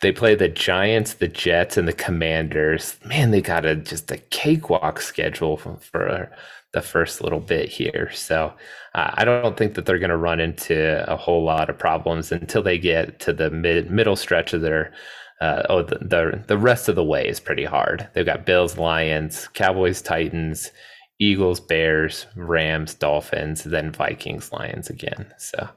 they 0.00 0.12
play 0.12 0.34
the 0.34 0.48
Giants, 0.48 1.14
the 1.14 1.28
Jets, 1.28 1.76
and 1.76 1.86
the 1.86 1.92
Commanders. 1.92 2.96
Man, 3.04 3.30
they 3.30 3.40
got 3.40 3.64
a 3.64 3.76
just 3.76 4.10
a 4.10 4.18
cakewalk 4.18 5.00
schedule 5.00 5.56
for, 5.56 5.76
for 5.76 6.30
the 6.72 6.80
first 6.80 7.20
little 7.20 7.40
bit 7.40 7.68
here. 7.68 8.10
So 8.12 8.52
uh, 8.94 9.10
I 9.14 9.24
don't 9.24 9.56
think 9.56 9.74
that 9.74 9.86
they're 9.86 9.98
going 9.98 10.10
to 10.10 10.16
run 10.16 10.40
into 10.40 11.04
a 11.10 11.16
whole 11.16 11.44
lot 11.44 11.68
of 11.68 11.78
problems 11.78 12.32
until 12.32 12.62
they 12.62 12.78
get 12.78 13.18
to 13.20 13.32
the 13.32 13.50
mid 13.50 13.90
middle 13.90 14.16
stretch 14.16 14.52
of 14.52 14.62
their. 14.62 14.92
Uh, 15.40 15.62
oh, 15.70 15.82
the, 15.82 15.96
the 15.98 16.44
the 16.48 16.58
rest 16.58 16.88
of 16.88 16.96
the 16.96 17.04
way 17.04 17.26
is 17.26 17.40
pretty 17.40 17.64
hard. 17.64 18.08
They've 18.12 18.26
got 18.26 18.44
Bills, 18.44 18.76
Lions, 18.76 19.48
Cowboys, 19.54 20.02
Titans, 20.02 20.70
Eagles, 21.18 21.60
Bears, 21.60 22.26
Rams, 22.36 22.94
Dolphins, 22.94 23.64
then 23.64 23.90
Vikings, 23.90 24.52
Lions 24.52 24.90
again. 24.90 25.32
So 25.38 25.68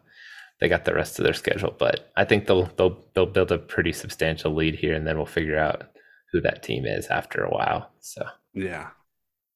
they 0.59 0.67
got 0.67 0.85
the 0.85 0.93
rest 0.93 1.17
of 1.17 1.23
their 1.23 1.33
schedule. 1.33 1.73
But 1.77 2.11
I 2.17 2.25
think 2.25 2.45
they'll 2.45 2.65
they'll 2.77 3.05
they'll 3.13 3.25
build 3.25 3.51
a 3.51 3.57
pretty 3.57 3.93
substantial 3.93 4.53
lead 4.53 4.75
here, 4.75 4.93
and 4.95 5.07
then 5.07 5.15
we'll 5.17 5.25
figure 5.25 5.57
out 5.57 5.83
who 6.31 6.41
that 6.41 6.63
team 6.63 6.85
is 6.85 7.07
after 7.07 7.43
a 7.43 7.49
while. 7.49 7.89
So 7.99 8.25
yeah. 8.53 8.89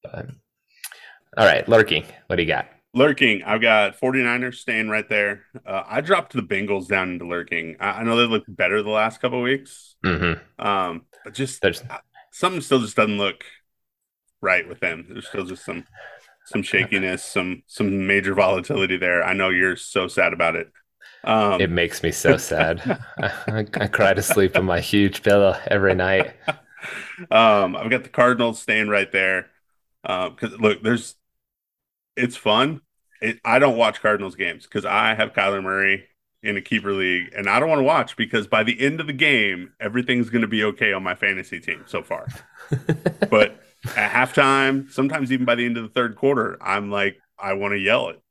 But, 0.02 0.26
all 1.36 1.46
right, 1.46 1.68
lurking. 1.68 2.04
What 2.28 2.36
do 2.36 2.42
you 2.42 2.48
got? 2.48 2.68
Lurking, 2.94 3.42
I've 3.42 3.60
got 3.60 4.00
49ers 4.00 4.54
staying 4.54 4.88
right 4.88 5.08
there. 5.08 5.42
Uh, 5.66 5.82
I 5.86 6.00
dropped 6.00 6.32
the 6.32 6.42
Bengals 6.42 6.88
down 6.88 7.12
into 7.12 7.26
lurking. 7.26 7.76
I, 7.80 8.00
I 8.00 8.02
know 8.02 8.16
they 8.16 8.26
look 8.26 8.44
better 8.48 8.82
the 8.82 8.90
last 8.90 9.20
couple 9.20 9.42
weeks, 9.42 9.96
mm-hmm. 10.04 10.66
um, 10.66 11.02
but 11.24 11.34
just 11.34 11.60
There's... 11.60 11.82
something 12.32 12.62
still 12.62 12.80
just 12.80 12.96
doesn't 12.96 13.18
look 13.18 13.44
right 14.40 14.66
with 14.66 14.80
them. 14.80 15.06
There's 15.08 15.28
still 15.28 15.44
just 15.44 15.64
some 15.64 15.84
some 16.46 16.62
shakiness, 16.62 17.22
some 17.22 17.62
some 17.66 18.06
major 18.06 18.34
volatility 18.34 18.96
there. 18.96 19.22
I 19.22 19.34
know 19.34 19.50
you're 19.50 19.76
so 19.76 20.08
sad 20.08 20.32
about 20.32 20.56
it. 20.56 20.72
Um, 21.24 21.60
it 21.60 21.70
makes 21.70 22.02
me 22.02 22.10
so 22.10 22.36
sad. 22.36 22.80
I, 23.18 23.66
I, 23.74 23.86
cry 23.88 24.14
to 24.14 24.22
sleep 24.22 24.56
on 24.56 24.64
my 24.64 24.80
huge 24.80 25.22
pillow 25.22 25.58
every 25.66 25.94
night. 25.94 26.32
Um, 27.30 27.74
I've 27.74 27.90
got 27.90 28.04
the 28.04 28.08
Cardinals 28.08 28.62
staying 28.62 28.88
right 28.88 29.10
there. 29.10 29.50
Because 30.02 30.54
uh, 30.54 30.58
look, 30.58 30.80
there's 30.80 31.16
it's 32.18 32.36
fun. 32.36 32.80
It, 33.20 33.40
I 33.44 33.58
don't 33.58 33.76
watch 33.76 34.00
Cardinals 34.00 34.36
games 34.36 34.64
because 34.64 34.84
I 34.84 35.14
have 35.14 35.32
Kyler 35.32 35.62
Murray 35.62 36.04
in 36.42 36.56
a 36.56 36.60
keeper 36.60 36.92
league, 36.92 37.32
and 37.36 37.48
I 37.48 37.58
don't 37.58 37.68
want 37.68 37.80
to 37.80 37.84
watch 37.84 38.16
because 38.16 38.46
by 38.46 38.62
the 38.62 38.80
end 38.80 39.00
of 39.00 39.06
the 39.06 39.12
game, 39.12 39.72
everything's 39.80 40.30
going 40.30 40.42
to 40.42 40.48
be 40.48 40.62
okay 40.64 40.92
on 40.92 41.02
my 41.02 41.14
fantasy 41.14 41.60
team 41.60 41.84
so 41.86 42.02
far. 42.02 42.28
but 43.30 43.60
at 43.96 44.10
halftime, 44.10 44.90
sometimes 44.90 45.32
even 45.32 45.44
by 45.46 45.56
the 45.56 45.64
end 45.64 45.76
of 45.76 45.82
the 45.82 45.88
third 45.88 46.16
quarter, 46.16 46.58
I'm 46.60 46.90
like, 46.90 47.18
I 47.38 47.54
want 47.54 47.72
to 47.72 47.78
yell 47.78 48.08
it 48.08 48.22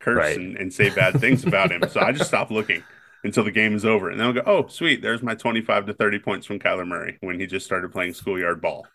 curse 0.00 0.16
right. 0.16 0.36
and, 0.36 0.56
and, 0.56 0.72
say 0.72 0.90
bad 0.90 1.18
things 1.20 1.44
about 1.44 1.72
him. 1.72 1.82
So 1.88 2.00
I 2.00 2.12
just 2.12 2.28
stop 2.28 2.50
looking 2.50 2.82
until 3.24 3.44
the 3.44 3.50
game 3.50 3.74
is 3.74 3.84
over. 3.84 4.10
And 4.10 4.20
then 4.20 4.26
I'll 4.26 4.32
go, 4.34 4.42
oh, 4.44 4.66
sweet. 4.66 5.00
There's 5.00 5.22
my 5.22 5.34
25 5.34 5.86
to 5.86 5.94
30 5.94 6.18
points 6.18 6.46
from 6.46 6.58
Kyler 6.58 6.86
Murray 6.86 7.16
when 7.20 7.40
he 7.40 7.46
just 7.46 7.64
started 7.64 7.90
playing 7.90 8.12
schoolyard 8.12 8.60
ball. 8.60 8.86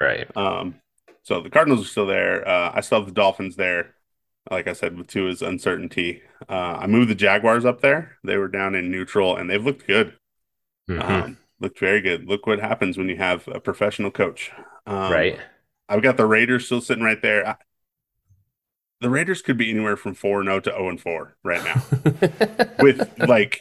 Right. 0.00 0.28
Um, 0.36 0.76
so 1.22 1.40
the 1.40 1.50
Cardinals 1.50 1.82
are 1.82 1.88
still 1.88 2.06
there. 2.06 2.46
Uh, 2.46 2.72
I 2.74 2.80
still 2.80 2.98
have 2.98 3.06
the 3.06 3.12
Dolphins 3.12 3.56
there. 3.56 3.94
Like 4.50 4.68
I 4.68 4.72
said, 4.72 4.96
with 4.96 5.08
Tua's 5.08 5.42
uncertainty. 5.42 6.22
Uh, 6.48 6.78
I 6.80 6.86
moved 6.86 7.10
the 7.10 7.14
Jaguars 7.14 7.64
up 7.64 7.80
there. 7.80 8.16
They 8.22 8.36
were 8.36 8.48
down 8.48 8.74
in 8.74 8.90
neutral 8.90 9.36
and 9.36 9.50
they've 9.50 9.64
looked 9.64 9.86
good. 9.86 10.14
Mm-hmm. 10.88 11.12
Um, 11.12 11.38
looked 11.60 11.80
very 11.80 12.00
good. 12.00 12.28
Look 12.28 12.46
what 12.46 12.60
happens 12.60 12.96
when 12.96 13.08
you 13.08 13.16
have 13.16 13.48
a 13.48 13.60
professional 13.60 14.10
coach. 14.10 14.52
Um, 14.86 15.12
right. 15.12 15.38
I've 15.88 16.02
got 16.02 16.16
the 16.16 16.26
Raiders 16.26 16.66
still 16.66 16.80
sitting 16.80 17.04
right 17.04 17.20
there. 17.20 17.46
I, 17.46 17.56
the 19.00 19.10
Raiders 19.10 19.42
could 19.42 19.58
be 19.58 19.70
anywhere 19.70 19.96
from 19.96 20.14
4 20.14 20.44
0 20.44 20.60
to 20.60 20.70
0 20.70 20.88
and 20.88 21.00
4 21.00 21.36
right 21.44 21.64
now. 21.64 21.82
with 22.82 23.12
like 23.18 23.60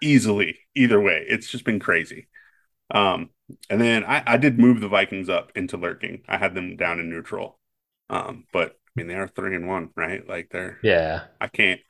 easily 0.00 0.60
either 0.74 1.00
way. 1.00 1.24
It's 1.28 1.50
just 1.50 1.64
been 1.64 1.80
crazy. 1.80 2.28
Um, 2.92 3.30
and 3.68 3.80
then 3.80 4.04
I, 4.04 4.22
I 4.26 4.36
did 4.36 4.58
move 4.58 4.80
the 4.80 4.88
Vikings 4.88 5.28
up 5.28 5.52
into 5.54 5.76
lurking. 5.76 6.22
I 6.28 6.38
had 6.38 6.54
them 6.54 6.76
down 6.76 7.00
in 7.00 7.10
neutral. 7.10 7.58
Um, 8.10 8.44
but 8.52 8.78
I 8.96 9.00
mean 9.00 9.08
they 9.08 9.14
are 9.14 9.28
three 9.28 9.54
and 9.54 9.68
one, 9.68 9.90
right? 9.96 10.26
Like 10.28 10.50
they're 10.50 10.78
yeah. 10.82 11.24
I 11.40 11.48
can't 11.48 11.80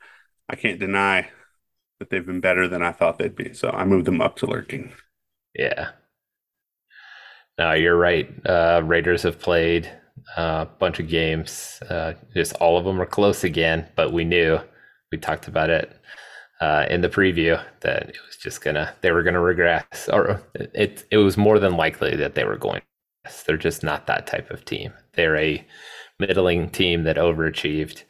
I 0.49 0.55
can't 0.55 0.79
deny 0.79 1.29
that 1.99 2.09
they've 2.09 2.25
been 2.25 2.39
better 2.41 2.67
than 2.67 2.81
I 2.81 2.91
thought 2.91 3.17
they'd 3.19 3.35
be. 3.35 3.53
So 3.53 3.69
I 3.69 3.85
moved 3.85 4.05
them 4.05 4.21
up 4.21 4.37
to 4.37 4.45
lurking. 4.45 4.91
Yeah. 5.53 5.89
No, 7.57 7.73
you're 7.73 7.97
right. 7.97 8.29
Uh, 8.45 8.81
Raiders 8.85 9.23
have 9.23 9.39
played 9.39 9.91
a 10.37 10.65
bunch 10.65 10.99
of 10.99 11.09
games. 11.09 11.79
Uh, 11.89 12.13
just 12.33 12.53
all 12.55 12.77
of 12.77 12.85
them 12.85 13.01
are 13.01 13.05
close 13.05 13.43
again, 13.43 13.87
but 13.95 14.13
we 14.13 14.23
knew 14.23 14.59
we 15.11 15.17
talked 15.17 15.47
about 15.47 15.69
it 15.69 15.99
uh, 16.61 16.85
in 16.89 17.01
the 17.01 17.09
preview 17.09 17.61
that 17.81 18.09
it 18.09 18.17
was 18.25 18.37
just 18.37 18.61
gonna 18.61 18.93
they 19.01 19.11
were 19.11 19.23
gonna 19.23 19.41
regress, 19.41 20.09
or 20.11 20.41
it 20.55 21.05
it 21.11 21.17
was 21.17 21.37
more 21.37 21.59
than 21.59 21.75
likely 21.75 22.15
that 22.15 22.35
they 22.35 22.45
were 22.45 22.57
going. 22.57 22.81
To. 23.25 23.31
They're 23.45 23.57
just 23.57 23.83
not 23.83 24.07
that 24.07 24.27
type 24.27 24.49
of 24.49 24.63
team. 24.65 24.93
They're 25.13 25.35
a 25.35 25.65
middling 26.19 26.69
team 26.69 27.03
that 27.03 27.17
overachieved. 27.17 28.03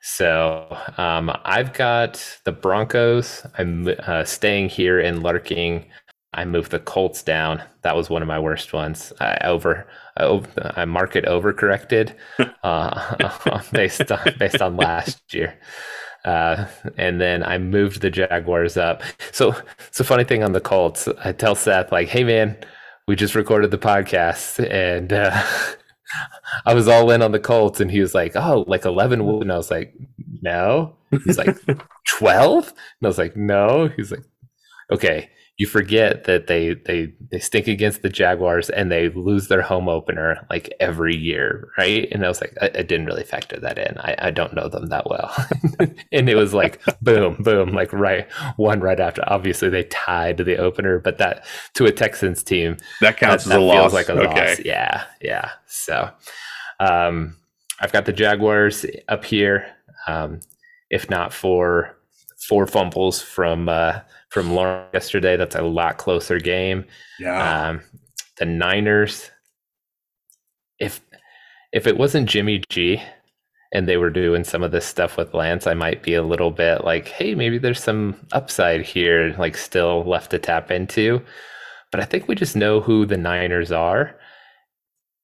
So 0.00 0.76
um, 0.98 1.30
I've 1.44 1.72
got 1.72 2.38
the 2.44 2.52
Broncos. 2.52 3.46
I'm 3.56 3.88
uh, 4.06 4.24
staying 4.24 4.68
here 4.68 5.00
in 5.00 5.22
lurking. 5.22 5.86
I 6.34 6.44
moved 6.44 6.72
the 6.72 6.80
Colts 6.80 7.22
down. 7.22 7.62
That 7.82 7.96
was 7.96 8.10
one 8.10 8.20
of 8.20 8.28
my 8.28 8.38
worst 8.38 8.72
ones. 8.72 9.12
I 9.20 9.38
over 9.44 9.86
I, 10.16 10.24
over, 10.24 10.72
I 10.76 10.84
market 10.84 11.24
overcorrected 11.24 12.14
uh, 12.62 13.62
based 13.72 14.10
on 14.10 14.20
based 14.38 14.60
on 14.60 14.76
last 14.76 15.32
year. 15.32 15.58
Uh, 16.24 16.66
and 16.96 17.20
then 17.20 17.42
I 17.42 17.58
moved 17.58 18.00
the 18.00 18.10
Jaguars 18.10 18.76
up. 18.76 19.02
So 19.32 19.54
it's 19.86 20.00
a 20.00 20.04
funny 20.04 20.24
thing 20.24 20.42
on 20.42 20.52
the 20.52 20.60
Colts. 20.60 21.08
I 21.22 21.32
tell 21.32 21.54
Seth 21.54 21.92
like, 21.92 22.08
"Hey 22.08 22.24
man, 22.24 22.56
we 23.06 23.16
just 23.16 23.34
recorded 23.34 23.70
the 23.70 23.78
podcast, 23.78 24.64
and 24.70 25.12
uh, 25.12 25.42
I 26.66 26.74
was 26.74 26.88
all 26.88 27.10
in 27.10 27.22
on 27.22 27.32
the 27.32 27.40
Colts." 27.40 27.80
And 27.80 27.90
he 27.90 28.00
was 28.00 28.14
like, 28.14 28.36
"Oh, 28.36 28.64
like 28.66 28.84
eleven 28.84 29.20
And 29.42 29.52
I 29.52 29.56
was 29.56 29.70
like, 29.70 29.94
"No." 30.42 30.96
He's 31.24 31.38
like, 31.38 31.56
12? 32.18 32.68
And 32.68 32.76
I 33.04 33.06
was 33.06 33.18
like, 33.18 33.36
"No." 33.36 33.88
He's 33.96 34.10
like, 34.10 34.24
"Okay." 34.90 35.30
You 35.56 35.68
forget 35.68 36.24
that 36.24 36.48
they 36.48 36.74
they 36.74 37.12
they 37.30 37.38
stink 37.38 37.68
against 37.68 38.02
the 38.02 38.08
Jaguars 38.08 38.70
and 38.70 38.90
they 38.90 39.08
lose 39.10 39.46
their 39.46 39.62
home 39.62 39.88
opener 39.88 40.44
like 40.50 40.72
every 40.80 41.16
year, 41.16 41.68
right? 41.78 42.08
And 42.10 42.24
I 42.24 42.28
was 42.28 42.40
like, 42.40 42.56
I, 42.60 42.66
I 42.66 42.82
didn't 42.82 43.06
really 43.06 43.22
factor 43.22 43.60
that 43.60 43.78
in. 43.78 43.96
I, 43.98 44.16
I 44.18 44.30
don't 44.32 44.54
know 44.54 44.68
them 44.68 44.86
that 44.86 45.08
well, 45.08 45.32
and 46.12 46.28
it 46.28 46.34
was 46.34 46.54
like 46.54 46.82
boom, 47.00 47.36
boom, 47.40 47.70
like 47.70 47.92
right 47.92 48.30
one 48.56 48.80
right 48.80 48.98
after. 48.98 49.22
Obviously, 49.28 49.68
they 49.68 49.84
tied 49.84 50.38
the 50.38 50.56
opener, 50.56 50.98
but 50.98 51.18
that 51.18 51.44
to 51.74 51.84
a 51.84 51.92
Texans 51.92 52.42
team 52.42 52.76
that 53.00 53.16
counts 53.16 53.44
that, 53.44 53.50
as 53.50 53.56
that 53.56 53.60
a 53.60 53.62
loss. 53.62 53.92
Like 53.92 54.08
a 54.08 54.12
okay. 54.14 54.48
loss. 54.48 54.60
Yeah, 54.64 55.04
yeah. 55.20 55.50
So, 55.66 56.10
um, 56.80 57.36
I've 57.78 57.92
got 57.92 58.06
the 58.06 58.12
Jaguars 58.12 58.84
up 59.08 59.24
here. 59.24 59.66
Um, 60.08 60.40
if 60.90 61.08
not 61.08 61.32
for 61.32 61.96
four 62.48 62.66
fumbles 62.66 63.22
from 63.22 63.68
uh, 63.68 64.00
from 64.34 64.52
Lawrence 64.52 64.90
yesterday. 64.92 65.36
That's 65.36 65.54
a 65.54 65.62
lot 65.62 65.96
closer 65.96 66.40
game. 66.40 66.84
Yeah. 67.20 67.68
Um, 67.68 67.82
the 68.36 68.44
Niners, 68.44 69.30
if 70.80 71.00
if 71.72 71.86
it 71.86 71.96
wasn't 71.96 72.28
Jimmy 72.28 72.60
G 72.68 73.00
and 73.72 73.88
they 73.88 73.96
were 73.96 74.10
doing 74.10 74.42
some 74.42 74.64
of 74.64 74.72
this 74.72 74.84
stuff 74.84 75.16
with 75.16 75.34
Lance, 75.34 75.68
I 75.68 75.74
might 75.74 76.02
be 76.02 76.14
a 76.14 76.22
little 76.24 76.50
bit 76.50 76.82
like, 76.84 77.06
hey, 77.06 77.36
maybe 77.36 77.58
there's 77.58 77.82
some 77.82 78.16
upside 78.32 78.82
here, 78.82 79.36
like 79.38 79.56
still 79.56 80.02
left 80.02 80.32
to 80.32 80.40
tap 80.40 80.72
into. 80.72 81.22
But 81.92 82.00
I 82.00 82.04
think 82.04 82.26
we 82.26 82.34
just 82.34 82.56
know 82.56 82.80
who 82.80 83.06
the 83.06 83.16
Niners 83.16 83.70
are. 83.70 84.18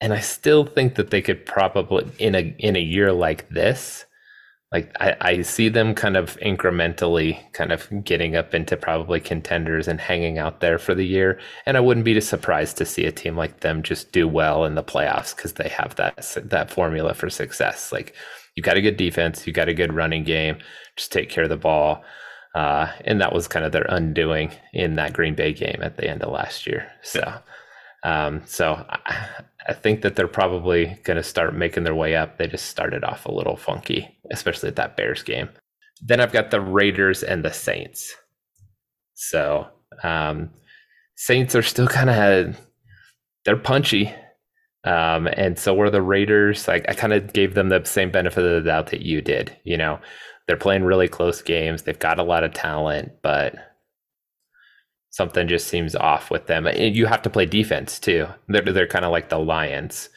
And 0.00 0.12
I 0.12 0.20
still 0.20 0.64
think 0.64 0.94
that 0.94 1.10
they 1.10 1.20
could 1.20 1.44
probably 1.46 2.08
in 2.20 2.36
a 2.36 2.54
in 2.60 2.76
a 2.76 2.80
year 2.80 3.12
like 3.12 3.48
this, 3.48 4.04
like 4.72 4.94
I, 5.00 5.16
I 5.20 5.42
see 5.42 5.68
them 5.68 5.94
kind 5.94 6.16
of 6.16 6.36
incrementally 6.38 7.40
kind 7.52 7.72
of 7.72 7.88
getting 8.04 8.36
up 8.36 8.54
into 8.54 8.76
probably 8.76 9.18
contenders 9.18 9.88
and 9.88 10.00
hanging 10.00 10.38
out 10.38 10.60
there 10.60 10.78
for 10.78 10.94
the 10.94 11.06
year. 11.06 11.40
And 11.66 11.76
I 11.76 11.80
wouldn't 11.80 12.04
be 12.04 12.20
surprised 12.20 12.76
to 12.76 12.86
see 12.86 13.04
a 13.04 13.12
team 13.12 13.36
like 13.36 13.60
them 13.60 13.82
just 13.82 14.12
do 14.12 14.28
well 14.28 14.64
in 14.64 14.76
the 14.76 14.84
playoffs 14.84 15.34
because 15.34 15.54
they 15.54 15.68
have 15.68 15.96
that 15.96 16.36
that 16.44 16.70
formula 16.70 17.14
for 17.14 17.28
success. 17.28 17.90
Like 17.90 18.14
you 18.54 18.62
got 18.62 18.76
a 18.76 18.82
good 18.82 18.96
defense, 18.96 19.46
you 19.46 19.52
got 19.52 19.68
a 19.68 19.74
good 19.74 19.92
running 19.92 20.22
game, 20.22 20.58
just 20.96 21.12
take 21.12 21.30
care 21.30 21.44
of 21.44 21.50
the 21.50 21.56
ball. 21.56 22.04
Uh, 22.54 22.90
and 23.04 23.20
that 23.20 23.32
was 23.32 23.46
kind 23.48 23.64
of 23.64 23.72
their 23.72 23.86
undoing 23.88 24.52
in 24.72 24.96
that 24.96 25.12
Green 25.12 25.34
Bay 25.34 25.52
game 25.52 25.78
at 25.82 25.96
the 25.96 26.08
end 26.08 26.22
of 26.22 26.32
last 26.32 26.66
year. 26.66 26.90
So, 27.02 27.20
um, 28.02 28.42
so 28.46 28.84
I, 28.88 29.28
I 29.68 29.72
think 29.74 30.02
that 30.02 30.16
they're 30.16 30.28
probably 30.28 30.98
going 31.04 31.16
to 31.16 31.22
start 31.22 31.54
making 31.54 31.84
their 31.84 31.94
way 31.94 32.16
up. 32.16 32.38
They 32.38 32.46
just 32.46 32.66
started 32.66 33.04
off 33.04 33.26
a 33.26 33.32
little 33.32 33.56
funky, 33.56 34.18
especially 34.30 34.68
at 34.68 34.76
that 34.76 34.96
Bears 34.96 35.22
game. 35.22 35.48
Then 36.02 36.20
I've 36.20 36.32
got 36.32 36.50
the 36.50 36.60
Raiders 36.60 37.22
and 37.22 37.44
the 37.44 37.52
Saints. 37.52 38.14
So, 39.14 39.68
um, 40.02 40.50
Saints 41.16 41.54
are 41.54 41.62
still 41.62 41.86
kind 41.86 42.08
of 42.08 42.56
they're 43.44 43.56
punchy. 43.56 44.14
Um, 44.84 45.28
and 45.34 45.58
so 45.58 45.74
were 45.74 45.90
the 45.90 46.00
Raiders. 46.00 46.66
Like 46.66 46.86
I 46.88 46.94
kind 46.94 47.12
of 47.12 47.32
gave 47.32 47.54
them 47.54 47.68
the 47.68 47.84
same 47.84 48.10
benefit 48.10 48.44
of 48.44 48.50
the 48.50 48.70
doubt 48.70 48.88
that 48.88 49.02
you 49.02 49.20
did. 49.20 49.54
You 49.64 49.76
know, 49.76 49.98
they're 50.46 50.56
playing 50.56 50.84
really 50.84 51.08
close 51.08 51.42
games. 51.42 51.82
They've 51.82 51.98
got 51.98 52.18
a 52.18 52.22
lot 52.22 52.44
of 52.44 52.54
talent, 52.54 53.12
but 53.22 53.54
something 55.10 55.48
just 55.48 55.66
seems 55.66 55.94
off 55.94 56.30
with 56.30 56.46
them. 56.46 56.66
You 56.74 57.06
have 57.06 57.22
to 57.22 57.30
play 57.30 57.46
defense 57.46 57.98
too. 57.98 58.26
They're 58.48 58.62
they're 58.62 58.86
kind 58.86 59.04
of 59.04 59.10
like 59.10 59.28
the 59.28 59.38
Lions, 59.38 60.08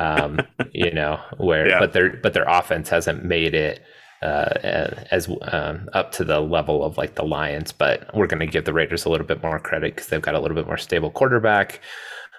um, 0.00 0.40
you 0.72 0.90
know, 0.90 1.20
where 1.36 1.68
yeah. 1.68 1.78
but 1.78 1.92
their 1.92 2.16
but 2.16 2.32
their 2.32 2.48
offense 2.48 2.88
hasn't 2.88 3.24
made 3.24 3.54
it 3.54 3.80
uh, 4.22 4.50
as 5.10 5.28
um, 5.42 5.88
up 5.92 6.10
to 6.12 6.24
the 6.24 6.40
level 6.40 6.82
of 6.82 6.98
like 6.98 7.14
the 7.14 7.24
Lions. 7.24 7.72
But 7.72 8.14
we're 8.14 8.26
going 8.26 8.40
to 8.40 8.46
give 8.46 8.64
the 8.64 8.72
Raiders 8.72 9.04
a 9.04 9.10
little 9.10 9.26
bit 9.26 9.42
more 9.42 9.60
credit 9.60 9.94
because 9.94 10.08
they've 10.08 10.22
got 10.22 10.34
a 10.34 10.40
little 10.40 10.56
bit 10.56 10.66
more 10.66 10.78
stable 10.78 11.10
quarterback, 11.10 11.80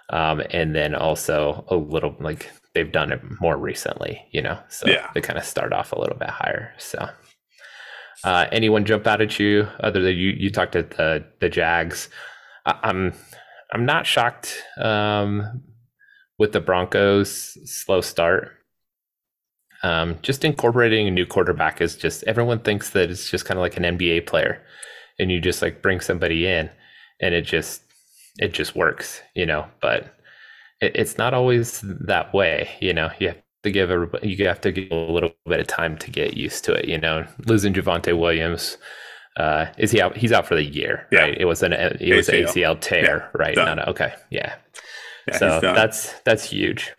um, 0.09 0.41
and 0.49 0.75
then 0.75 0.95
also 0.95 1.63
a 1.69 1.75
little 1.75 2.15
like 2.19 2.51
they've 2.73 2.91
done 2.91 3.11
it 3.11 3.21
more 3.39 3.57
recently, 3.57 4.25
you 4.31 4.41
know. 4.41 4.59
So 4.69 4.89
yeah. 4.89 5.09
they 5.13 5.21
kind 5.21 5.39
of 5.39 5.45
start 5.45 5.73
off 5.73 5.91
a 5.91 5.99
little 5.99 6.17
bit 6.17 6.29
higher. 6.29 6.73
So. 6.77 7.09
Uh, 8.23 8.47
anyone 8.51 8.85
jump 8.85 9.07
out 9.07 9.21
at 9.21 9.39
you 9.39 9.67
other 9.79 10.01
than 10.01 10.15
you? 10.15 10.31
You 10.31 10.49
talked 10.49 10.75
at 10.75 10.91
the 10.91 11.25
the 11.39 11.49
Jags. 11.49 12.09
I, 12.65 12.77
I'm 12.83 13.13
I'm 13.71 13.85
not 13.85 14.05
shocked 14.05 14.63
um, 14.77 15.63
with 16.37 16.51
the 16.51 16.59
Broncos' 16.59 17.57
slow 17.65 18.01
start. 18.01 18.51
Um, 19.83 20.17
just 20.21 20.43
incorporating 20.43 21.07
a 21.07 21.11
new 21.11 21.25
quarterback 21.25 21.79
is 21.79 21.95
just 21.95 22.23
everyone 22.23 22.59
thinks 22.59 22.89
that 22.89 23.09
it's 23.09 23.29
just 23.29 23.45
kind 23.45 23.57
of 23.57 23.61
like 23.61 23.77
an 23.77 23.97
NBA 23.97 24.27
player, 24.27 24.61
and 25.17 25.31
you 25.31 25.39
just 25.39 25.61
like 25.61 25.81
bring 25.81 26.01
somebody 26.01 26.47
in, 26.47 26.69
and 27.21 27.33
it 27.33 27.43
just 27.43 27.81
it 28.37 28.53
just 28.53 28.75
works, 28.75 29.21
you 29.35 29.45
know. 29.45 29.67
But 29.81 30.13
it, 30.81 30.95
it's 30.95 31.17
not 31.17 31.33
always 31.33 31.81
that 31.83 32.33
way, 32.33 32.69
you 32.81 32.93
know. 32.93 33.11
You 33.19 33.29
have 33.29 33.37
to 33.63 33.71
give 33.71 33.91
everybody 33.91 34.29
you 34.29 34.47
have 34.47 34.61
to 34.61 34.71
give 34.71 34.91
a 34.91 34.95
little 34.95 35.31
bit 35.45 35.59
of 35.59 35.67
time 35.67 35.97
to 35.97 36.11
get 36.11 36.35
used 36.37 36.63
to 36.65 36.73
it. 36.73 36.87
You 36.87 36.97
know, 36.97 37.25
losing 37.45 37.73
Javonte 37.73 38.17
Williams, 38.17 38.77
uh, 39.37 39.67
is 39.77 39.91
he 39.91 40.01
out? 40.01 40.15
He's 40.15 40.31
out 40.31 40.47
for 40.47 40.55
the 40.55 40.63
year, 40.63 41.07
yeah. 41.11 41.21
right? 41.21 41.37
It 41.37 41.45
was 41.45 41.63
an 41.63 41.73
it 41.73 41.99
ACL. 41.99 42.15
was 42.15 42.29
an 42.29 42.35
ACL 42.35 42.79
tear, 42.79 43.03
yeah. 43.03 43.41
right? 43.41 43.55
Not 43.55 43.79
a, 43.79 43.89
okay, 43.89 44.13
yeah. 44.29 44.55
yeah 45.27 45.37
so 45.37 45.59
that's 45.61 46.13
that's 46.21 46.43
huge. 46.43 46.93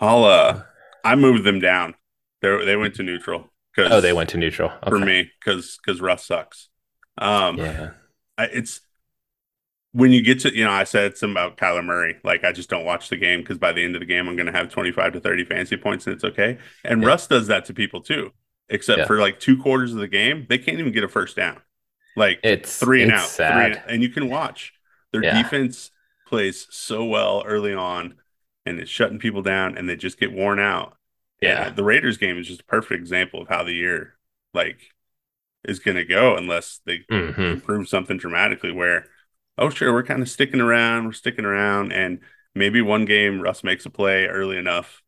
I'll 0.00 0.24
uh, 0.24 0.62
I 1.04 1.16
moved 1.16 1.44
them 1.44 1.60
down. 1.60 1.94
They 2.42 2.64
they 2.64 2.76
went 2.76 2.94
to 2.96 3.02
neutral. 3.02 3.50
Cause 3.76 3.92
oh, 3.92 4.00
they 4.00 4.12
went 4.12 4.30
to 4.30 4.38
neutral 4.38 4.70
okay. 4.70 4.90
for 4.90 4.98
me 4.98 5.30
because 5.38 5.78
because 5.84 6.00
Russ 6.00 6.26
sucks. 6.26 6.68
Um, 7.16 7.58
yeah, 7.58 7.90
I, 8.36 8.46
it's 8.46 8.80
when 9.92 10.12
you 10.12 10.22
get 10.22 10.40
to, 10.40 10.54
you 10.54 10.64
know, 10.64 10.70
I 10.70 10.84
said 10.84 11.16
something 11.16 11.32
about 11.32 11.56
Kyler 11.56 11.84
Murray. 11.84 12.16
Like, 12.22 12.44
I 12.44 12.52
just 12.52 12.68
don't 12.68 12.84
watch 12.84 13.08
the 13.08 13.16
game 13.16 13.40
because 13.40 13.58
by 13.58 13.72
the 13.72 13.82
end 13.82 13.96
of 13.96 14.00
the 14.00 14.06
game, 14.06 14.28
I'm 14.28 14.36
going 14.36 14.46
to 14.46 14.52
have 14.52 14.70
25 14.70 15.14
to 15.14 15.20
30 15.20 15.44
fancy 15.44 15.76
points 15.76 16.06
and 16.06 16.14
it's 16.14 16.24
okay. 16.24 16.58
And 16.84 17.02
yeah. 17.02 17.08
Russ 17.08 17.26
does 17.26 17.46
that 17.46 17.64
to 17.66 17.74
people 17.74 18.02
too, 18.02 18.32
except 18.68 19.00
yeah. 19.00 19.06
for 19.06 19.18
like 19.18 19.40
two 19.40 19.60
quarters 19.60 19.92
of 19.92 19.98
the 19.98 20.08
game, 20.08 20.46
they 20.48 20.58
can't 20.58 20.78
even 20.78 20.92
get 20.92 21.04
a 21.04 21.08
first 21.08 21.36
down. 21.36 21.60
Like, 22.16 22.40
it's 22.42 22.76
three 22.76 23.02
and 23.02 23.12
it's 23.12 23.22
out. 23.22 23.28
Sad. 23.28 23.52
Three 23.52 23.64
and, 23.64 23.90
and, 23.90 24.02
you 24.02 24.10
can 24.10 24.28
watch 24.28 24.74
their 25.12 25.22
yeah. 25.22 25.40
defense 25.42 25.90
plays 26.26 26.66
so 26.70 27.04
well 27.04 27.42
early 27.46 27.72
on 27.72 28.14
and 28.66 28.78
it's 28.78 28.90
shutting 28.90 29.18
people 29.18 29.42
down 29.42 29.78
and 29.78 29.88
they 29.88 29.96
just 29.96 30.20
get 30.20 30.32
worn 30.32 30.58
out. 30.58 30.96
Yeah. 31.40 31.68
And 31.68 31.76
the 31.76 31.84
Raiders 31.84 32.18
game 32.18 32.36
is 32.36 32.46
just 32.46 32.60
a 32.60 32.64
perfect 32.64 33.00
example 33.00 33.42
of 33.42 33.48
how 33.48 33.62
the 33.62 33.72
year, 33.72 34.14
like, 34.52 34.80
is 35.64 35.78
going 35.78 35.96
to 35.96 36.04
go 36.04 36.36
unless 36.36 36.80
they 36.84 36.98
mm-hmm. 37.10 37.40
improve 37.40 37.88
something 37.88 38.18
dramatically 38.18 38.72
where 38.72 39.06
oh 39.58 39.70
sure, 39.70 39.92
we're 39.92 40.02
kind 40.02 40.22
of 40.22 40.28
sticking 40.30 40.60
around, 40.60 41.06
we're 41.06 41.12
sticking 41.12 41.44
around, 41.44 41.92
and 41.92 42.20
maybe 42.54 42.80
one 42.82 43.04
game 43.04 43.40
Russ 43.40 43.64
makes 43.64 43.86
a 43.86 43.90
play 43.90 44.26
early 44.26 44.56
enough 44.58 45.02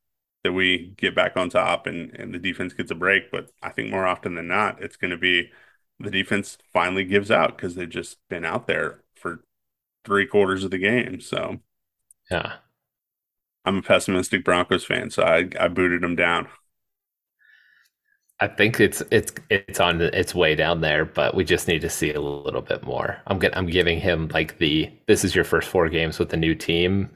that 0.44 0.52
we 0.52 0.94
get 0.96 1.14
back 1.14 1.36
on 1.36 1.50
top 1.50 1.86
and, 1.86 2.14
and 2.14 2.32
the 2.34 2.38
defense 2.38 2.72
gets 2.72 2.90
a 2.90 2.94
break. 2.94 3.30
But 3.30 3.50
I 3.62 3.70
think 3.70 3.90
more 3.90 4.06
often 4.06 4.34
than 4.34 4.48
not, 4.48 4.82
it's 4.82 4.96
going 4.96 5.10
to 5.10 5.18
be 5.18 5.50
the 5.98 6.10
defense 6.10 6.56
finally 6.72 7.04
gives 7.04 7.30
out 7.30 7.56
because 7.56 7.74
they've 7.74 7.88
just 7.88 8.18
been 8.28 8.44
out 8.44 8.66
there 8.66 9.02
for 9.16 9.44
three 10.04 10.26
quarters 10.26 10.64
of 10.64 10.70
the 10.70 10.78
game. 10.78 11.20
So, 11.20 11.60
yeah, 12.30 12.58
I'm 13.64 13.78
a 13.78 13.82
pessimistic 13.82 14.44
Broncos 14.44 14.84
fan, 14.84 15.10
so 15.10 15.22
I, 15.22 15.48
I 15.58 15.68
booted 15.68 16.02
them 16.02 16.16
down. 16.16 16.48
I 18.40 18.48
think 18.48 18.80
it's 18.80 19.02
it's 19.10 19.32
it's 19.50 19.80
on 19.80 20.00
its 20.00 20.34
way 20.34 20.54
down 20.54 20.80
there, 20.80 21.04
but 21.04 21.34
we 21.34 21.44
just 21.44 21.68
need 21.68 21.82
to 21.82 21.90
see 21.90 22.12
a 22.12 22.20
little 22.20 22.62
bit 22.62 22.82
more. 22.84 23.18
I'm 23.26 23.38
get, 23.38 23.54
I'm 23.56 23.66
giving 23.66 24.00
him 24.00 24.28
like 24.32 24.58
the 24.58 24.90
this 25.06 25.24
is 25.24 25.34
your 25.34 25.44
first 25.44 25.68
four 25.68 25.90
games 25.90 26.18
with 26.18 26.30
the 26.30 26.38
new 26.38 26.54
team 26.54 27.10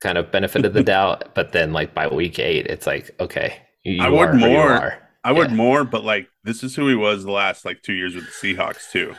kind 0.00 0.18
of 0.18 0.32
benefit 0.32 0.64
of 0.64 0.72
the 0.72 0.82
doubt, 0.82 1.34
but 1.34 1.52
then 1.52 1.72
like 1.72 1.94
by 1.94 2.08
week 2.08 2.40
eight, 2.40 2.66
it's 2.66 2.86
like 2.86 3.14
okay, 3.20 3.58
I 4.00 4.08
would 4.08 4.34
more. 4.34 4.98
I 5.22 5.32
would 5.32 5.50
yeah. 5.50 5.56
more, 5.56 5.84
but 5.84 6.04
like 6.04 6.28
this 6.42 6.64
is 6.64 6.74
who 6.74 6.88
he 6.88 6.96
was 6.96 7.24
the 7.24 7.32
last 7.32 7.64
like 7.64 7.82
two 7.82 7.94
years 7.94 8.16
with 8.16 8.24
the 8.24 8.54
Seahawks 8.54 8.90
too. 8.90 9.14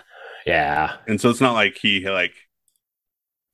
Yeah, 0.45 0.97
and 1.07 1.19
so 1.19 1.29
it's 1.29 1.41
not 1.41 1.53
like 1.53 1.77
he 1.77 2.09
like. 2.09 2.33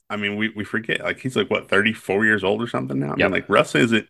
I 0.09 0.15
mean, 0.15 0.35
we 0.35 0.49
we 0.49 0.63
forget 0.63 1.01
like 1.01 1.19
he's 1.19 1.35
like 1.35 1.49
what 1.49 1.69
34 1.69 2.25
years 2.25 2.43
old 2.43 2.61
or 2.61 2.67
something 2.67 2.99
now. 2.99 3.07
I 3.13 3.17
yep. 3.17 3.17
mean, 3.17 3.31
like 3.31 3.49
Russ 3.49 3.75
isn't. 3.75 4.07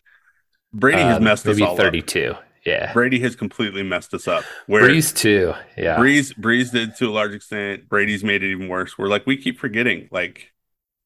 Brady 0.73 1.01
has 1.01 1.17
um, 1.17 1.23
messed 1.23 1.45
us 1.45 1.61
all 1.61 1.77
32. 1.77 2.31
Up. 2.31 2.43
Yeah. 2.65 2.93
Brady 2.93 3.19
has 3.19 3.35
completely 3.35 3.83
messed 3.83 4.13
us 4.13 4.27
up. 4.27 4.43
Where 4.67 4.83
Brees 4.83 5.15
too. 5.15 5.53
Yeah. 5.77 5.97
Brees 5.97 6.33
Brees 6.33 6.71
did 6.71 6.95
to 6.97 7.07
a 7.07 7.11
large 7.11 7.33
extent. 7.33 7.89
Brady's 7.89 8.23
made 8.23 8.43
it 8.43 8.51
even 8.51 8.67
worse. 8.67 8.97
We're 8.97 9.07
like 9.07 9.25
we 9.25 9.37
keep 9.37 9.59
forgetting 9.59 10.07
like 10.11 10.51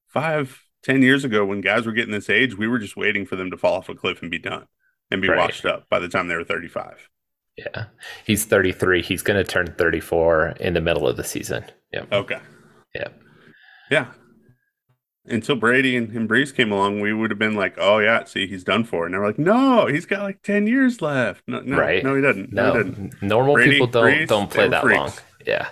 five, 0.07 0.63
ten 0.83 1.01
years 1.01 1.23
ago 1.25 1.45
when 1.45 1.61
guys 1.61 1.85
were 1.85 1.93
getting 1.93 2.11
this 2.11 2.29
age, 2.29 2.57
we 2.57 2.67
were 2.67 2.79
just 2.79 2.95
waiting 2.95 3.25
for 3.25 3.35
them 3.35 3.51
to 3.51 3.57
fall 3.57 3.73
off 3.73 3.89
a 3.89 3.95
cliff 3.95 4.21
and 4.21 4.29
be 4.29 4.39
done 4.39 4.67
and 5.09 5.21
be 5.21 5.29
right. 5.29 5.37
washed 5.37 5.65
up 5.65 5.89
by 5.89 5.99
the 5.99 6.09
time 6.09 6.27
they 6.27 6.35
were 6.35 6.43
35. 6.43 7.09
Yeah. 7.57 7.85
He's 8.23 8.45
33. 8.45 9.01
He's 9.01 9.23
going 9.23 9.43
to 9.43 9.49
turn 9.49 9.73
34 9.77 10.57
in 10.59 10.75
the 10.75 10.81
middle 10.81 11.07
of 11.07 11.17
the 11.17 11.23
season. 11.23 11.65
Yeah. 11.91 12.05
Okay. 12.11 12.39
Yeah. 12.93 13.07
Yeah 13.89 14.07
until 15.27 15.55
Brady 15.55 15.95
and, 15.95 16.09
and 16.15 16.29
Brees 16.29 16.53
came 16.53 16.71
along, 16.71 17.01
we 17.01 17.13
would 17.13 17.29
have 17.31 17.39
been 17.39 17.55
like, 17.55 17.75
"Oh 17.77 17.99
yeah, 17.99 18.23
see, 18.23 18.47
he's 18.47 18.63
done 18.63 18.83
for." 18.83 19.05
And 19.05 19.13
they're 19.13 19.25
like, 19.25 19.39
"No, 19.39 19.87
he's 19.87 20.05
got 20.05 20.23
like 20.23 20.41
ten 20.41 20.67
years 20.67 21.01
left." 21.01 21.43
No, 21.47 21.61
no, 21.61 21.77
right? 21.77 22.03
No, 22.03 22.15
he 22.15 22.21
doesn't. 22.21 22.51
No, 22.51 22.73
no 22.73 22.83
he 22.83 22.89
doesn't. 22.89 23.21
normal 23.21 23.55
Brady, 23.55 23.71
people 23.71 23.87
don't 23.87 24.05
Brees, 24.05 24.27
don't 24.27 24.49
play 24.49 24.67
that 24.67 24.81
freaks. 24.81 24.97
long. 24.97 25.11
Yeah, 25.45 25.69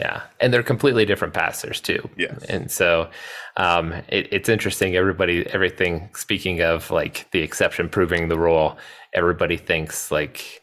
yeah, 0.00 0.22
and 0.40 0.52
they're 0.52 0.62
completely 0.62 1.04
different 1.04 1.34
passers 1.34 1.80
too. 1.80 2.08
Yes, 2.16 2.44
and 2.44 2.70
so 2.70 3.10
um, 3.56 3.92
it, 4.08 4.28
it's 4.32 4.48
interesting. 4.48 4.96
Everybody, 4.96 5.46
everything. 5.48 6.10
Speaking 6.14 6.62
of 6.62 6.90
like 6.90 7.30
the 7.32 7.40
exception 7.40 7.88
proving 7.88 8.28
the 8.28 8.38
rule, 8.38 8.78
everybody 9.12 9.56
thinks 9.56 10.10
like. 10.10 10.60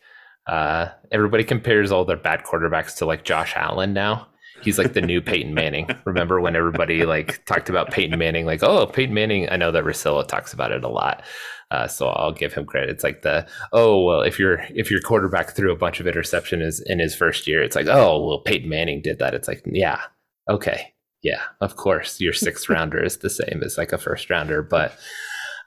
Uh, 0.47 0.89
everybody 1.11 1.43
compares 1.43 1.91
all 1.91 2.03
their 2.05 2.17
bad 2.17 2.43
quarterbacks 2.43 2.95
to 2.95 3.05
like 3.05 3.23
Josh 3.23 3.53
Allen 3.55 3.93
now 3.93 4.29
he's 4.61 4.77
like 4.77 4.93
the 4.93 5.01
new 5.01 5.21
Peyton 5.21 5.53
Manning. 5.53 5.89
Remember 6.05 6.39
when 6.39 6.55
everybody 6.55 7.05
like 7.05 7.43
talked 7.45 7.69
about 7.69 7.91
Peyton 7.91 8.17
Manning? 8.17 8.45
Like, 8.45 8.63
oh, 8.63 8.85
Peyton 8.85 9.13
Manning. 9.13 9.49
I 9.49 9.57
know 9.57 9.71
that 9.71 9.83
Russillo 9.83 10.27
talks 10.27 10.53
about 10.53 10.71
it 10.71 10.83
a 10.83 10.89
lot, 10.89 11.23
uh, 11.71 11.87
so 11.87 12.07
I'll 12.07 12.31
give 12.31 12.53
him 12.53 12.65
credit. 12.65 12.89
It's 12.89 13.03
like 13.03 13.21
the 13.21 13.47
oh 13.73 14.03
well, 14.03 14.21
if 14.21 14.39
your 14.39 14.61
if 14.69 14.89
your 14.89 15.01
quarterback 15.01 15.55
threw 15.55 15.71
a 15.71 15.77
bunch 15.77 15.99
of 15.99 16.05
interceptions 16.05 16.79
in 16.85 16.99
his 16.99 17.15
first 17.15 17.47
year, 17.47 17.61
it's 17.61 17.75
like 17.75 17.87
oh 17.87 18.25
well, 18.25 18.39
Peyton 18.39 18.69
Manning 18.69 19.01
did 19.01 19.19
that. 19.19 19.33
It's 19.33 19.47
like 19.47 19.63
yeah, 19.65 20.01
okay, 20.49 20.93
yeah, 21.21 21.41
of 21.61 21.75
course, 21.75 22.19
your 22.19 22.33
sixth 22.33 22.69
rounder 22.69 23.03
is 23.03 23.17
the 23.17 23.29
same 23.29 23.61
as 23.63 23.77
like 23.77 23.93
a 23.93 23.97
first 23.97 24.29
rounder, 24.29 24.61
but 24.61 24.97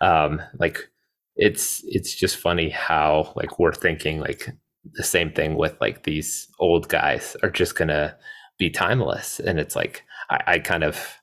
um, 0.00 0.42
like 0.58 0.90
it's 1.36 1.82
it's 1.86 2.14
just 2.14 2.36
funny 2.36 2.68
how 2.68 3.32
like 3.36 3.58
we're 3.58 3.72
thinking 3.72 4.20
like 4.20 4.48
the 4.94 5.04
same 5.04 5.32
thing 5.32 5.56
with 5.56 5.76
like 5.80 6.02
these 6.02 6.48
old 6.58 6.88
guys 6.88 7.36
are 7.42 7.50
just 7.50 7.76
gonna 7.76 8.16
be 8.62 8.70
timeless. 8.70 9.40
And 9.40 9.58
it's 9.58 9.74
like 9.74 10.04
I, 10.30 10.40
I 10.46 10.58
kind 10.58 10.84
of 10.84 11.18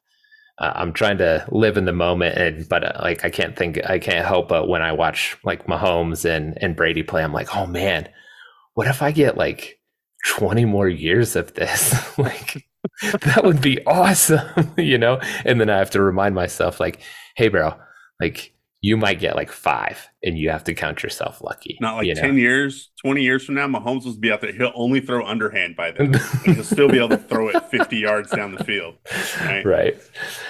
uh, 0.59 0.73
I'm 0.75 0.91
trying 0.91 1.17
to 1.19 1.45
live 1.51 1.77
in 1.77 1.85
the 1.85 1.93
moment, 1.93 2.37
and 2.37 2.67
but 2.67 2.83
uh, 2.83 2.99
like 3.01 3.23
I 3.23 3.29
can't 3.29 3.55
think, 3.55 3.79
I 3.89 3.97
can't 3.97 4.27
help 4.27 4.49
but 4.49 4.67
when 4.67 4.81
I 4.81 4.91
watch 4.91 5.37
like 5.43 5.67
Mahomes 5.67 6.25
and 6.25 6.57
and 6.61 6.75
Brady 6.75 7.03
play, 7.03 7.23
I'm 7.23 7.33
like, 7.33 7.55
oh 7.55 7.65
man, 7.65 8.09
what 8.73 8.87
if 8.87 9.01
I 9.01 9.11
get 9.11 9.37
like 9.37 9.79
20 10.27 10.65
more 10.65 10.89
years 10.89 11.37
of 11.37 11.53
this? 11.53 11.95
like 12.17 12.67
that 13.23 13.43
would 13.43 13.61
be 13.61 13.83
awesome, 13.85 14.73
you 14.77 14.97
know? 14.97 15.21
And 15.45 15.61
then 15.61 15.69
I 15.69 15.77
have 15.77 15.91
to 15.91 16.01
remind 16.01 16.35
myself, 16.35 16.79
like, 16.79 16.99
hey, 17.37 17.47
bro, 17.47 17.73
like 18.19 18.53
you 18.81 18.95
might 18.95 19.19
get 19.19 19.35
like 19.35 19.51
five 19.51 20.09
and 20.23 20.37
you 20.37 20.49
have 20.49 20.63
to 20.63 20.73
count 20.73 21.03
yourself 21.03 21.41
lucky. 21.41 21.77
Not 21.81 21.97
like 21.97 22.07
you 22.07 22.15
10 22.15 22.37
years, 22.37 22.91
20 23.03 23.21
years 23.21 23.43
from 23.43 23.55
now, 23.55 23.67
Mahomes 23.67 24.05
will 24.05 24.15
be 24.15 24.31
out 24.31 24.39
there. 24.39 24.53
He'll 24.53 24.71
only 24.73 25.01
throw 25.01 25.25
underhand 25.25 25.75
by 25.75 25.91
then. 25.91 26.13
he'll 26.45 26.63
still 26.63 26.87
be 26.87 26.97
able 26.97 27.09
to 27.09 27.17
throw 27.17 27.49
it 27.49 27.61
50 27.65 27.97
yards 27.97 28.31
down 28.31 28.55
the 28.55 28.63
field. 28.63 28.95
Right. 29.41 29.65
right. 29.65 29.97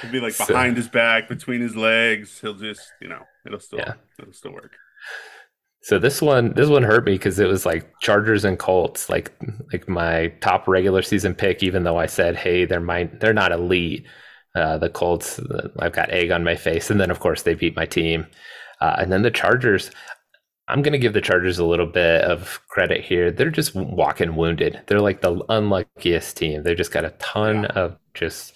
He'll 0.01 0.11
be 0.11 0.19
like 0.19 0.33
so, 0.33 0.45
behind 0.45 0.77
his 0.77 0.87
back, 0.87 1.27
between 1.27 1.61
his 1.61 1.75
legs. 1.75 2.39
He'll 2.39 2.53
just, 2.53 2.81
you 3.01 3.07
know, 3.07 3.23
it'll 3.47 3.59
still, 3.59 3.79
yeah. 3.79 3.93
it'll 4.19 4.33
still 4.33 4.53
work. 4.53 4.73
So 5.81 5.97
this 5.97 6.21
one, 6.21 6.53
this 6.53 6.69
one 6.69 6.83
hurt 6.83 7.05
me 7.05 7.13
because 7.13 7.39
it 7.39 7.47
was 7.47 7.65
like 7.65 7.91
Chargers 7.99 8.45
and 8.45 8.59
Colts, 8.59 9.09
like 9.09 9.31
like 9.71 9.87
my 9.87 10.27
top 10.41 10.67
regular 10.67 11.01
season 11.01 11.33
pick. 11.33 11.63
Even 11.63 11.83
though 11.83 11.97
I 11.97 12.05
said, 12.05 12.35
hey, 12.35 12.65
they're 12.65 12.81
my, 12.81 13.09
they're 13.19 13.33
not 13.33 13.53
elite 13.53 14.05
uh, 14.55 14.77
the 14.77 14.89
Colts, 14.89 15.39
I've 15.79 15.93
got 15.93 16.09
egg 16.09 16.31
on 16.31 16.43
my 16.43 16.55
face, 16.55 16.89
and 16.89 16.99
then 16.99 17.11
of 17.11 17.19
course 17.19 17.43
they 17.43 17.53
beat 17.53 17.75
my 17.75 17.85
team, 17.85 18.27
uh, 18.81 18.95
and 18.99 19.11
then 19.11 19.21
the 19.21 19.31
Chargers. 19.31 19.91
I'm 20.67 20.83
going 20.83 20.93
to 20.93 20.99
give 20.99 21.13
the 21.13 21.21
Chargers 21.21 21.57
a 21.57 21.65
little 21.65 21.87
bit 21.87 22.21
of 22.23 22.61
credit 22.67 23.03
here. 23.03 23.31
They're 23.31 23.49
just 23.49 23.73
walking 23.73 24.35
wounded. 24.35 24.79
They're 24.85 25.01
like 25.01 25.21
the 25.21 25.43
unluckiest 25.49 26.37
team. 26.37 26.61
They've 26.61 26.77
just 26.77 26.91
got 26.91 27.05
a 27.05 27.15
ton 27.17 27.63
yeah. 27.63 27.69
of 27.69 27.97
just 28.13 28.53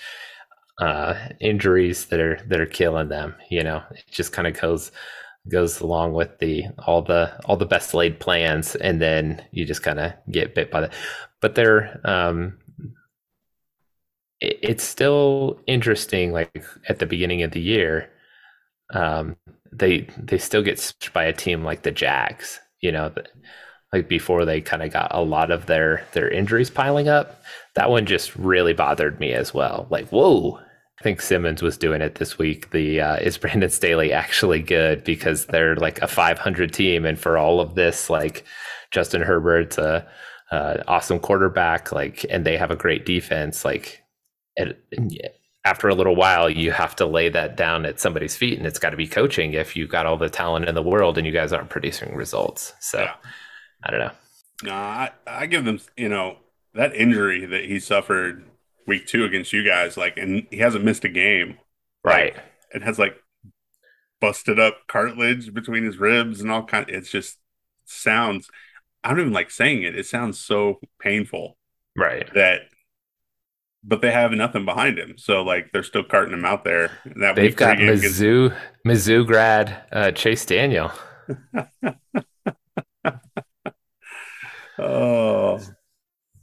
uh, 0.79 1.15
injuries 1.39 2.05
that 2.07 2.19
are 2.19 2.39
that 2.47 2.59
are 2.59 2.67
killing 2.67 3.09
them. 3.09 3.35
You 3.49 3.63
know, 3.63 3.81
it 3.91 4.03
just 4.11 4.31
kind 4.31 4.47
of 4.47 4.59
goes 4.59 4.91
goes 5.51 5.81
along 5.81 6.13
with 6.13 6.39
the 6.39 6.65
all 6.85 7.01
the 7.01 7.31
all 7.45 7.57
the 7.57 7.65
best 7.65 7.93
laid 7.93 8.19
plans, 8.19 8.75
and 8.75 9.01
then 9.01 9.43
you 9.51 9.65
just 9.65 9.83
kind 9.83 9.99
of 9.99 10.13
get 10.31 10.55
bit 10.55 10.71
by 10.71 10.81
that. 10.81 10.93
But 11.41 11.55
they're 11.55 11.99
um, 12.05 12.57
it's 14.43 14.83
still 14.83 15.59
interesting. 15.67 16.31
Like 16.31 16.65
at 16.89 16.99
the 16.99 17.05
beginning 17.05 17.43
of 17.43 17.51
the 17.51 17.61
year, 17.61 18.09
um, 18.93 19.37
they 19.71 20.07
they 20.17 20.37
still 20.37 20.61
get 20.61 20.93
by 21.13 21.23
a 21.25 21.33
team 21.33 21.63
like 21.63 21.83
the 21.83 21.91
Jags. 21.91 22.59
You 22.81 22.91
know, 22.91 23.13
like 23.93 24.09
before 24.09 24.43
they 24.43 24.59
kind 24.59 24.83
of 24.83 24.91
got 24.91 25.13
a 25.13 25.21
lot 25.21 25.51
of 25.51 25.67
their 25.67 26.05
their 26.13 26.29
injuries 26.29 26.69
piling 26.69 27.07
up. 27.07 27.41
That 27.75 27.89
one 27.89 28.05
just 28.05 28.35
really 28.35 28.73
bothered 28.73 29.19
me 29.19 29.33
as 29.33 29.53
well. 29.53 29.87
Like, 29.89 30.09
whoa. 30.09 30.59
I 30.99 31.03
think 31.03 31.21
Simmons 31.21 31.61
was 31.61 31.77
doing 31.77 32.01
it 32.01 32.15
this 32.15 32.37
week. 32.37 32.69
The 32.69 33.01
uh, 33.01 33.15
is 33.17 33.37
Brandon 33.39 33.69
Staley 33.69 34.13
actually 34.13 34.61
good 34.61 35.03
because 35.03 35.47
they're 35.47 35.75
like 35.75 36.01
a 36.01 36.07
500 36.07 36.71
team, 36.73 37.05
and 37.05 37.19
for 37.19 37.37
all 37.37 37.59
of 37.59 37.75
this, 37.75 38.09
like 38.09 38.45
Justin 38.91 39.21
Herbert's 39.21 39.77
a, 39.77 40.07
a 40.51 40.83
awesome 40.87 41.19
quarterback, 41.19 41.91
like, 41.91 42.25
and 42.29 42.45
they 42.45 42.57
have 42.57 42.71
a 42.71 42.75
great 42.75 43.05
defense. 43.05 43.65
Like, 43.65 44.02
and, 44.57 44.75
after 45.65 45.87
a 45.87 45.95
little 45.95 46.15
while, 46.15 46.49
you 46.49 46.71
have 46.71 46.93
to 46.97 47.05
lay 47.05 47.29
that 47.29 47.55
down 47.55 47.85
at 47.85 47.99
somebody's 47.99 48.35
feet, 48.35 48.57
and 48.57 48.67
it's 48.67 48.79
got 48.79 48.89
to 48.89 48.97
be 48.97 49.07
coaching 49.07 49.53
if 49.53 49.77
you've 49.77 49.89
got 49.89 50.05
all 50.05 50.17
the 50.17 50.29
talent 50.29 50.67
in 50.67 50.75
the 50.75 50.83
world 50.83 51.17
and 51.17 51.25
you 51.25 51.31
guys 51.31 51.53
aren't 51.53 51.69
producing 51.69 52.13
results. 52.15 52.73
So 52.81 52.99
yeah. 52.99 53.13
I 53.81 53.91
don't 53.91 53.99
know. 54.01 54.11
No, 54.63 54.73
I, 54.73 55.11
I 55.25 55.45
give 55.45 55.63
them, 55.63 55.79
you 55.95 56.09
know, 56.09 56.37
that 56.73 56.93
injury 56.93 57.45
that 57.45 57.63
he 57.63 57.79
suffered 57.79 58.43
week 58.85 59.07
two 59.07 59.23
against 59.23 59.53
you 59.53 59.63
guys, 59.63 59.95
like, 59.95 60.17
and 60.17 60.45
he 60.51 60.57
hasn't 60.57 60.83
missed 60.83 61.05
a 61.05 61.09
game. 61.09 61.57
Right. 62.03 62.33
Like, 62.33 62.43
it 62.73 62.83
has 62.83 62.99
like 62.99 63.15
busted 64.19 64.59
up 64.59 64.87
cartilage 64.87 65.53
between 65.53 65.83
his 65.83 65.97
ribs 65.97 66.41
and 66.41 66.51
all 66.51 66.63
kind. 66.63 66.89
Of, 66.89 66.95
it's 66.95 67.09
just 67.09 67.37
sounds. 67.85 68.49
I 69.03 69.09
don't 69.09 69.21
even 69.21 69.33
like 69.33 69.51
saying 69.51 69.83
it. 69.83 69.97
It 69.97 70.07
sounds 70.07 70.39
so 70.39 70.79
painful. 70.99 71.57
Right. 71.95 72.29
That 72.33 72.63
but 73.83 74.01
they 74.01 74.11
have 74.11 74.31
nothing 74.31 74.65
behind 74.65 74.97
him. 74.97 75.15
So 75.17 75.43
like 75.43 75.71
they're 75.71 75.83
still 75.83 76.03
carting 76.03 76.33
him 76.33 76.45
out 76.45 76.63
there. 76.63 76.91
That 77.17 77.35
They've 77.35 77.55
got 77.55 77.77
Mizzou, 77.77 78.49
gets... 78.49 78.61
Mizzou 79.07 79.27
grad 79.27 79.83
uh, 79.91 80.11
Chase 80.11 80.45
Daniel. 80.45 80.91
oh, 84.77 85.59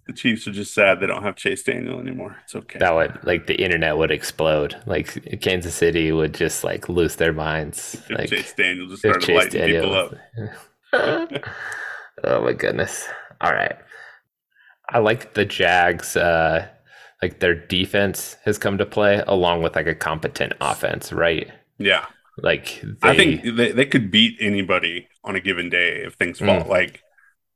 the 0.06 0.12
Chiefs 0.14 0.46
are 0.48 0.52
just 0.52 0.74
sad 0.74 1.00
they 1.00 1.06
don't 1.06 1.22
have 1.22 1.36
Chase 1.36 1.62
Daniel 1.62 1.98
anymore. 1.98 2.36
It's 2.44 2.54
okay. 2.54 2.78
That 2.78 2.94
would 2.94 3.18
like 3.24 3.46
the 3.46 3.62
internet 3.62 3.96
would 3.96 4.10
explode. 4.10 4.76
Like 4.86 5.40
Kansas 5.40 5.74
City 5.74 6.12
would 6.12 6.34
just 6.34 6.62
like 6.64 6.88
lose 6.88 7.16
their 7.16 7.32
minds. 7.32 7.94
If 7.94 8.10
like 8.10 8.28
Chase 8.28 8.52
Daniel 8.52 8.88
just 8.88 9.00
started 9.00 9.22
Chase 9.22 9.36
lighting 9.36 9.60
Daniel. 9.60 9.82
people 9.82 9.96
up. 10.92 11.44
oh 12.24 12.42
my 12.44 12.52
goodness! 12.52 13.08
All 13.40 13.52
right, 13.52 13.76
I 14.88 14.98
like 14.98 15.34
the 15.34 15.44
Jags. 15.44 16.16
Uh, 16.16 16.66
like 17.22 17.40
their 17.40 17.54
defense 17.54 18.36
has 18.44 18.58
come 18.58 18.78
to 18.78 18.86
play 18.86 19.22
along 19.26 19.62
with 19.62 19.76
like 19.76 19.86
a 19.86 19.94
competent 19.94 20.54
offense, 20.60 21.12
right? 21.12 21.50
Yeah. 21.78 22.06
Like 22.38 22.80
they, 22.82 23.08
I 23.08 23.16
think 23.16 23.42
they, 23.56 23.72
they 23.72 23.86
could 23.86 24.10
beat 24.10 24.36
anybody 24.40 25.08
on 25.24 25.36
a 25.36 25.40
given 25.40 25.68
day 25.68 26.02
if 26.04 26.14
things 26.14 26.38
fall. 26.38 26.62
Mm. 26.62 26.68
Like 26.68 27.02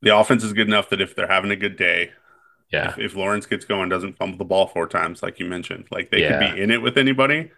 the 0.02 0.16
offense 0.16 0.44
is 0.44 0.52
good 0.52 0.68
enough 0.68 0.90
that 0.90 1.00
if 1.00 1.16
they're 1.16 1.28
having 1.28 1.50
a 1.50 1.56
good 1.56 1.76
day, 1.76 2.10
yeah. 2.72 2.90
If, 2.90 2.98
if 2.98 3.16
Lawrence 3.16 3.46
gets 3.46 3.64
going, 3.64 3.88
doesn't 3.88 4.18
fumble 4.18 4.38
the 4.38 4.44
ball 4.44 4.66
four 4.66 4.88
times, 4.88 5.22
like 5.22 5.38
you 5.38 5.46
mentioned, 5.46 5.86
like 5.90 6.10
they 6.10 6.22
yeah. 6.22 6.38
could 6.38 6.56
be 6.56 6.62
in 6.62 6.70
it 6.70 6.82
with 6.82 6.98
anybody. 6.98 7.50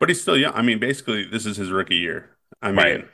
But 0.00 0.08
he's 0.08 0.20
still 0.20 0.36
young. 0.36 0.54
I 0.54 0.62
mean, 0.62 0.80
basically, 0.80 1.24
this 1.24 1.46
is 1.46 1.56
his 1.56 1.70
rookie 1.70 1.96
year. 1.96 2.30
I 2.60 2.68
mean, 2.68 2.76
right. 2.76 3.08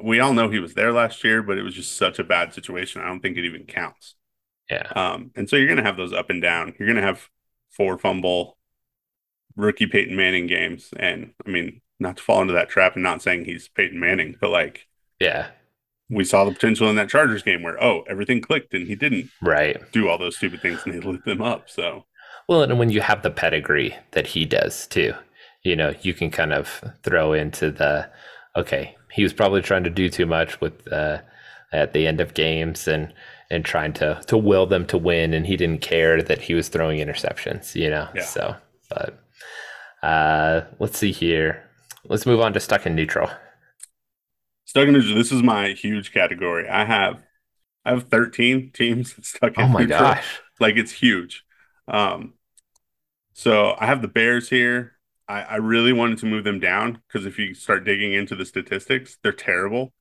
we 0.00 0.20
all 0.20 0.32
know 0.32 0.48
he 0.48 0.60
was 0.60 0.74
there 0.74 0.92
last 0.92 1.24
year, 1.24 1.42
but 1.42 1.58
it 1.58 1.62
was 1.62 1.74
just 1.74 1.96
such 1.96 2.18
a 2.18 2.24
bad 2.24 2.52
situation. 2.52 3.02
I 3.02 3.06
don't 3.06 3.20
think 3.20 3.36
it 3.36 3.46
even 3.46 3.64
counts. 3.64 4.14
Yeah. 4.70 4.86
Um, 4.94 5.30
and 5.34 5.48
so 5.48 5.56
you're 5.56 5.68
gonna 5.68 5.82
have 5.82 5.96
those 5.96 6.12
up 6.12 6.30
and 6.30 6.42
down. 6.42 6.74
You're 6.78 6.88
gonna 6.88 7.02
have 7.02 7.28
four 7.76 7.98
fumble 7.98 8.56
rookie 9.54 9.86
Peyton 9.86 10.16
Manning 10.16 10.46
games. 10.46 10.90
And 10.98 11.32
I 11.46 11.50
mean, 11.50 11.80
not 11.98 12.18
to 12.18 12.22
fall 12.22 12.42
into 12.42 12.54
that 12.54 12.68
trap 12.68 12.94
and 12.94 13.02
not 13.02 13.22
saying 13.22 13.44
he's 13.44 13.68
Peyton 13.68 13.98
Manning, 13.98 14.36
but 14.40 14.50
like, 14.50 14.86
yeah, 15.20 15.48
we 16.08 16.24
saw 16.24 16.44
the 16.44 16.52
potential 16.52 16.88
in 16.88 16.96
that 16.96 17.08
Chargers 17.08 17.42
game 17.42 17.62
where, 17.62 17.82
oh, 17.82 18.04
everything 18.08 18.40
clicked 18.40 18.74
and 18.74 18.86
he 18.86 18.94
didn't 18.94 19.30
right 19.42 19.80
do 19.92 20.08
all 20.08 20.18
those 20.18 20.36
stupid 20.36 20.60
things 20.60 20.82
and 20.84 20.94
they 20.94 21.00
lit 21.00 21.24
them 21.24 21.42
up. 21.42 21.68
So, 21.68 22.04
well, 22.48 22.62
and 22.62 22.78
when 22.78 22.90
you 22.90 23.00
have 23.00 23.22
the 23.22 23.30
pedigree 23.30 23.96
that 24.12 24.28
he 24.28 24.44
does 24.44 24.86
too, 24.86 25.14
you 25.62 25.74
know, 25.74 25.94
you 26.02 26.14
can 26.14 26.30
kind 26.30 26.52
of 26.52 26.84
throw 27.02 27.32
into 27.32 27.70
the, 27.70 28.08
okay, 28.54 28.94
he 29.10 29.22
was 29.22 29.32
probably 29.32 29.62
trying 29.62 29.84
to 29.84 29.90
do 29.90 30.08
too 30.08 30.26
much 30.26 30.60
with, 30.60 30.92
uh, 30.92 31.18
at 31.72 31.92
the 31.92 32.06
end 32.06 32.20
of 32.20 32.34
games 32.34 32.86
and 32.86 33.12
and 33.50 33.64
trying 33.64 33.92
to 33.92 34.20
to 34.26 34.36
will 34.36 34.66
them 34.66 34.86
to 34.86 34.98
win 34.98 35.34
and 35.34 35.46
he 35.46 35.56
didn't 35.56 35.80
care 35.80 36.22
that 36.22 36.42
he 36.42 36.54
was 36.54 36.68
throwing 36.68 36.98
interceptions 36.98 37.74
you 37.74 37.88
know 37.88 38.08
yeah. 38.14 38.24
so 38.24 38.56
but 38.88 39.22
uh 40.02 40.62
let's 40.78 40.98
see 40.98 41.12
here 41.12 41.62
let's 42.04 42.26
move 42.26 42.40
on 42.40 42.52
to 42.52 42.60
stuck 42.60 42.86
in 42.86 42.94
neutral 42.94 43.30
stuck 44.64 44.86
in 44.86 44.94
neutral 44.94 45.14
this 45.14 45.32
is 45.32 45.42
my 45.42 45.68
huge 45.68 46.12
category 46.12 46.68
i 46.68 46.84
have 46.84 47.22
i 47.84 47.90
have 47.90 48.08
13 48.08 48.70
teams 48.74 49.14
stuck 49.26 49.56
in 49.56 49.62
neutral. 49.62 49.64
oh 49.64 49.72
my 49.72 49.80
neutral. 49.80 50.00
gosh 50.00 50.40
like 50.60 50.76
it's 50.76 50.92
huge 50.92 51.44
um 51.88 52.34
so 53.32 53.74
i 53.78 53.86
have 53.86 54.02
the 54.02 54.08
bears 54.08 54.48
here 54.48 54.96
I, 55.28 55.42
I 55.42 55.56
really 55.56 55.92
wanted 55.92 56.18
to 56.18 56.26
move 56.26 56.44
them 56.44 56.60
down 56.60 57.00
because 57.06 57.26
if 57.26 57.38
you 57.38 57.54
start 57.54 57.84
digging 57.84 58.12
into 58.12 58.34
the 58.34 58.44
statistics, 58.44 59.18
they're 59.22 59.32
terrible. 59.32 59.92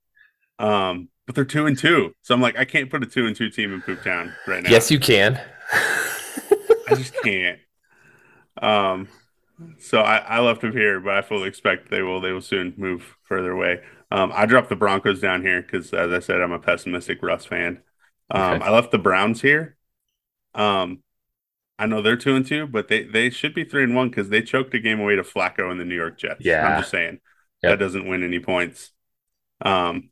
Um, 0.59 1.09
but 1.25 1.35
they're 1.35 1.45
two 1.45 1.65
and 1.65 1.77
two. 1.77 2.13
So 2.21 2.33
I'm 2.33 2.41
like, 2.41 2.57
I 2.57 2.65
can't 2.65 2.89
put 2.89 3.03
a 3.03 3.05
two 3.05 3.25
and 3.25 3.35
two 3.35 3.49
team 3.49 3.73
in 3.73 3.81
Poop 3.81 4.03
Town 4.03 4.33
right 4.47 4.63
now. 4.63 4.69
Yes, 4.69 4.91
you 4.91 4.99
can. 4.99 5.39
I 5.71 6.95
just 6.95 7.13
can't. 7.23 7.59
Um, 8.61 9.07
so 9.79 10.01
I, 10.01 10.17
I 10.17 10.39
left 10.39 10.61
them 10.61 10.71
here, 10.71 10.99
but 10.99 11.15
I 11.15 11.21
fully 11.21 11.47
expect 11.47 11.89
they 11.89 12.01
will. 12.01 12.21
They 12.21 12.31
will 12.31 12.41
soon 12.41 12.73
move 12.77 13.15
further 13.23 13.51
away. 13.51 13.81
Um, 14.11 14.31
I 14.33 14.45
dropped 14.45 14.69
the 14.69 14.75
Broncos 14.75 15.19
down 15.19 15.41
here 15.41 15.61
because, 15.61 15.93
as 15.93 16.11
I 16.11 16.19
said, 16.19 16.41
I'm 16.41 16.51
a 16.51 16.59
pessimistic 16.59 17.21
Russ 17.21 17.45
fan. 17.45 17.81
Um, 18.29 18.55
okay. 18.55 18.65
I 18.65 18.71
left 18.71 18.91
the 18.91 18.97
Browns 18.97 19.41
here. 19.41 19.77
Um, 20.53 21.01
I 21.77 21.87
know 21.87 22.01
they're 22.01 22.15
two 22.15 22.35
and 22.35 22.45
two, 22.45 22.67
but 22.67 22.87
they 22.87 23.03
they 23.03 23.29
should 23.29 23.53
be 23.53 23.65
three 23.65 23.83
and 23.83 23.95
one 23.95 24.09
because 24.09 24.29
they 24.29 24.41
choked 24.41 24.73
a 24.73 24.79
game 24.79 24.99
away 24.99 25.15
to 25.15 25.23
Flacco 25.23 25.71
and 25.71 25.79
the 25.79 25.85
New 25.85 25.95
York 25.95 26.17
Jets. 26.17 26.45
Yeah, 26.45 26.65
I'm 26.65 26.81
just 26.81 26.91
saying 26.91 27.19
yep. 27.61 27.71
that 27.71 27.79
doesn't 27.79 28.07
win 28.07 28.23
any 28.23 28.39
points. 28.39 28.91
Um, 29.61 30.09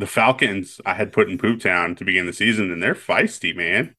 the 0.00 0.06
Falcons 0.06 0.80
I 0.86 0.94
had 0.94 1.12
put 1.12 1.28
in 1.28 1.36
Poop 1.36 1.60
Town 1.60 1.94
to 1.96 2.04
begin 2.04 2.24
the 2.24 2.32
season, 2.32 2.72
and 2.72 2.82
they're 2.82 2.94
feisty, 2.94 3.54
man. 3.54 3.94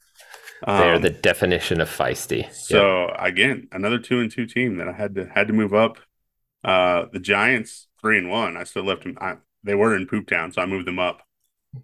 Um, 0.65 0.79
they're 0.79 0.99
the 0.99 1.09
definition 1.11 1.79
of 1.79 1.89
feisty. 1.89 2.51
So 2.53 3.09
again, 3.17 3.67
another 3.71 3.99
two 3.99 4.19
and 4.19 4.31
two 4.31 4.47
team 4.47 4.77
that 4.77 4.87
I 4.87 4.93
had 4.93 5.15
to 5.15 5.25
had 5.27 5.47
to 5.47 5.53
move 5.53 5.73
up. 5.73 5.99
Uh, 6.63 7.05
the 7.13 7.19
Giants 7.19 7.87
three 8.01 8.17
and 8.17 8.29
one. 8.29 8.57
I 8.57 8.63
still 8.63 8.83
left 8.83 9.03
them. 9.03 9.17
I, 9.21 9.35
they 9.63 9.75
were 9.75 9.95
in 9.95 10.07
Poop 10.07 10.27
Town, 10.27 10.51
so 10.51 10.61
I 10.61 10.65
moved 10.65 10.87
them 10.87 10.99
up. 10.99 11.21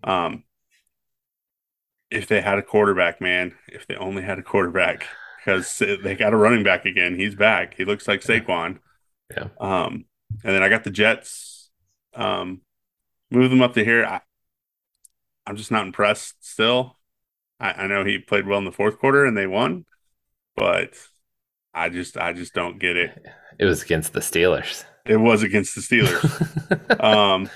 Um, 0.03 0.43
if 2.09 2.27
they 2.27 2.41
had 2.41 2.57
a 2.57 2.63
quarterback, 2.63 3.21
man, 3.21 3.53
if 3.67 3.85
they 3.85 3.95
only 3.95 4.23
had 4.23 4.39
a 4.39 4.43
quarterback, 4.43 5.05
because 5.37 5.77
they 5.77 6.15
got 6.15 6.33
a 6.33 6.37
running 6.37 6.63
back 6.63 6.85
again. 6.85 7.15
He's 7.15 7.35
back. 7.35 7.75
He 7.75 7.85
looks 7.85 8.07
like 8.07 8.21
Saquon. 8.21 8.79
Yeah. 9.29 9.49
Um, 9.59 10.05
and 10.43 10.55
then 10.55 10.63
I 10.63 10.69
got 10.69 10.83
the 10.83 10.89
Jets. 10.91 11.69
Um, 12.15 12.61
move 13.31 13.49
them 13.49 13.61
up 13.61 13.73
to 13.73 13.83
here. 13.83 14.05
I, 14.05 14.21
I'm 15.45 15.55
just 15.55 15.71
not 15.71 15.85
impressed 15.85 16.35
still. 16.41 16.97
I, 17.59 17.71
I 17.73 17.87
know 17.87 18.03
he 18.03 18.19
played 18.19 18.47
well 18.47 18.59
in 18.59 18.65
the 18.65 18.71
fourth 18.71 18.99
quarter 18.99 19.25
and 19.25 19.37
they 19.37 19.47
won, 19.47 19.85
but 20.55 20.93
I 21.73 21.89
just 21.89 22.17
I 22.17 22.33
just 22.33 22.53
don't 22.53 22.79
get 22.79 22.97
it. 22.97 23.25
It 23.59 23.65
was 23.65 23.83
against 23.83 24.13
the 24.13 24.19
Steelers. 24.19 24.83
It 25.05 25.17
was 25.17 25.43
against 25.43 25.75
the 25.75 25.81
Steelers. 25.81 26.99
um, 27.03 27.49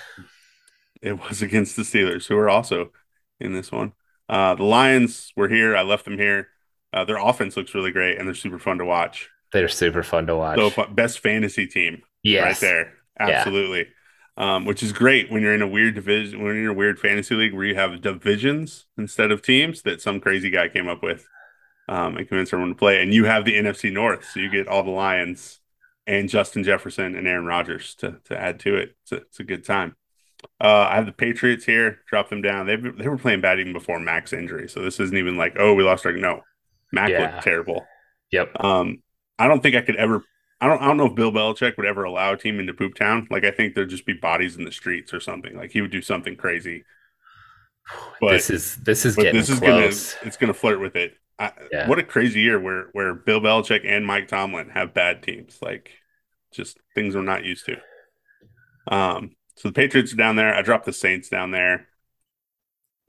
it 1.01 1.19
was 1.19 1.41
against 1.41 1.75
the 1.75 1.81
Steelers, 1.81 2.27
who 2.27 2.37
are 2.37 2.49
also 2.49 2.91
in 3.39 3.53
this 3.53 3.71
one. 3.71 3.93
Uh, 4.29 4.55
the 4.55 4.63
Lions 4.63 5.33
were 5.35 5.49
here. 5.49 5.75
I 5.75 5.81
left 5.81 6.05
them 6.05 6.17
here. 6.17 6.47
Uh, 6.93 7.03
their 7.05 7.17
offense 7.17 7.57
looks 7.57 7.75
really 7.75 7.91
great, 7.91 8.17
and 8.17 8.27
they're 8.27 8.35
super 8.35 8.59
fun 8.59 8.77
to 8.77 8.85
watch. 8.85 9.29
They're 9.51 9.67
super 9.67 10.03
fun 10.03 10.27
to 10.27 10.35
watch. 10.35 10.57
So 10.57 10.85
best 10.87 11.19
fantasy 11.19 11.67
team, 11.67 12.03
yes. 12.23 12.43
right 12.43 12.59
there, 12.59 12.93
absolutely. 13.19 13.87
Um, 14.41 14.65
which 14.65 14.81
is 14.81 14.91
great 14.91 15.31
when 15.31 15.43
you're 15.43 15.53
in 15.53 15.61
a 15.61 15.67
weird 15.67 15.93
division, 15.93 16.41
when 16.41 16.55
you're 16.55 16.63
in 16.63 16.69
a 16.71 16.73
weird 16.73 16.97
fantasy 16.97 17.35
league 17.35 17.53
where 17.53 17.63
you 17.63 17.75
have 17.75 18.01
divisions 18.01 18.87
instead 18.97 19.29
of 19.29 19.43
teams 19.43 19.83
that 19.83 20.01
some 20.01 20.19
crazy 20.19 20.49
guy 20.49 20.67
came 20.67 20.87
up 20.87 21.03
with 21.03 21.27
um, 21.87 22.17
and 22.17 22.27
convinced 22.27 22.51
everyone 22.51 22.73
to 22.73 22.79
play. 22.79 23.03
And 23.03 23.13
you 23.13 23.25
have 23.25 23.45
the 23.45 23.53
NFC 23.53 23.93
North, 23.93 24.25
so 24.25 24.39
you 24.39 24.49
get 24.49 24.67
all 24.67 24.81
the 24.81 24.89
Lions 24.89 25.59
and 26.07 26.27
Justin 26.27 26.63
Jefferson 26.63 27.15
and 27.15 27.27
Aaron 27.27 27.45
Rodgers 27.45 27.93
to 27.95 28.19
to 28.25 28.39
add 28.39 28.59
to 28.61 28.77
it. 28.77 28.95
It's 29.03 29.11
a, 29.11 29.15
it's 29.17 29.39
a 29.39 29.43
good 29.43 29.63
time. 29.63 29.95
Uh, 30.59 30.87
I 30.89 30.95
have 30.95 31.05
the 31.05 31.11
Patriots 31.11 31.65
here. 31.65 31.99
Drop 32.07 32.29
them 32.29 32.41
down. 32.41 32.65
They 32.65 32.77
they 32.77 33.07
were 33.07 33.17
playing 33.17 33.41
bad 33.41 33.59
even 33.59 33.73
before 33.73 33.99
Mac's 33.99 34.33
injury, 34.33 34.67
so 34.67 34.81
this 34.81 34.99
isn't 34.99 35.17
even 35.17 35.37
like 35.37 35.55
oh 35.59 35.73
we 35.73 35.83
lost 35.83 36.05
our 36.05 36.13
no. 36.13 36.41
Mac 36.91 37.09
yeah. 37.09 37.31
looked 37.31 37.43
terrible. 37.43 37.85
Yep. 38.31 38.63
Um, 38.63 39.03
I 39.37 39.47
don't 39.47 39.61
think 39.61 39.75
I 39.75 39.81
could 39.81 39.95
ever. 39.95 40.23
I 40.61 40.67
don't. 40.67 40.81
I 40.81 40.85
don't 40.85 40.97
know 40.97 41.07
if 41.07 41.15
Bill 41.15 41.31
Belichick 41.31 41.75
would 41.75 41.87
ever 41.87 42.03
allow 42.03 42.33
a 42.33 42.37
team 42.37 42.59
into 42.59 42.73
Poop 42.73 42.93
Town. 42.93 43.27
Like 43.31 43.43
I 43.43 43.51
think 43.51 43.73
there'd 43.73 43.89
just 43.89 44.05
be 44.05 44.13
bodies 44.13 44.55
in 44.55 44.63
the 44.63 44.71
streets 44.71 45.11
or 45.11 45.19
something. 45.19 45.57
Like 45.57 45.71
he 45.71 45.81
would 45.81 45.91
do 45.91 46.01
something 46.01 46.35
crazy. 46.35 46.83
But 48.21 48.33
this 48.33 48.49
is 48.51 48.75
this 48.77 49.05
is 49.05 49.15
getting 49.15 49.33
this 49.33 49.49
is 49.49 49.59
close. 49.59 50.13
gonna 50.13 50.27
it's 50.27 50.37
gonna 50.37 50.53
flirt 50.53 50.79
with 50.79 50.95
it. 50.95 51.15
I, 51.39 51.51
yeah. 51.71 51.89
What 51.89 51.97
a 51.97 52.03
crazy 52.03 52.41
year 52.41 52.59
where 52.59 52.89
where 52.93 53.15
Bill 53.15 53.41
Belichick 53.41 53.81
and 53.85 54.05
Mike 54.05 54.27
Tomlin 54.27 54.69
have 54.69 54.93
bad 54.93 55.23
teams. 55.23 55.57
Like 55.61 55.89
just 56.53 56.77
things 56.93 57.15
we're 57.15 57.23
not 57.23 57.43
used 57.43 57.65
to. 57.65 57.77
Um. 58.87 59.35
So 59.55 59.69
the 59.69 59.73
Patriots 59.73 60.13
are 60.13 60.17
down 60.17 60.35
there. 60.35 60.53
I 60.53 60.61
dropped 60.61 60.85
the 60.85 60.93
Saints 60.93 61.27
down 61.27 61.51
there. 61.51 61.87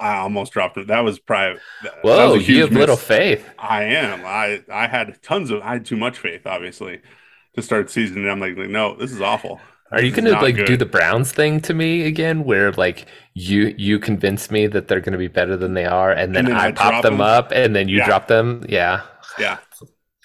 I 0.00 0.16
almost 0.16 0.52
dropped 0.52 0.78
it. 0.78 0.88
That 0.88 1.00
was 1.00 1.18
probably. 1.18 1.60
Whoa, 2.02 2.34
was 2.34 2.48
you 2.48 2.62
have 2.62 2.70
miss. 2.70 2.80
little 2.80 2.96
faith. 2.96 3.48
I 3.58 3.84
am. 3.84 4.24
I 4.24 4.64
I 4.72 4.86
had 4.88 5.22
tons 5.22 5.50
of. 5.50 5.60
I 5.60 5.74
had 5.74 5.84
too 5.84 5.96
much 5.96 6.18
faith, 6.18 6.46
obviously, 6.46 7.00
to 7.54 7.62
start 7.62 7.90
season. 7.90 8.18
And 8.18 8.30
I'm 8.30 8.40
like, 8.40 8.56
no, 8.56 8.96
this 8.96 9.12
is 9.12 9.20
awful. 9.20 9.60
Are 9.92 10.00
this 10.00 10.06
you 10.06 10.22
gonna 10.22 10.40
like 10.40 10.56
good. 10.56 10.66
do 10.66 10.76
the 10.76 10.86
Browns 10.86 11.32
thing 11.32 11.60
to 11.60 11.74
me 11.74 12.06
again, 12.06 12.44
where 12.44 12.72
like 12.72 13.06
you 13.34 13.74
you 13.76 13.98
convince 13.98 14.50
me 14.50 14.66
that 14.66 14.88
they're 14.88 15.00
gonna 15.00 15.18
be 15.18 15.28
better 15.28 15.54
than 15.54 15.74
they 15.74 15.84
are, 15.84 16.10
and 16.10 16.34
then, 16.34 16.46
and 16.46 16.54
then 16.54 16.56
I, 16.56 16.68
I 16.68 16.72
pop 16.72 17.02
them, 17.02 17.18
them, 17.18 17.20
up, 17.20 17.52
and 17.52 17.76
then 17.76 17.88
you 17.88 17.98
yeah. 17.98 18.06
drop 18.06 18.26
them? 18.26 18.64
Yeah, 18.70 19.02
yeah, 19.38 19.58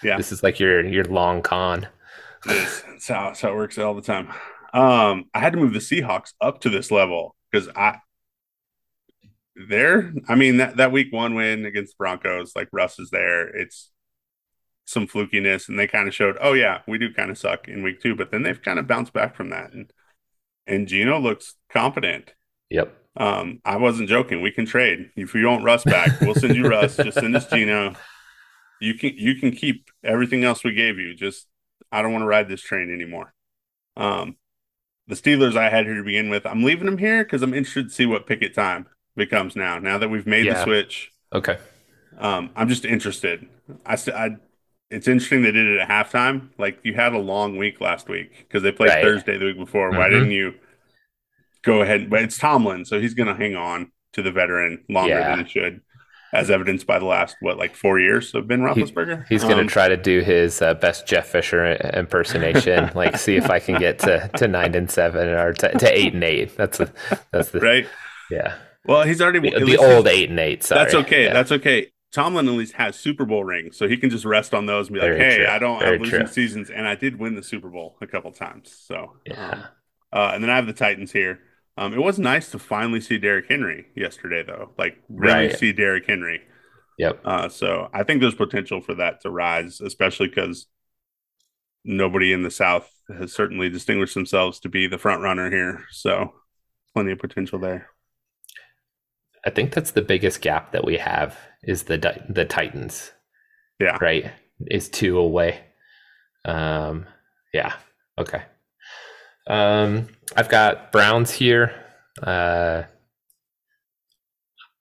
yeah. 0.01 0.15
This 0.15 0.32
is 0.32 0.41
like 0.41 0.57
your 0.57 0.86
your 0.86 1.03
long 1.03 1.41
con. 1.41 1.88
That's 2.45 3.07
how, 3.09 3.25
that's 3.25 3.41
how 3.41 3.49
it 3.49 3.55
works 3.55 3.78
all 3.78 3.93
the 3.93 4.01
time. 4.01 4.30
Um, 4.73 5.25
I 5.34 5.39
had 5.39 5.51
to 5.51 5.59
move 5.59 5.73
the 5.73 5.80
Seahawks 5.80 6.34
up 6.39 6.61
to 6.61 6.69
this 6.69 6.89
level 6.89 7.36
because 7.51 7.67
I 7.75 7.97
there. 9.67 10.13
I 10.30 10.36
mean 10.36 10.57
that 10.57 10.78
that 10.78 10.93
week 10.93 11.11
one 11.11 11.36
win 11.36 11.65
against 11.65 11.97
Broncos, 11.97 12.55
like 12.55 12.69
Russ 12.71 12.99
is 12.99 13.09
there. 13.09 13.47
It's 13.47 13.91
some 14.88 15.05
flukiness, 15.05 15.67
and 15.67 15.77
they 15.77 15.85
kind 15.85 16.07
of 16.07 16.15
showed, 16.15 16.38
oh 16.41 16.53
yeah, 16.53 16.81
we 16.88 16.97
do 16.97 17.13
kind 17.13 17.29
of 17.29 17.38
suck 17.38 17.67
in 17.67 17.83
week 17.83 18.01
two, 18.01 18.15
but 18.15 18.31
then 18.31 18.43
they've 18.43 18.61
kind 18.61 18.79
of 18.79 18.88
bounced 18.88 19.13
back 19.13 19.35
from 19.35 19.49
that, 19.49 19.73
and 19.73 19.91
and 20.65 20.88
Geno 20.88 21.19
looks 21.19 21.55
confident. 21.69 22.33
Yep. 22.69 22.93
Um, 23.15 23.61
I 23.65 23.77
wasn't 23.77 24.09
joking. 24.09 24.41
We 24.41 24.51
can 24.51 24.65
trade 24.65 25.11
if 25.15 25.33
you 25.33 25.45
want 25.47 25.63
Russ 25.63 25.83
back. 25.83 26.21
We'll 26.21 26.35
send 26.35 26.55
you 26.55 26.67
Russ. 26.67 26.95
Just 27.03 27.19
send 27.19 27.35
us 27.35 27.47
Geno. 27.47 27.95
You 28.79 28.93
can 28.93 29.13
you 29.17 29.35
can 29.35 29.51
keep 29.51 29.89
everything 30.03 30.43
else 30.43 30.63
we 30.63 30.73
gave 30.73 30.97
you. 30.97 31.13
Just 31.15 31.47
I 31.91 32.01
don't 32.01 32.11
want 32.11 32.23
to 32.23 32.27
ride 32.27 32.47
this 32.47 32.61
train 32.61 32.93
anymore. 32.93 33.33
Um, 33.97 34.38
the 35.07 35.15
Steelers 35.15 35.57
I 35.57 35.69
had 35.69 35.85
here 35.85 35.95
to 35.95 36.03
begin 36.03 36.29
with. 36.29 36.45
I'm 36.45 36.63
leaving 36.63 36.85
them 36.85 36.97
here 36.97 37.23
because 37.23 37.41
I'm 37.41 37.53
interested 37.53 37.89
to 37.89 37.93
see 37.93 38.05
what 38.05 38.27
Pickett 38.27 38.53
time 38.53 38.88
becomes 39.15 39.55
now. 39.55 39.79
Now 39.79 39.97
that 39.97 40.09
we've 40.09 40.27
made 40.27 40.45
yeah. 40.45 40.53
the 40.53 40.63
switch. 40.63 41.11
Okay. 41.33 41.57
Um, 42.19 42.51
I'm 42.55 42.69
just 42.69 42.85
interested. 42.85 43.47
I, 43.85 43.95
still 43.95 44.15
I 44.15 44.38
it's 44.89 45.07
interesting 45.07 45.41
they 45.41 45.51
did 45.51 45.65
it 45.65 45.79
at 45.79 45.89
halftime. 45.89 46.49
Like 46.57 46.79
you 46.83 46.93
had 46.93 47.13
a 47.13 47.19
long 47.19 47.57
week 47.57 47.81
last 47.81 48.07
week 48.07 48.31
because 48.39 48.63
they 48.63 48.71
played 48.71 48.89
right. 48.89 49.03
Thursday 49.03 49.38
the 49.38 49.45
week 49.45 49.57
before. 49.57 49.89
Mm-hmm. 49.89 49.99
Why 49.99 50.09
didn't 50.09 50.31
you 50.31 50.55
go 51.63 51.81
ahead? 51.81 52.09
But 52.09 52.23
it's 52.23 52.38
Tomlin, 52.38 52.85
so 52.85 52.99
he's 52.99 53.13
going 53.13 53.27
to 53.27 53.35
hang 53.35 53.55
on 53.55 53.91
to 54.13 54.21
the 54.21 54.31
veteran 54.31 54.83
longer 54.89 55.13
yeah. 55.13 55.35
than 55.35 55.45
he 55.45 55.51
should, 55.51 55.81
as 56.33 56.49
evidenced 56.49 56.88
by 56.88 56.99
the 56.99 57.05
last 57.05 57.35
what 57.41 57.57
like 57.57 57.75
four 57.75 57.99
years 57.99 58.33
of 58.33 58.47
Ben 58.47 58.61
Roethlisberger. 58.61 59.27
He, 59.27 59.35
he's 59.35 59.43
going 59.43 59.57
to 59.57 59.61
um, 59.61 59.67
try 59.67 59.89
to 59.89 59.97
do 59.97 60.21
his 60.21 60.61
uh, 60.61 60.73
best 60.75 61.05
Jeff 61.05 61.27
Fisher 61.27 61.73
impersonation, 61.93 62.89
like 62.95 63.17
see 63.17 63.35
if 63.35 63.49
I 63.49 63.59
can 63.59 63.79
get 63.79 63.99
to 63.99 64.29
to 64.38 64.47
nine 64.47 64.73
and 64.73 64.89
seven 64.89 65.27
or 65.27 65.53
to, 65.53 65.77
to 65.77 65.97
eight 65.97 66.13
and 66.13 66.23
eight. 66.23 66.55
That's 66.55 66.79
a, 66.79 66.91
that's 67.31 67.51
the 67.51 67.59
right. 67.59 67.88
Yeah. 68.31 68.55
Well, 68.85 69.03
he's 69.03 69.21
already 69.21 69.39
the, 69.39 69.65
the 69.65 69.77
old 69.77 70.07
eight 70.07 70.29
and 70.29 70.39
eight. 70.39 70.63
Sorry. 70.63 70.81
That's 70.81 70.95
okay. 70.95 71.25
Yeah. 71.25 71.33
That's 71.33 71.51
okay. 71.51 71.91
Tomlin 72.14 72.47
at 72.47 72.53
least 72.53 72.74
has 72.74 72.95
Super 72.95 73.26
Bowl 73.26 73.43
rings, 73.43 73.76
so 73.78 73.88
he 73.88 73.97
can 73.97 74.10
just 74.10 74.26
rest 74.26 74.53
on 74.53 74.66
those 74.66 74.88
and 74.88 74.95
be 74.95 74.99
Very 74.99 75.18
like, 75.18 75.22
"Hey, 75.22 75.38
true. 75.38 75.47
I 75.47 75.60
don't. 75.60 75.80
Very 75.80 75.95
I'm 75.95 76.01
losing 76.01 76.20
true. 76.20 76.28
seasons, 76.28 76.70
and 76.70 76.88
I 76.88 76.95
did 76.95 77.20
win 77.20 77.36
the 77.36 77.43
Super 77.43 77.70
Bowl 77.70 77.97
a 78.01 78.08
couple 78.08 78.32
times." 78.32 78.76
So, 78.86 79.18
yeah. 79.26 79.49
Um, 79.51 79.64
uh, 80.14 80.32
and 80.34 80.43
then 80.43 80.49
I 80.49 80.55
have 80.55 80.68
the 80.68 80.74
Titans 80.74 81.12
here. 81.12 81.39
Um, 81.78 81.93
it 81.93 82.01
was 82.01 82.18
nice 82.18 82.49
to 82.51 82.60
finally 82.60 83.01
see 83.01 83.18
Derrick 83.18 83.45
Henry 83.49 83.88
yesterday, 83.95 84.43
though. 84.43 84.72
Like, 84.78 84.97
really 85.10 85.47
right. 85.47 85.58
see 85.58 85.74
Derrick 85.74 86.05
Henry. 86.08 86.41
Yep. 86.97 87.22
Uh, 87.24 87.49
so 87.49 87.89
I 87.93 88.03
think 88.03 88.22
there's 88.22 88.34
potential 88.34 88.82
for 88.82 88.95
that 88.95 89.22
to 89.22 89.30
rise, 89.30 89.82
especially 89.82 90.30
because 90.30 90.66
nobody 91.84 92.34
in 92.34 92.41
the 92.41 92.49
South 92.49 92.89
has 93.16 93.32
certainly 93.32 93.70
distinguished 93.70 94.16
themselves 94.16 94.60
to 94.62 94.70
be 94.70 94.88
the 94.88 94.97
front 94.97 95.22
runner 95.22 95.51
here. 95.51 95.84
So, 95.91 96.34
plenty 96.93 97.12
of 97.12 97.20
potential 97.20 97.60
there. 97.60 97.89
I 99.45 99.49
think 99.49 99.74
that's 99.74 99.91
the 99.91 100.01
biggest 100.01 100.41
gap 100.41 100.72
that 100.72 100.84
we 100.84 100.97
have 100.97 101.38
is 101.64 101.84
the 101.84 101.97
the 102.30 102.45
Titans. 102.45 103.12
Yeah. 103.80 103.97
Right. 104.01 104.32
Is 104.68 104.89
two 104.89 105.18
away. 105.18 105.60
Um. 106.45 107.05
Yeah. 107.53 107.74
Okay. 108.18 108.43
Um. 109.47 110.08
I've 110.36 110.49
got 110.49 110.91
Browns 110.91 111.32
here. 111.32 111.74
Uh. 112.22 112.84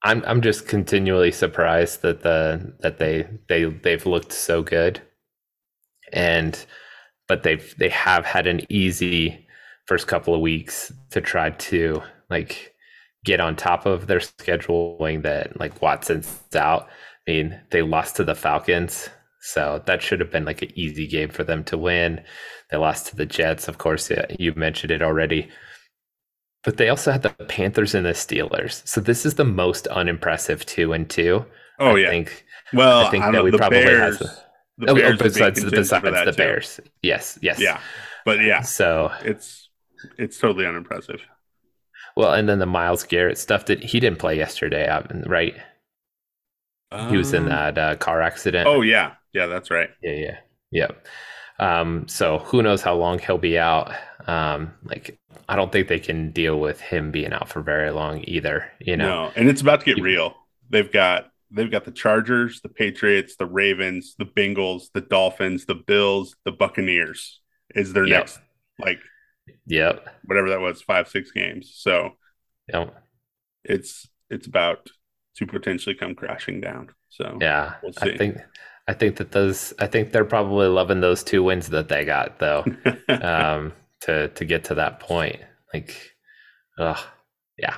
I'm 0.02 0.22
I'm 0.24 0.40
just 0.40 0.68
continually 0.68 1.32
surprised 1.32 2.02
that 2.02 2.22
the 2.22 2.74
that 2.80 2.98
they 2.98 3.26
they 3.48 3.64
they've 3.64 4.06
looked 4.06 4.32
so 4.32 4.62
good, 4.62 5.00
and 6.12 6.64
but 7.26 7.42
they've 7.42 7.74
they 7.78 7.88
have 7.88 8.24
had 8.24 8.46
an 8.46 8.60
easy 8.68 9.46
first 9.86 10.06
couple 10.06 10.34
of 10.34 10.40
weeks 10.40 10.92
to 11.10 11.20
try 11.20 11.50
to 11.50 12.02
like 12.30 12.74
get 13.26 13.40
on 13.40 13.56
top 13.56 13.84
of 13.84 14.06
their 14.06 14.20
scheduling 14.20 15.22
that 15.22 15.58
like 15.60 15.82
Watson's 15.82 16.40
out. 16.54 16.88
I 17.28 17.32
mean, 17.32 17.60
they 17.70 17.82
lost 17.82 18.16
to 18.16 18.24
the 18.24 18.36
Falcons, 18.36 19.10
so 19.40 19.82
that 19.84 20.00
should 20.00 20.20
have 20.20 20.30
been 20.30 20.44
like 20.44 20.62
an 20.62 20.70
easy 20.76 21.06
game 21.06 21.28
for 21.28 21.44
them 21.44 21.64
to 21.64 21.76
win. 21.76 22.22
They 22.70 22.78
lost 22.78 23.08
to 23.08 23.16
the 23.16 23.26
Jets, 23.26 23.68
of 23.68 23.78
course. 23.78 24.10
You 24.38 24.54
mentioned 24.54 24.92
it 24.92 25.02
already. 25.02 25.50
But 26.64 26.78
they 26.78 26.88
also 26.88 27.12
had 27.12 27.22
the 27.22 27.30
Panthers 27.30 27.94
and 27.94 28.06
the 28.06 28.10
Steelers. 28.10 28.86
So 28.86 29.00
this 29.00 29.26
is 29.26 29.34
the 29.34 29.44
most 29.44 29.86
unimpressive 29.88 30.64
two 30.64 30.92
and 30.92 31.10
two. 31.10 31.44
Oh 31.78 31.96
I 31.96 31.98
yeah. 31.98 32.10
Think, 32.10 32.44
well, 32.72 33.06
I 33.06 33.10
think 33.10 33.24
I 33.24 33.32
that 33.32 33.44
we 33.44 33.50
probably 33.50 33.84
Bears, 33.84 34.18
have. 34.18 34.28
The, 34.78 34.86
the 34.86 34.92
oh, 34.92 35.12
oh 35.12 35.16
besides, 35.16 35.64
besides 35.64 36.02
the 36.02 36.32
too. 36.32 36.36
Bears, 36.36 36.80
yes, 37.02 37.38
yes, 37.42 37.60
yeah, 37.60 37.80
but 38.24 38.40
yeah. 38.40 38.62
So 38.62 39.12
it's 39.22 39.68
it's 40.16 40.38
totally 40.38 40.66
unimpressive. 40.66 41.20
Well, 42.16 42.32
and 42.32 42.48
then 42.48 42.58
the 42.58 42.66
Myles 42.66 43.04
Garrett 43.04 43.38
stuff 43.38 43.66
that 43.66 43.84
he 43.84 44.00
didn't 44.00 44.18
play 44.18 44.36
yesterday, 44.36 44.88
right? 45.26 45.54
Um, 46.90 47.10
he 47.10 47.16
was 47.16 47.32
in 47.34 47.44
um, 47.44 47.48
that 47.50 47.78
uh, 47.78 47.96
car 47.96 48.22
accident. 48.22 48.66
Oh 48.66 48.80
yeah, 48.80 49.14
yeah, 49.32 49.46
that's 49.46 49.70
right. 49.70 49.90
Yeah, 50.02 50.12
yeah, 50.12 50.38
yeah. 50.70 50.88
Um, 51.58 52.06
so 52.08 52.38
who 52.38 52.62
knows 52.62 52.82
how 52.82 52.94
long 52.94 53.18
he'll 53.18 53.38
be 53.38 53.58
out? 53.58 53.92
Um, 54.26 54.72
like 54.84 55.18
I 55.48 55.56
don't 55.56 55.70
think 55.70 55.88
they 55.88 55.98
can 55.98 56.30
deal 56.30 56.58
with 56.58 56.80
him 56.80 57.10
being 57.10 57.32
out 57.32 57.48
for 57.48 57.60
very 57.60 57.90
long 57.90 58.24
either. 58.26 58.70
You 58.80 58.96
know, 58.96 59.26
no, 59.26 59.32
and 59.36 59.48
it's 59.48 59.60
about 59.60 59.80
to 59.80 59.94
get 59.94 60.02
real. 60.02 60.34
They've 60.70 60.90
got 60.90 61.30
they've 61.50 61.70
got 61.70 61.84
the 61.84 61.90
Chargers, 61.90 62.60
the 62.62 62.68
Patriots, 62.68 63.36
the 63.36 63.46
Ravens, 63.46 64.14
the 64.18 64.26
Bengals, 64.26 64.84
the 64.94 65.00
Dolphins, 65.02 65.66
the 65.66 65.74
Bills, 65.74 66.36
the 66.44 66.52
Buccaneers. 66.52 67.40
Is 67.74 67.92
their 67.92 68.06
yep. 68.06 68.20
next 68.20 68.38
like 68.78 69.00
Yep. 69.66 70.06
Whatever 70.24 70.50
that 70.50 70.60
was, 70.60 70.82
five, 70.82 71.08
six 71.08 71.30
games. 71.32 71.72
So 71.76 72.10
yep. 72.72 72.94
it's 73.64 74.08
it's 74.30 74.46
about 74.46 74.88
to 75.36 75.46
potentially 75.46 75.94
come 75.94 76.14
crashing 76.14 76.60
down. 76.60 76.90
So 77.08 77.38
yeah, 77.40 77.74
we'll 77.82 77.92
I 78.00 78.16
think 78.16 78.38
I 78.88 78.92
think 78.92 79.16
that 79.16 79.32
those 79.32 79.72
I 79.78 79.86
think 79.86 80.12
they're 80.12 80.24
probably 80.24 80.68
loving 80.68 81.00
those 81.00 81.24
two 81.24 81.42
wins 81.42 81.68
that 81.68 81.88
they 81.88 82.04
got 82.04 82.38
though, 82.38 82.64
um, 83.08 83.72
to 84.02 84.28
to 84.28 84.44
get 84.44 84.64
to 84.64 84.74
that 84.76 85.00
point. 85.00 85.40
Like, 85.72 86.12
ugh, 86.78 86.98
yeah. 87.58 87.76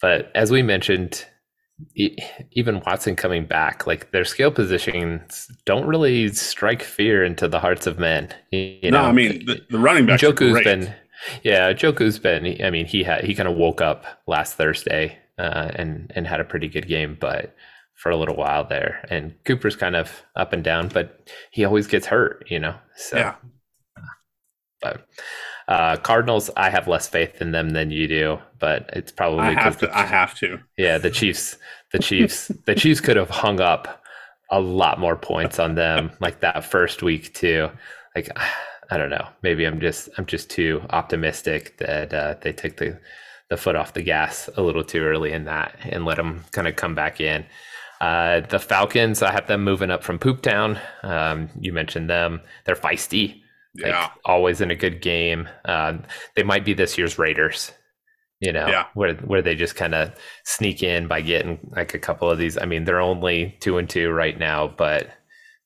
But 0.00 0.30
as 0.34 0.50
we 0.50 0.62
mentioned, 0.62 1.24
even 1.94 2.80
Watson 2.86 3.16
coming 3.16 3.46
back, 3.46 3.86
like 3.86 4.10
their 4.10 4.24
skill 4.24 4.50
positions 4.50 5.50
don't 5.64 5.86
really 5.86 6.28
strike 6.32 6.82
fear 6.82 7.24
into 7.24 7.48
the 7.48 7.60
hearts 7.60 7.86
of 7.86 7.98
men. 7.98 8.32
You 8.50 8.90
no, 8.90 9.02
I 9.02 9.12
mean 9.12 9.44
the, 9.46 9.60
the 9.70 9.78
running 9.78 10.06
back. 10.06 10.20
Njoku's 10.20 10.62
been, 10.64 10.94
yeah, 11.42 11.72
Njoku's 11.72 12.18
been. 12.18 12.62
I 12.62 12.70
mean, 12.70 12.86
he 12.86 13.02
had 13.02 13.24
he 13.24 13.34
kind 13.34 13.48
of 13.48 13.56
woke 13.56 13.80
up 13.80 14.04
last 14.26 14.54
Thursday 14.54 15.18
uh, 15.38 15.70
and 15.74 16.12
and 16.14 16.26
had 16.26 16.40
a 16.40 16.44
pretty 16.44 16.68
good 16.68 16.88
game, 16.88 17.16
but 17.20 17.54
for 17.94 18.10
a 18.10 18.16
little 18.16 18.36
while 18.36 18.64
there. 18.64 19.06
And 19.08 19.34
Cooper's 19.44 19.76
kind 19.76 19.96
of 19.96 20.22
up 20.36 20.52
and 20.52 20.62
down, 20.62 20.88
but 20.88 21.30
he 21.50 21.64
always 21.64 21.86
gets 21.86 22.06
hurt, 22.06 22.44
you 22.48 22.58
know. 22.58 22.74
So, 22.96 23.16
yeah. 23.16 23.34
But 24.82 25.06
uh, 25.68 25.96
Cardinals, 25.96 26.50
I 26.56 26.70
have 26.70 26.88
less 26.88 27.08
faith 27.08 27.40
in 27.40 27.52
them 27.52 27.70
than 27.70 27.90
you 27.90 28.06
do, 28.06 28.38
but 28.58 28.90
it's 28.92 29.12
probably 29.12 29.40
I 29.40 29.52
have 29.52 29.78
to. 29.78 29.86
The, 29.86 29.98
I 29.98 30.02
have 30.02 30.34
to. 30.40 30.60
Yeah, 30.76 30.98
the 30.98 31.10
Chiefs, 31.10 31.56
the 31.92 31.98
Chiefs, 31.98 32.48
the 32.66 32.74
Chiefs 32.74 33.00
could 33.00 33.16
have 33.16 33.30
hung 33.30 33.60
up 33.60 34.04
a 34.50 34.60
lot 34.60 35.00
more 35.00 35.16
points 35.16 35.58
on 35.58 35.74
them 35.74 36.12
like 36.20 36.40
that 36.40 36.64
first 36.64 37.02
week 37.02 37.32
too. 37.34 37.70
Like 38.14 38.28
I 38.90 38.98
don't 38.98 39.10
know, 39.10 39.26
maybe 39.42 39.64
I'm 39.64 39.80
just 39.80 40.10
I'm 40.18 40.26
just 40.26 40.50
too 40.50 40.82
optimistic 40.90 41.78
that 41.78 42.12
uh, 42.12 42.34
they 42.42 42.52
took 42.52 42.76
the 42.76 43.00
the 43.48 43.56
foot 43.56 43.76
off 43.76 43.94
the 43.94 44.02
gas 44.02 44.50
a 44.56 44.62
little 44.62 44.84
too 44.84 45.02
early 45.02 45.32
in 45.32 45.44
that 45.44 45.76
and 45.82 46.04
let 46.04 46.16
them 46.16 46.44
kind 46.52 46.68
of 46.68 46.76
come 46.76 46.94
back 46.94 47.20
in. 47.20 47.44
Uh, 48.00 48.40
the 48.40 48.58
Falcons, 48.58 49.22
I 49.22 49.32
have 49.32 49.46
them 49.46 49.64
moving 49.64 49.90
up 49.90 50.02
from 50.02 50.18
Poop 50.18 50.42
Town. 50.42 50.78
Um, 51.02 51.48
you 51.58 51.72
mentioned 51.72 52.10
them; 52.10 52.42
they're 52.64 52.74
feisty 52.74 53.43
yeah. 53.74 54.10
Always 54.24 54.60
in 54.60 54.70
a 54.70 54.76
good 54.76 55.00
game. 55.00 55.48
Uh, 55.64 55.98
they 56.36 56.42
might 56.42 56.64
be 56.64 56.74
this 56.74 56.96
year's 56.96 57.18
Raiders, 57.18 57.72
you 58.40 58.52
know, 58.52 58.66
yeah. 58.66 58.86
where 58.94 59.14
where 59.14 59.42
they 59.42 59.54
just 59.54 59.76
kind 59.76 59.94
of 59.94 60.12
sneak 60.44 60.82
in 60.82 61.08
by 61.08 61.20
getting 61.20 61.58
like 61.76 61.94
a 61.94 61.98
couple 61.98 62.30
of 62.30 62.38
these. 62.38 62.56
I 62.58 62.66
mean, 62.66 62.84
they're 62.84 63.00
only 63.00 63.56
two 63.60 63.78
and 63.78 63.88
two 63.88 64.10
right 64.10 64.38
now, 64.38 64.68
but 64.68 65.08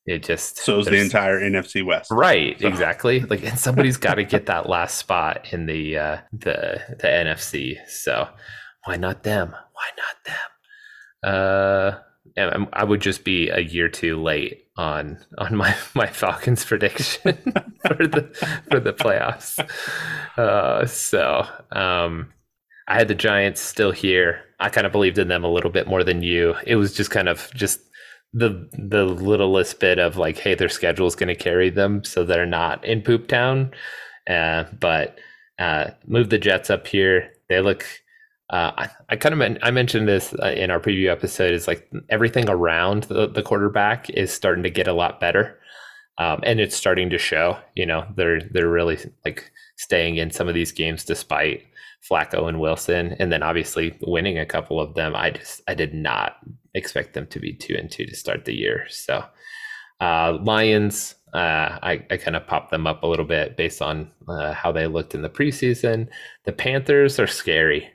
it 0.07 0.23
just 0.23 0.57
so 0.57 0.79
is 0.79 0.87
the 0.87 0.99
entire 0.99 1.39
NFC 1.39 1.85
West, 1.85 2.11
right? 2.11 2.59
So. 2.59 2.67
Exactly. 2.67 3.21
Like, 3.29 3.45
and 3.45 3.59
somebody's 3.59 3.99
got 3.99 4.15
to 4.15 4.25
get 4.25 4.47
that 4.47 4.69
last 4.69 4.97
spot 4.97 5.53
in 5.53 5.67
the 5.67 5.99
uh, 5.99 6.19
the 6.33 6.81
the 6.89 7.09
NFC. 7.09 7.77
So 7.89 8.27
why 8.85 8.97
not 8.97 9.23
them? 9.23 9.51
Why 9.51 9.89
not 9.99 10.25
them? 10.25 11.35
Uh, 11.35 11.99
I 12.39 12.85
would 12.85 13.01
just 13.01 13.25
be 13.25 13.49
a 13.49 13.61
year 13.61 13.89
too 13.89 14.21
late 14.21 14.67
on 14.77 15.19
on 15.39 15.57
my 15.57 15.75
my 15.95 16.07
Falcons 16.07 16.65
prediction 16.65 17.37
for 17.87 18.07
the 18.07 18.63
for 18.71 18.81
the 18.81 18.93
playoffs. 18.93 19.59
Uh, 20.37 20.87
so 20.87 21.47
um, 21.73 22.33
I 22.87 22.97
had 22.97 23.09
the 23.09 23.15
Giants 23.15 23.61
still 23.61 23.93
here. 23.93 24.41
I 24.61 24.71
kind 24.71 24.87
of 24.87 24.93
believed 24.93 25.19
in 25.19 25.29
them 25.29 25.45
a 25.45 25.53
little 25.53 25.71
bit 25.71 25.87
more 25.87 26.03
than 26.03 26.23
you. 26.23 26.55
It 26.67 26.77
was 26.77 26.95
just 26.95 27.11
kind 27.11 27.29
of 27.29 27.51
just 27.55 27.81
the 28.33 28.69
the 28.73 29.05
littlest 29.05 29.81
bit 29.81 29.99
of 29.99 30.17
like, 30.17 30.39
hey, 30.39 30.55
their 30.55 30.69
schedule 30.69 31.07
is 31.07 31.15
going 31.17 31.29
to 31.29 31.35
carry 31.35 31.71
them, 31.71 32.05
so 32.05 32.25
they're 32.25 32.47
not 32.47 32.85
in 32.85 33.03
Poop 33.03 33.29
Town. 33.29 33.73
Uh, 34.29 34.65
but 34.79 35.19
uh, 35.59 35.91
move 36.07 36.31
the 36.31 36.39
Jets 36.39 36.71
up 36.71 36.87
here. 36.87 37.33
They 37.49 37.61
look 37.61 37.85
uh, 38.51 38.73
I, 38.77 38.89
I, 39.11 39.17
kind 39.17 39.41
of 39.41 39.59
I 39.63 39.71
mentioned 39.71 40.09
this 40.09 40.35
uh, 40.43 40.49
in 40.49 40.71
our 40.71 40.81
preview 40.81 41.11
episode 41.11 41.53
is 41.53 41.67
like 41.67 41.91
everything 42.09 42.49
around 42.49 43.05
the, 43.05 43.29
the 43.29 43.43
quarterback 43.43 44.09
is 44.11 44.33
starting 44.33 44.63
to 44.63 44.71
get 44.71 44.89
a 44.89 44.95
lot 44.95 45.21
better, 45.21 45.59
um, 46.17 46.41
and 46.43 46.59
it's 46.59 46.75
starting 46.75 47.11
to 47.11 47.19
show. 47.19 47.59
You 47.77 47.85
know, 47.85 48.07
they're 48.17 48.41
they're 48.41 48.71
really 48.71 48.99
like 49.25 49.51
staying 49.77 50.17
in 50.17 50.31
some 50.31 50.49
of 50.49 50.55
these 50.55 50.73
games 50.73 51.05
despite 51.05 51.63
Flacco 52.09 52.49
and 52.49 52.59
Wilson, 52.59 53.17
and 53.19 53.31
then 53.31 53.43
obviously 53.43 53.99
winning 54.01 54.39
a 54.39 54.47
couple 54.47 54.81
of 54.81 54.95
them. 54.95 55.15
I 55.15 55.33
just 55.33 55.61
I 55.69 55.75
did 55.75 55.93
not 55.93 56.37
expect 56.75 57.13
them 57.13 57.27
to 57.27 57.41
be 57.41 57.53
two 57.53 57.77
and 57.79 57.91
two 57.91 58.07
to 58.07 58.17
start 58.17 58.47
the 58.47 58.57
year. 58.57 58.87
So 58.89 59.25
uh, 60.01 60.39
Lions, 60.43 61.17
uh, 61.35 61.79
I, 61.83 62.03
I 62.11 62.17
kind 62.17 62.37
of 62.37 62.47
popped 62.47 62.71
them 62.71 62.87
up 62.87 63.03
a 63.03 63.07
little 63.07 63.27
bit 63.27 63.59
based 63.59 63.83
on 63.83 64.11
uh, 64.27 64.55
how 64.55 64.73
they 64.73 64.87
looked 64.87 65.15
in 65.15 65.21
the 65.21 65.29
preseason. 65.29 66.09
The 66.45 66.53
Panthers 66.53 67.19
are 67.19 67.27
scary 67.27 67.91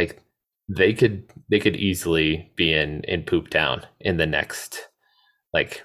like 0.00 0.22
they 0.68 0.92
could 0.92 1.30
they 1.50 1.58
could 1.58 1.76
easily 1.76 2.50
be 2.56 2.72
in 2.72 3.02
in 3.04 3.22
poop 3.22 3.48
town 3.50 3.86
in 4.00 4.16
the 4.16 4.26
next 4.26 4.88
like 5.52 5.82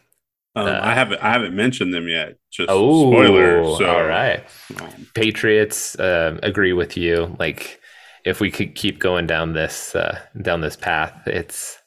um, 0.56 0.68
uh, 0.68 0.80
I 0.82 0.94
haven't 0.94 1.22
I 1.22 1.34
haven't 1.34 1.54
mentioned 1.54 1.94
them 1.94 2.08
yet. 2.08 2.38
Just 2.50 2.70
oh, 2.72 3.12
spoiler. 3.12 3.64
So, 3.76 3.86
all 3.86 4.06
right, 4.06 4.42
um, 4.80 5.08
Patriots 5.14 6.00
uh, 6.00 6.40
agree 6.44 6.72
with 6.72 6.96
you. 6.96 7.36
Like 7.40 7.82
if 8.24 8.40
we 8.40 8.50
could 8.50 8.74
keep 8.74 9.00
going 9.00 9.28
down 9.28 9.52
this 9.52 9.96
uh, 9.96 10.18
down 10.42 10.62
this 10.62 10.78
path, 10.78 11.14
it's 11.28 11.78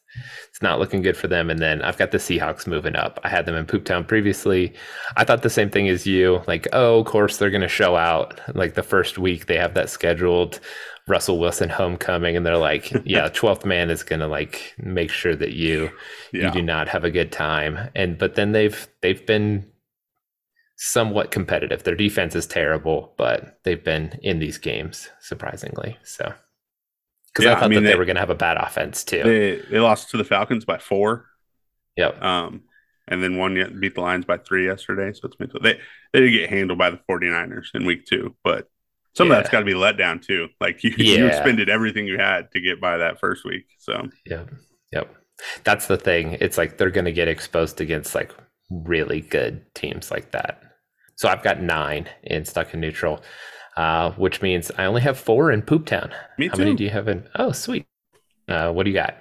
it's 0.58 0.62
not 0.62 0.80
looking 0.80 1.02
good 1.02 1.16
for 1.16 1.28
them. 1.28 1.50
And 1.50 1.60
then 1.60 1.82
I've 1.82 1.96
got 1.96 2.10
the 2.10 2.18
Seahawks 2.18 2.66
moving 2.66 2.96
up. 2.96 3.20
I 3.22 3.28
had 3.28 3.46
them 3.46 3.54
in 3.54 3.64
Poop 3.64 3.84
Town 3.84 4.04
previously. 4.04 4.74
I 5.16 5.22
thought 5.22 5.42
the 5.42 5.50
same 5.50 5.70
thing 5.70 5.88
as 5.88 6.04
you. 6.04 6.42
Like, 6.48 6.66
oh, 6.72 6.98
of 6.98 7.06
course 7.06 7.36
they're 7.36 7.50
going 7.50 7.60
to 7.60 7.68
show 7.68 7.96
out. 7.96 8.40
Like 8.54 8.74
the 8.74 8.82
first 8.82 9.18
week 9.18 9.46
they 9.46 9.56
have 9.56 9.74
that 9.74 9.88
scheduled. 9.88 10.58
Russell 11.08 11.38
Wilson 11.38 11.68
homecoming, 11.68 12.36
and 12.36 12.44
they're 12.44 12.56
like, 12.56 12.92
yeah, 13.04 13.28
twelfth 13.28 13.64
man 13.64 13.90
is 13.90 14.02
going 14.02 14.20
to 14.20 14.26
like 14.26 14.74
make 14.78 15.10
sure 15.10 15.34
that 15.34 15.52
you 15.52 15.90
yeah. 16.32 16.46
you 16.46 16.50
do 16.52 16.62
not 16.62 16.88
have 16.88 17.04
a 17.04 17.10
good 17.10 17.32
time. 17.32 17.90
And 17.94 18.18
but 18.18 18.34
then 18.34 18.52
they've 18.52 18.88
they've 19.00 19.24
been 19.24 19.66
somewhat 20.76 21.30
competitive. 21.30 21.82
Their 21.82 21.96
defense 21.96 22.34
is 22.34 22.46
terrible, 22.46 23.14
but 23.16 23.58
they've 23.64 23.82
been 23.82 24.18
in 24.22 24.38
these 24.38 24.58
games 24.58 25.08
surprisingly. 25.20 25.96
So 26.04 26.32
because 27.32 27.44
yeah, 27.44 27.52
I 27.52 27.54
thought 27.54 27.64
I 27.64 27.68
mean, 27.68 27.82
that 27.82 27.88
they, 27.88 27.92
they 27.92 27.98
were 27.98 28.04
going 28.04 28.16
to 28.16 28.20
have 28.20 28.30
a 28.30 28.34
bad 28.34 28.56
offense 28.56 29.04
too. 29.04 29.22
They 29.22 29.62
they 29.70 29.80
lost 29.80 30.10
to 30.10 30.16
the 30.16 30.24
Falcons 30.24 30.64
by 30.64 30.78
four. 30.78 31.26
Yep. 31.96 32.22
Um, 32.22 32.62
and 33.08 33.22
then 33.22 33.38
one 33.38 33.56
yet 33.56 33.78
beat 33.78 33.94
the 33.94 34.02
Lions 34.02 34.24
by 34.24 34.38
three 34.38 34.66
yesterday. 34.66 35.12
So 35.12 35.28
it's 35.28 35.52
they 35.62 35.80
they 36.12 36.20
did 36.20 36.30
get 36.30 36.50
handled 36.50 36.78
by 36.78 36.90
the 36.90 37.00
49ers 37.10 37.74
in 37.74 37.84
week 37.84 38.06
two, 38.06 38.36
but 38.44 38.68
some 39.18 39.28
yeah. 39.28 39.34
of 39.34 39.38
that's 39.38 39.50
got 39.50 39.60
to 39.60 39.64
be 39.64 39.74
let 39.74 39.96
down 39.98 40.20
too. 40.20 40.48
Like 40.60 40.82
you, 40.82 40.94
yeah. 40.96 41.18
you 41.18 41.26
expended 41.26 41.68
everything 41.68 42.06
you 42.06 42.18
had 42.18 42.50
to 42.52 42.60
get 42.60 42.80
by 42.80 42.96
that 42.98 43.20
first 43.20 43.44
week. 43.44 43.66
So 43.78 44.08
yep, 44.24 44.48
yep. 44.92 45.14
That's 45.64 45.86
the 45.86 45.96
thing. 45.96 46.38
It's 46.40 46.56
like 46.56 46.78
they're 46.78 46.90
going 46.90 47.04
to 47.04 47.12
get 47.12 47.28
exposed 47.28 47.80
against 47.80 48.14
like 48.14 48.32
really 48.70 49.20
good 49.20 49.64
teams 49.74 50.10
like 50.10 50.32
that. 50.32 50.62
So 51.16 51.28
I've 51.28 51.42
got 51.42 51.60
nine 51.60 52.08
in 52.22 52.44
stuck 52.44 52.72
in 52.74 52.80
neutral 52.80 53.20
uh, 53.78 54.10
which 54.14 54.42
means 54.42 54.72
I 54.76 54.86
only 54.86 55.00
have 55.02 55.16
four 55.16 55.52
in 55.52 55.62
Poop 55.62 55.86
Town. 55.86 56.10
Me 56.36 56.48
How 56.48 56.54
too. 56.54 56.64
many 56.64 56.74
do 56.74 56.82
you 56.82 56.90
have 56.90 57.06
in? 57.06 57.26
Oh, 57.36 57.52
sweet. 57.52 57.86
Uh, 58.48 58.72
what 58.72 58.82
do 58.82 58.90
you 58.90 58.96
got? 58.96 59.14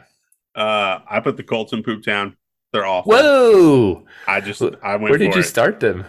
Uh, 0.56 1.00
I 1.08 1.20
put 1.20 1.38
the 1.38 1.44
Colts 1.44 1.74
in 1.74 1.84
Poop 1.84 2.04
Town. 2.04 2.36
They're 2.74 2.86
awful. 2.86 3.14
Whoa! 3.14 4.06
I 4.28 4.42
just 4.42 4.62
I 4.82 4.96
went. 4.96 5.12
Where 5.12 5.20
did 5.20 5.36
you 5.36 5.42
it. 5.42 5.46
start 5.46 5.80
them? 5.80 6.06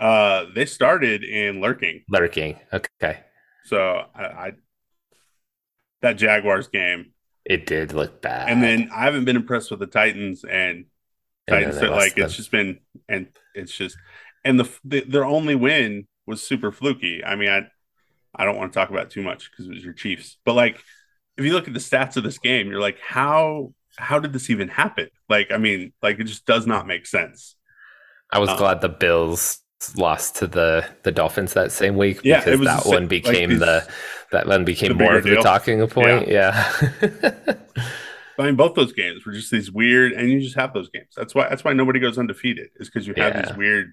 Uh, 0.00 0.46
they 0.54 0.64
started 0.64 1.24
in 1.24 1.60
lurking. 1.60 2.02
Lurking. 2.08 2.58
Okay. 2.72 3.20
So 3.64 4.04
I, 4.14 4.22
I 4.24 4.52
that 6.02 6.14
Jaguars 6.14 6.68
game. 6.68 7.12
It 7.44 7.66
did 7.66 7.92
look 7.92 8.22
bad. 8.22 8.48
And 8.48 8.62
then 8.62 8.90
I 8.94 9.04
haven't 9.04 9.24
been 9.24 9.36
impressed 9.36 9.70
with 9.70 9.80
the 9.80 9.86
Titans 9.86 10.44
and 10.44 10.86
Titans. 11.48 11.76
And 11.78 11.90
like 11.90 12.16
it's 12.16 12.36
just 12.36 12.50
been 12.50 12.80
and 13.08 13.28
it's 13.54 13.76
just 13.76 13.96
and 14.44 14.60
the, 14.60 14.70
the 14.84 15.00
their 15.00 15.24
only 15.24 15.54
win 15.54 16.06
was 16.26 16.42
super 16.42 16.72
fluky. 16.72 17.24
I 17.24 17.36
mean, 17.36 17.48
I 17.48 17.66
I 18.34 18.44
don't 18.44 18.56
want 18.56 18.72
to 18.72 18.78
talk 18.78 18.90
about 18.90 19.10
too 19.10 19.22
much 19.22 19.50
because 19.50 19.66
it 19.66 19.74
was 19.74 19.84
your 19.84 19.92
Chiefs. 19.92 20.38
But 20.44 20.54
like, 20.54 20.80
if 21.36 21.44
you 21.44 21.52
look 21.52 21.66
at 21.66 21.74
the 21.74 21.80
stats 21.80 22.16
of 22.16 22.22
this 22.22 22.38
game, 22.38 22.70
you're 22.70 22.80
like, 22.80 22.98
how 23.00 23.74
how 23.96 24.18
did 24.18 24.32
this 24.32 24.50
even 24.50 24.68
happen? 24.68 25.08
Like, 25.28 25.50
I 25.50 25.58
mean, 25.58 25.92
like 26.02 26.18
it 26.20 26.24
just 26.24 26.46
does 26.46 26.66
not 26.66 26.86
make 26.86 27.06
sense. 27.06 27.56
I 28.32 28.38
was 28.38 28.50
um, 28.50 28.58
glad 28.58 28.80
the 28.80 28.88
Bills 28.88 29.59
lost 29.96 30.36
to 30.36 30.46
the 30.46 30.86
the 31.02 31.12
Dolphins 31.12 31.54
that 31.54 31.72
same 31.72 31.96
week 31.96 32.20
yeah, 32.22 32.44
because 32.44 32.60
that 32.60 32.86
one 32.86 33.06
became 33.06 33.50
like 33.50 33.58
the 33.60 33.88
that 34.32 34.46
one 34.46 34.64
became 34.64 34.96
more 34.96 35.16
of 35.16 35.24
the 35.24 35.36
talking 35.36 35.86
point. 35.88 36.28
Yeah. 36.28 36.72
yeah. 37.02 37.54
I 38.38 38.44
mean, 38.46 38.56
both 38.56 38.74
those 38.74 38.92
games 38.92 39.26
were 39.26 39.32
just 39.32 39.50
these 39.50 39.70
weird, 39.70 40.12
and 40.12 40.30
you 40.30 40.40
just 40.40 40.56
have 40.56 40.72
those 40.72 40.88
games. 40.88 41.08
That's 41.14 41.34
why 41.34 41.48
that's 41.48 41.62
why 41.62 41.72
nobody 41.72 42.00
goes 42.00 42.18
undefeated 42.18 42.70
is 42.76 42.88
because 42.88 43.06
you 43.06 43.14
have 43.16 43.34
yeah. 43.34 43.42
these 43.42 43.56
weird, 43.56 43.92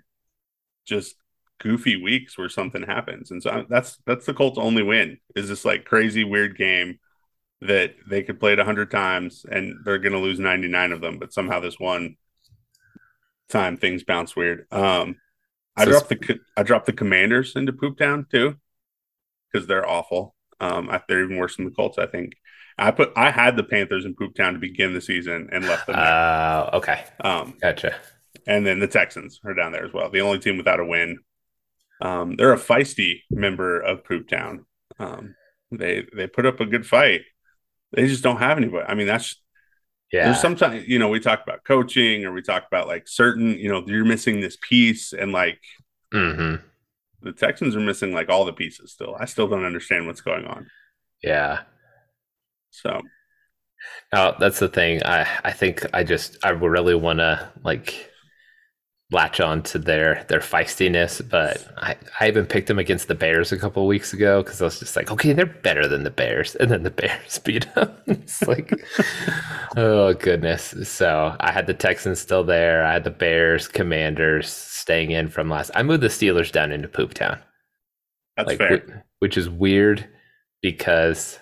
just 0.86 1.16
goofy 1.60 2.02
weeks 2.02 2.38
where 2.38 2.50
something 2.50 2.84
happens, 2.84 3.32
and 3.32 3.44
so 3.44 3.66
that's 3.70 3.98
that's 4.06 4.26
the 4.26 4.34
Colts' 4.34 4.58
only 4.58 4.84
win 4.84 5.20
is 5.36 5.50
this 5.50 5.66
like 5.66 5.86
crazy 5.86 6.24
weird 6.24 6.58
game 6.58 7.00
that 7.62 7.96
they 8.08 8.24
could 8.24 8.40
play 8.40 8.54
it 8.54 8.60
a 8.60 8.64
hundred 8.64 8.92
times 8.92 9.44
and 9.52 9.74
they're 9.84 9.98
going 9.98 10.14
to 10.14 10.20
lose 10.20 10.40
ninety 10.40 10.68
nine 10.68 10.92
of 10.92 11.02
them, 11.02 11.20
but 11.20 11.34
somehow 11.34 11.60
this 11.60 11.80
one 11.80 12.16
time 13.50 13.76
things 13.78 14.04
bounce 14.04 14.36
weird. 14.36 14.66
Um, 14.72 15.18
I 15.78 15.86
so 15.86 15.92
dropped 15.92 16.10
the 16.10 16.40
I 16.58 16.64
dropped 16.64 16.86
the 16.88 16.94
Commanders 16.94 17.56
into 17.56 17.72
Poop 17.72 17.98
Town 17.98 18.26
too 18.30 18.56
because 19.52 19.68
they're 19.68 19.88
awful. 19.88 20.36
Um, 20.60 20.90
they're 21.08 21.24
even 21.24 21.38
worse 21.38 21.56
than 21.56 21.66
the 21.66 21.72
Colts, 21.72 21.98
I 21.98 22.08
think. 22.08 22.34
I 22.78 22.92
put 22.92 23.12
I 23.16 23.32
had 23.32 23.56
the 23.56 23.64
Panthers 23.64 24.06
in 24.06 24.16
Poop 24.16 24.36
Town 24.36 24.54
to 24.54 24.60
begin 24.60 24.94
the 24.94 25.02
season 25.02 25.50
and 25.52 25.66
left 25.66 25.88
them. 25.88 25.96
Uh, 25.98 26.70
okay. 26.74 27.04
Um, 27.22 27.56
gotcha. 27.62 27.96
And 28.46 28.66
then 28.66 28.80
the 28.80 28.88
Texans 28.88 29.40
are 29.44 29.54
down 29.54 29.72
there 29.72 29.86
as 29.86 29.94
well. 29.94 30.10
The 30.10 30.22
only 30.22 30.40
team 30.40 30.58
without 30.58 30.80
a 30.80 30.86
win. 30.86 31.20
Um, 32.02 32.36
they're 32.36 32.54
a 32.54 32.58
feisty 32.58 33.22
member 33.32 33.80
of 33.80 34.04
Poop 34.04 34.28
Town. 34.28 34.66
Um, 35.00 35.36
they 35.72 36.06
they 36.16 36.28
put 36.28 36.46
up 36.46 36.60
a 36.60 36.66
good 36.66 36.86
fight. 36.86 37.22
They 37.94 38.08
just 38.08 38.24
don't 38.24 38.38
have 38.38 38.58
anybody. 38.58 38.86
I 38.88 38.96
mean, 38.96 39.08
that's 39.08 39.42
yeah. 40.12 40.26
There's 40.26 40.42
sometimes 40.42 40.88
you 40.88 41.00
know 41.00 41.10
we 41.10 41.20
talk 41.20 41.44
about 41.44 41.64
coaching 41.64 42.26
or 42.26 42.32
we 42.32 42.42
talk 42.42 42.66
about 42.68 42.88
like 42.88 43.08
certain 43.08 43.58
you 43.58 43.70
know 43.70 43.84
you're 43.86 44.06
missing 44.06 44.40
this 44.40 44.58
piece 44.62 45.14
and 45.14 45.32
like 45.32 45.60
mm-hmm. 46.14 46.64
the 47.22 47.34
Texans 47.34 47.76
are 47.76 47.82
missing 47.82 48.14
like 48.14 48.30
all 48.30 48.46
the 48.46 48.54
pieces 48.54 48.92
still. 48.92 49.16
I 49.20 49.26
still 49.26 49.48
don't 49.48 49.66
understand 49.66 50.08
what's 50.08 50.22
going 50.22 50.46
on. 50.46 50.68
Yeah. 51.22 51.62
So. 52.72 53.02
Now 54.12 54.32
that's 54.32 54.60
the 54.60 54.70
thing. 54.70 55.04
I 55.04 55.28
I 55.44 55.52
think 55.52 55.86
I 55.94 56.04
just 56.04 56.38
I 56.44 56.50
really 56.50 56.96
want 56.96 57.20
to 57.20 57.52
like 57.64 58.12
latch 59.12 59.40
on 59.40 59.64
to 59.64 59.80
their 59.80 60.26
their 60.28 60.40
feistiness, 60.40 61.28
but 61.28 61.66
I, 61.78 61.96
I 62.20 62.28
even 62.28 62.46
picked 62.46 62.68
them 62.68 62.80
against 62.80 63.08
the 63.08 63.16
Bears 63.16 63.52
a 63.52 63.58
couple 63.58 63.88
weeks 63.88 64.12
ago 64.12 64.44
because 64.44 64.62
I 64.62 64.66
was 64.66 64.80
just 64.80 64.96
like, 64.96 65.12
okay, 65.12 65.32
they're 65.34 65.46
better 65.46 65.88
than 65.88 66.04
the 66.04 66.10
Bears, 66.10 66.56
and 66.56 66.70
then 66.70 66.84
the 66.84 66.92
Bears 67.02 67.40
beat 67.40 67.74
them. 67.74 67.92
it's 68.08 68.46
like, 68.48 68.74
oh 69.78 70.14
goodness. 70.14 70.76
So 70.84 71.36
I 71.40 71.52
had 71.52 71.68
the 71.68 71.74
Texans 71.74 72.20
still 72.20 72.44
there. 72.44 72.86
I 72.86 72.94
had 72.94 73.04
the 73.06 73.12
Bears, 73.12 73.68
Commanders 73.68 74.50
staying 74.50 75.12
in 75.12 75.30
from 75.30 75.50
last. 75.50 75.72
I 75.74 75.84
moved 75.84 76.04
the 76.04 76.08
Steelers 76.08 76.52
down 76.52 76.72
into 76.72 76.88
Poop 76.88 77.14
Town. 77.14 77.40
That's 78.36 78.48
like, 78.48 78.58
fair. 78.58 79.06
Which 79.20 79.38
is 79.38 79.50
weird 79.50 80.08
because 80.62 81.40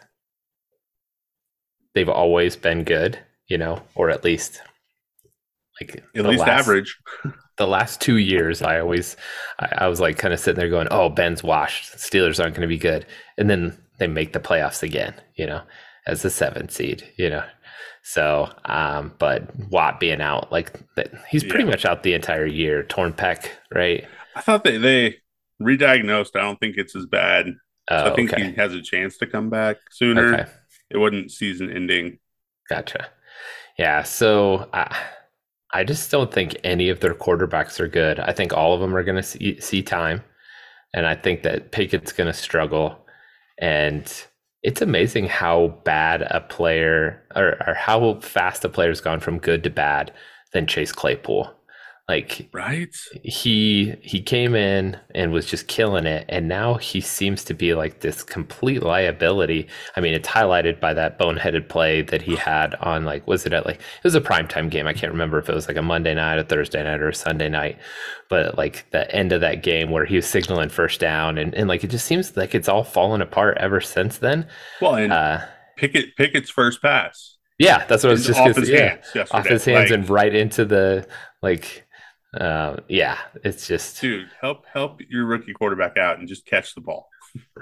they've 1.93 2.09
always 2.09 2.55
been 2.55 2.83
good, 2.83 3.17
you 3.47 3.57
know, 3.57 3.81
or 3.95 4.11
at 4.11 4.23
least 4.23 4.61
like 5.81 6.03
at 6.15 6.25
least 6.25 6.39
last, 6.39 6.61
average 6.61 6.97
the 7.57 7.67
last 7.67 8.01
two 8.01 8.17
years, 8.17 8.61
I 8.61 8.79
always, 8.79 9.15
I, 9.59 9.69
I 9.79 9.87
was 9.87 9.99
like 9.99 10.17
kind 10.17 10.33
of 10.33 10.39
sitting 10.39 10.59
there 10.59 10.69
going, 10.69 10.87
"Oh, 10.91 11.09
Ben's 11.09 11.43
washed. 11.43 11.93
Steelers 11.97 12.39
aren't 12.39 12.55
going 12.55 12.61
to 12.61 12.67
be 12.67 12.77
good," 12.77 13.05
and 13.37 13.49
then 13.49 13.77
they 13.97 14.07
make 14.07 14.33
the 14.33 14.39
playoffs 14.39 14.83
again. 14.83 15.13
You 15.35 15.47
know, 15.47 15.61
as 16.05 16.21
the 16.21 16.29
seventh 16.29 16.71
seed. 16.71 17.03
You 17.17 17.29
know, 17.29 17.43
so, 18.03 18.49
um, 18.65 19.13
but 19.19 19.49
Watt 19.69 19.99
being 19.99 20.21
out, 20.21 20.51
like 20.51 20.73
that, 20.95 21.11
he's 21.29 21.43
pretty 21.43 21.63
yeah. 21.63 21.71
much 21.71 21.85
out 21.85 22.03
the 22.03 22.13
entire 22.13 22.45
year. 22.45 22.83
Torn 22.83 23.13
pec, 23.13 23.49
right? 23.73 24.05
I 24.35 24.41
thought 24.41 24.63
they 24.63 24.77
they 24.77 25.17
re-diagnosed. 25.59 26.35
I 26.35 26.41
don't 26.41 26.59
think 26.59 26.75
it's 26.77 26.95
as 26.95 27.05
bad. 27.05 27.47
Oh, 27.89 28.05
so 28.05 28.11
I 28.11 28.15
think 28.15 28.33
okay. 28.33 28.47
he 28.47 28.53
has 28.53 28.73
a 28.73 28.81
chance 28.81 29.17
to 29.17 29.27
come 29.27 29.49
back 29.49 29.77
sooner. 29.91 30.33
Okay. 30.33 30.51
It 30.89 30.97
wasn't 30.97 31.31
season 31.31 31.71
ending. 31.71 32.19
Gotcha. 32.69 33.07
Yeah. 33.77 34.03
So. 34.03 34.69
Uh, 34.73 34.93
I 35.73 35.83
just 35.83 36.11
don't 36.11 36.31
think 36.31 36.55
any 36.63 36.89
of 36.89 36.99
their 36.99 37.13
quarterbacks 37.13 37.79
are 37.79 37.87
good. 37.87 38.19
I 38.19 38.31
think 38.31 38.53
all 38.53 38.73
of 38.73 38.79
them 38.79 38.95
are 38.95 39.03
going 39.03 39.17
to 39.17 39.23
see, 39.23 39.59
see 39.59 39.81
time. 39.81 40.23
And 40.93 41.05
I 41.05 41.15
think 41.15 41.43
that 41.43 41.71
Pickett's 41.71 42.13
going 42.13 42.31
to 42.31 42.37
struggle. 42.37 43.05
And 43.59 44.11
it's 44.63 44.81
amazing 44.81 45.27
how 45.27 45.79
bad 45.83 46.21
a 46.23 46.41
player 46.41 47.23
or, 47.35 47.57
or 47.67 47.73
how 47.73 48.19
fast 48.19 48.65
a 48.65 48.69
player's 48.69 49.01
gone 49.01 49.19
from 49.19 49.39
good 49.39 49.63
to 49.63 49.69
bad 49.69 50.11
than 50.53 50.67
Chase 50.67 50.91
Claypool. 50.91 51.54
Like 52.07 52.49
right, 52.53 52.95
he 53.23 53.95
he 54.03 54.21
came 54.21 54.53
in 54.53 54.95
and 55.15 55.31
was 55.31 55.47
just 55.47 55.67
killing 55.67 56.05
it, 56.05 56.23
and 56.29 56.47
now 56.47 56.75
he 56.75 57.01
seems 57.01 57.43
to 57.45 57.55
be 57.55 57.73
like 57.73 58.01
this 58.01 58.21
complete 58.21 58.83
liability. 58.83 59.67
I 59.95 60.01
mean, 60.01 60.13
it's 60.13 60.29
highlighted 60.29 60.79
by 60.79 60.93
that 60.93 61.17
boneheaded 61.17 61.67
play 61.67 62.03
that 62.03 62.21
he 62.21 62.35
had 62.35 62.75
on 62.75 63.05
like 63.05 63.25
was 63.25 63.47
it 63.47 63.53
at 63.53 63.65
like 63.65 63.77
it 63.77 64.03
was 64.03 64.13
a 64.13 64.21
primetime 64.21 64.69
game. 64.69 64.85
I 64.85 64.93
can't 64.93 65.11
remember 65.11 65.39
if 65.39 65.49
it 65.49 65.55
was 65.55 65.67
like 65.67 65.77
a 65.77 65.81
Monday 65.81 66.13
night, 66.13 66.37
a 66.37 66.43
Thursday 66.43 66.83
night, 66.83 67.01
or 67.01 67.09
a 67.09 67.15
Sunday 67.15 67.49
night, 67.49 67.79
but 68.29 68.55
like 68.55 68.85
the 68.91 69.11
end 69.11 69.31
of 69.31 69.41
that 69.41 69.63
game 69.63 69.89
where 69.89 70.05
he 70.05 70.15
was 70.15 70.27
signaling 70.27 70.69
first 70.69 70.99
down, 70.99 71.39
and 71.39 71.55
and 71.55 71.67
like 71.67 71.83
it 71.83 71.89
just 71.89 72.05
seems 72.05 72.37
like 72.37 72.53
it's 72.53 72.69
all 72.69 72.83
fallen 72.83 73.23
apart 73.23 73.57
ever 73.59 73.81
since 73.81 74.19
then. 74.19 74.47
Well, 74.79 74.93
and 74.93 75.11
uh, 75.11 75.39
Pickett 75.75 76.15
Pickett's 76.15 76.51
first 76.51 76.83
pass. 76.83 77.37
Yeah, 77.57 77.85
that's 77.87 78.03
what 78.03 78.09
I 78.09 78.13
was 78.13 78.25
just 78.25 78.39
off 78.39 78.55
his 78.55 78.69
yeah, 78.69 78.97
hands. 79.13 79.31
Off 79.31 79.47
his 79.47 79.65
hands 79.65 79.89
like, 79.89 79.99
and 79.99 80.09
right 80.09 80.35
into 80.35 80.65
the 80.65 81.07
like 81.41 81.84
uh, 82.39 82.77
yeah, 82.87 83.17
it's 83.43 83.67
just 83.67 84.01
dude, 84.01 84.29
help 84.41 84.65
help 84.65 84.99
your 85.09 85.25
rookie 85.25 85.53
quarterback 85.53 85.97
out 85.97 86.19
and 86.19 86.27
just 86.27 86.45
catch 86.45 86.75
the 86.75 86.81
ball. 86.81 87.09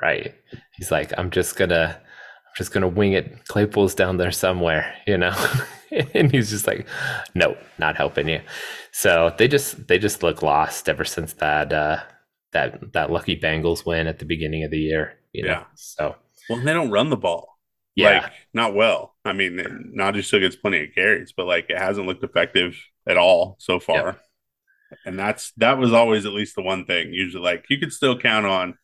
right. 0.02 0.34
He's 0.74 0.92
like, 0.92 1.14
I'm 1.18 1.30
just 1.30 1.56
gonna 1.56 1.98
I'm 2.00 2.54
just 2.58 2.72
gonna 2.72 2.88
wing 2.88 3.14
it. 3.14 3.46
Claypool's 3.48 3.96
down 3.96 4.18
there 4.18 4.32
somewhere, 4.32 4.94
you 5.06 5.18
know. 5.18 5.36
and 6.14 6.32
he's 6.32 6.50
just 6.50 6.68
like, 6.68 6.88
no, 7.36 7.56
not 7.78 7.96
helping 7.96 8.28
you. 8.28 8.42
So 8.92 9.34
they 9.38 9.48
just 9.48 9.88
they 9.88 10.00
just 10.00 10.24
look 10.24 10.42
lost 10.42 10.90
ever 10.90 11.06
since 11.06 11.34
that 11.34 11.72
uh 11.72 11.98
that 12.52 12.94
that 12.94 13.12
lucky 13.12 13.40
Bengals 13.40 13.86
win 13.86 14.08
at 14.08 14.20
the 14.20 14.26
beginning 14.26 14.64
of 14.64 14.72
the 14.72 14.80
year. 14.80 15.20
You 15.34 15.44
know? 15.44 15.50
Yeah. 15.50 15.64
So 15.76 16.16
well, 16.50 16.64
they 16.64 16.74
don't 16.74 16.92
run 16.92 17.10
the 17.10 17.18
ball. 17.18 17.60
Yeah. 17.96 18.22
Like 18.24 18.32
not 18.54 18.74
well. 18.74 19.16
I 19.24 19.34
mean, 19.34 19.94
Najee 19.96 20.24
still 20.24 20.40
gets 20.40 20.56
plenty 20.56 20.84
of 20.84 20.96
carries, 20.96 21.32
but 21.32 21.46
like 21.46 21.70
it 21.70 21.78
hasn't 21.78 22.08
looked 22.08 22.24
effective 22.24 22.76
at 23.08 23.18
all 23.18 23.56
so 23.60 23.80
far. 23.80 24.06
Yep 24.06 24.20
and 25.06 25.18
that's 25.18 25.52
that 25.58 25.78
was 25.78 25.94
always 25.94 26.26
at 26.26 26.34
least 26.34 26.56
the 26.56 26.62
one 26.62 26.86
thing. 26.86 27.14
Usually, 27.14 27.44
like 27.44 27.66
you 27.70 27.78
could 27.78 27.94
still 27.94 28.18
count 28.18 28.46
on. 28.46 28.78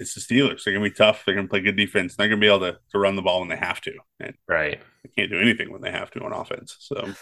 It's 0.00 0.14
the 0.14 0.20
Steelers. 0.20 0.62
They're 0.62 0.74
gonna 0.74 0.88
be 0.88 0.94
tough. 0.94 1.24
They're 1.24 1.34
gonna 1.34 1.48
play 1.48 1.60
good 1.60 1.76
defense. 1.76 2.14
They're 2.14 2.28
gonna 2.28 2.40
be 2.40 2.46
able 2.46 2.60
to, 2.60 2.78
to 2.92 2.98
run 2.98 3.16
the 3.16 3.22
ball 3.22 3.40
when 3.40 3.48
they 3.48 3.56
have 3.56 3.80
to. 3.82 3.94
And 4.20 4.34
right, 4.48 4.80
they 5.02 5.10
can't 5.16 5.30
do 5.30 5.40
anything 5.40 5.72
when 5.72 5.82
they 5.82 5.90
have 5.90 6.10
to 6.12 6.24
on 6.24 6.32
offense. 6.32 6.76
So 6.78 7.14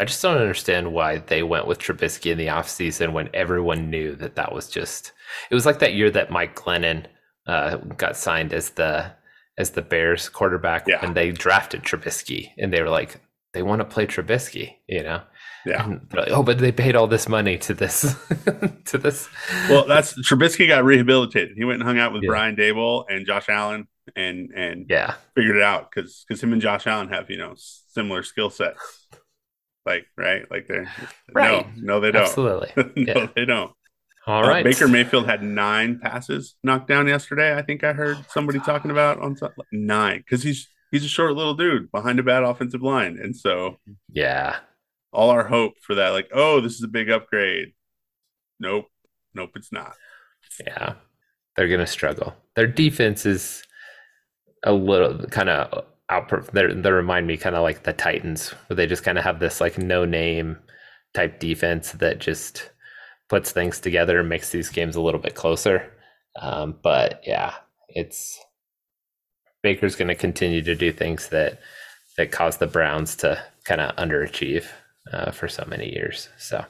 I 0.00 0.04
just 0.04 0.22
don't 0.22 0.38
understand 0.38 0.92
why 0.92 1.18
they 1.18 1.42
went 1.42 1.66
with 1.66 1.78
Trubisky 1.78 2.32
in 2.32 2.38
the 2.38 2.46
offseason 2.46 3.12
when 3.12 3.28
everyone 3.34 3.90
knew 3.90 4.14
that 4.16 4.36
that 4.36 4.52
was 4.52 4.68
just. 4.68 5.12
It 5.50 5.54
was 5.54 5.66
like 5.66 5.78
that 5.80 5.94
year 5.94 6.10
that 6.10 6.30
Mike 6.30 6.56
Glennon 6.56 7.06
uh, 7.46 7.76
got 7.76 8.16
signed 8.16 8.52
as 8.52 8.70
the 8.70 9.12
as 9.56 9.70
the 9.70 9.82
Bears 9.82 10.28
quarterback, 10.28 10.88
yeah. 10.88 10.98
and 11.02 11.14
they 11.14 11.30
drafted 11.30 11.82
Trubisky, 11.82 12.50
and 12.58 12.72
they 12.72 12.82
were 12.82 12.88
like, 12.88 13.20
they 13.52 13.62
want 13.62 13.80
to 13.80 13.84
play 13.84 14.06
Trubisky, 14.06 14.74
you 14.88 15.02
know. 15.02 15.22
Yeah. 15.66 15.98
Like, 16.12 16.28
oh, 16.30 16.42
but 16.42 16.58
they 16.58 16.72
paid 16.72 16.94
all 16.94 17.06
this 17.06 17.28
money 17.28 17.56
to 17.58 17.74
this 17.74 18.02
to 18.86 18.98
this. 18.98 19.28
Well, 19.68 19.86
that's 19.86 20.12
Trubisky 20.28 20.68
got 20.68 20.84
rehabilitated. 20.84 21.56
He 21.56 21.64
went 21.64 21.80
and 21.80 21.88
hung 21.88 21.98
out 21.98 22.12
with 22.12 22.22
yeah. 22.22 22.28
Brian 22.28 22.56
Daboll 22.56 23.04
and 23.08 23.26
Josh 23.26 23.48
Allen 23.48 23.88
and 24.16 24.50
and 24.54 24.86
yeah, 24.88 25.14
figured 25.34 25.56
it 25.56 25.62
out 25.62 25.90
because 25.90 26.24
because 26.26 26.42
him 26.42 26.52
and 26.52 26.60
Josh 26.60 26.86
Allen 26.86 27.08
have 27.08 27.30
you 27.30 27.38
know 27.38 27.54
similar 27.56 28.22
skill 28.22 28.50
sets. 28.50 29.08
Like 29.86 30.06
right, 30.16 30.50
like 30.50 30.66
they're 30.66 30.90
right. 31.32 31.66
No, 31.76 31.94
no, 31.94 32.00
they 32.00 32.10
don't. 32.10 32.22
Absolutely, 32.22 32.72
no, 32.76 33.12
yeah. 33.12 33.28
they 33.34 33.44
don't. 33.44 33.72
All 34.26 34.44
uh, 34.44 34.48
right. 34.48 34.64
Baker 34.64 34.88
Mayfield 34.88 35.26
had 35.26 35.42
nine 35.42 35.98
passes 35.98 36.56
knocked 36.62 36.88
down 36.88 37.06
yesterday. 37.06 37.56
I 37.56 37.62
think 37.62 37.84
I 37.84 37.92
heard 37.92 38.18
somebody 38.30 38.58
talking 38.60 38.90
about 38.90 39.20
on 39.20 39.36
nine 39.72 40.18
because 40.18 40.42
he's 40.42 40.68
he's 40.90 41.04
a 41.04 41.08
short 41.08 41.34
little 41.34 41.54
dude 41.54 41.90
behind 41.92 42.18
a 42.18 42.22
bad 42.22 42.42
offensive 42.42 42.82
line, 42.82 43.18
and 43.22 43.36
so 43.36 43.78
yeah, 44.10 44.56
all 45.14 45.30
our 45.30 45.46
hope 45.46 45.74
for 45.80 45.94
that, 45.96 46.10
like, 46.10 46.28
oh, 46.32 46.60
this 46.60 46.74
is 46.74 46.82
a 46.82 46.88
big 46.88 47.10
upgrade. 47.10 47.72
Nope. 48.60 48.86
Nope, 49.34 49.50
it's 49.56 49.72
not. 49.72 49.94
Yeah. 50.64 50.94
They're 51.56 51.68
gonna 51.68 51.86
struggle. 51.86 52.34
Their 52.56 52.66
defense 52.66 53.26
is 53.26 53.62
a 54.64 54.72
little 54.72 55.18
kind 55.26 55.48
of 55.48 55.84
out 56.10 56.52
they 56.52 56.66
they 56.66 56.90
remind 56.90 57.26
me 57.26 57.36
kind 57.36 57.56
of 57.56 57.62
like 57.62 57.82
the 57.82 57.92
Titans, 57.92 58.50
where 58.66 58.76
they 58.76 58.86
just 58.86 59.04
kind 59.04 59.18
of 59.18 59.24
have 59.24 59.38
this 59.38 59.60
like 59.60 59.78
no 59.78 60.04
name 60.04 60.58
type 61.14 61.38
defense 61.38 61.92
that 61.92 62.18
just 62.18 62.70
puts 63.28 63.52
things 63.52 63.80
together 63.80 64.20
and 64.20 64.28
makes 64.28 64.50
these 64.50 64.68
games 64.68 64.96
a 64.96 65.00
little 65.00 65.20
bit 65.20 65.34
closer. 65.34 65.92
Um, 66.40 66.76
but 66.82 67.22
yeah, 67.26 67.54
it's 67.88 68.38
Baker's 69.62 69.96
going 69.96 70.08
to 70.08 70.14
continue 70.14 70.62
to 70.62 70.74
do 70.74 70.92
things 70.92 71.28
that 71.28 71.60
that 72.16 72.32
cause 72.32 72.58
the 72.58 72.66
Browns 72.66 73.16
to 73.16 73.42
kind 73.64 73.80
of 73.80 73.96
underachieve 73.96 74.66
uh, 75.12 75.30
for 75.30 75.48
so 75.48 75.64
many 75.66 75.92
years. 75.92 76.28
So, 76.38 76.64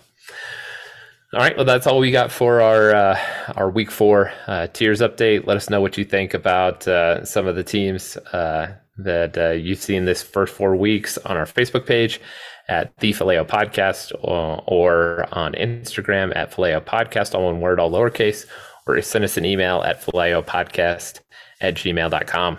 all 1.33 1.41
right, 1.41 1.57
well, 1.57 1.65
that's 1.65 1.87
all 1.87 1.99
we 1.99 2.11
got 2.11 2.31
for 2.31 2.61
our 2.61 2.95
uh, 2.95 3.19
our 3.57 3.71
week 3.71 3.91
four 3.91 4.33
uh, 4.47 4.69
tiers 4.69 5.01
update. 5.01 5.47
Let 5.47 5.57
us 5.57 5.71
know 5.71 5.81
what 5.81 5.99
you 5.99 6.05
think 6.05 6.35
about 6.35 6.87
uh, 6.87 7.25
some 7.25 7.47
of 7.47 7.57
the 7.57 7.65
teams 7.65 8.17
uh, 8.33 8.75
that 8.99 9.37
uh, 9.37 9.51
you've 9.51 9.83
seen 9.83 10.05
this 10.05 10.23
first 10.23 10.55
four 10.55 10.77
weeks 10.77 11.19
on 11.19 11.37
our 11.37 11.47
Facebook 11.47 11.87
page 11.87 12.21
at 12.69 12.97
the 12.99 13.13
Faleo 13.13 13.45
Podcast 13.45 14.13
or, 14.23 14.63
or 14.67 15.29
on 15.33 15.53
Instagram 15.55 16.35
at 16.37 16.53
Faleo 16.53 16.81
Podcast, 16.81 17.35
all 17.35 17.47
one 17.47 17.61
word, 17.61 17.79
all 17.79 17.91
lowercase, 17.91 18.47
or 18.87 19.01
send 19.03 19.25
us 19.25 19.37
an 19.37 19.45
email 19.45 19.83
at 19.83 20.01
Podcast 20.03 21.21
at 21.61 21.75
gmail.com. 21.75 22.59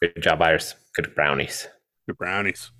Good 0.00 0.22
job, 0.22 0.38
buyers. 0.38 0.74
Good 0.94 1.14
brownies. 1.14 1.68
Good 2.06 2.18
brownies. 2.18 2.70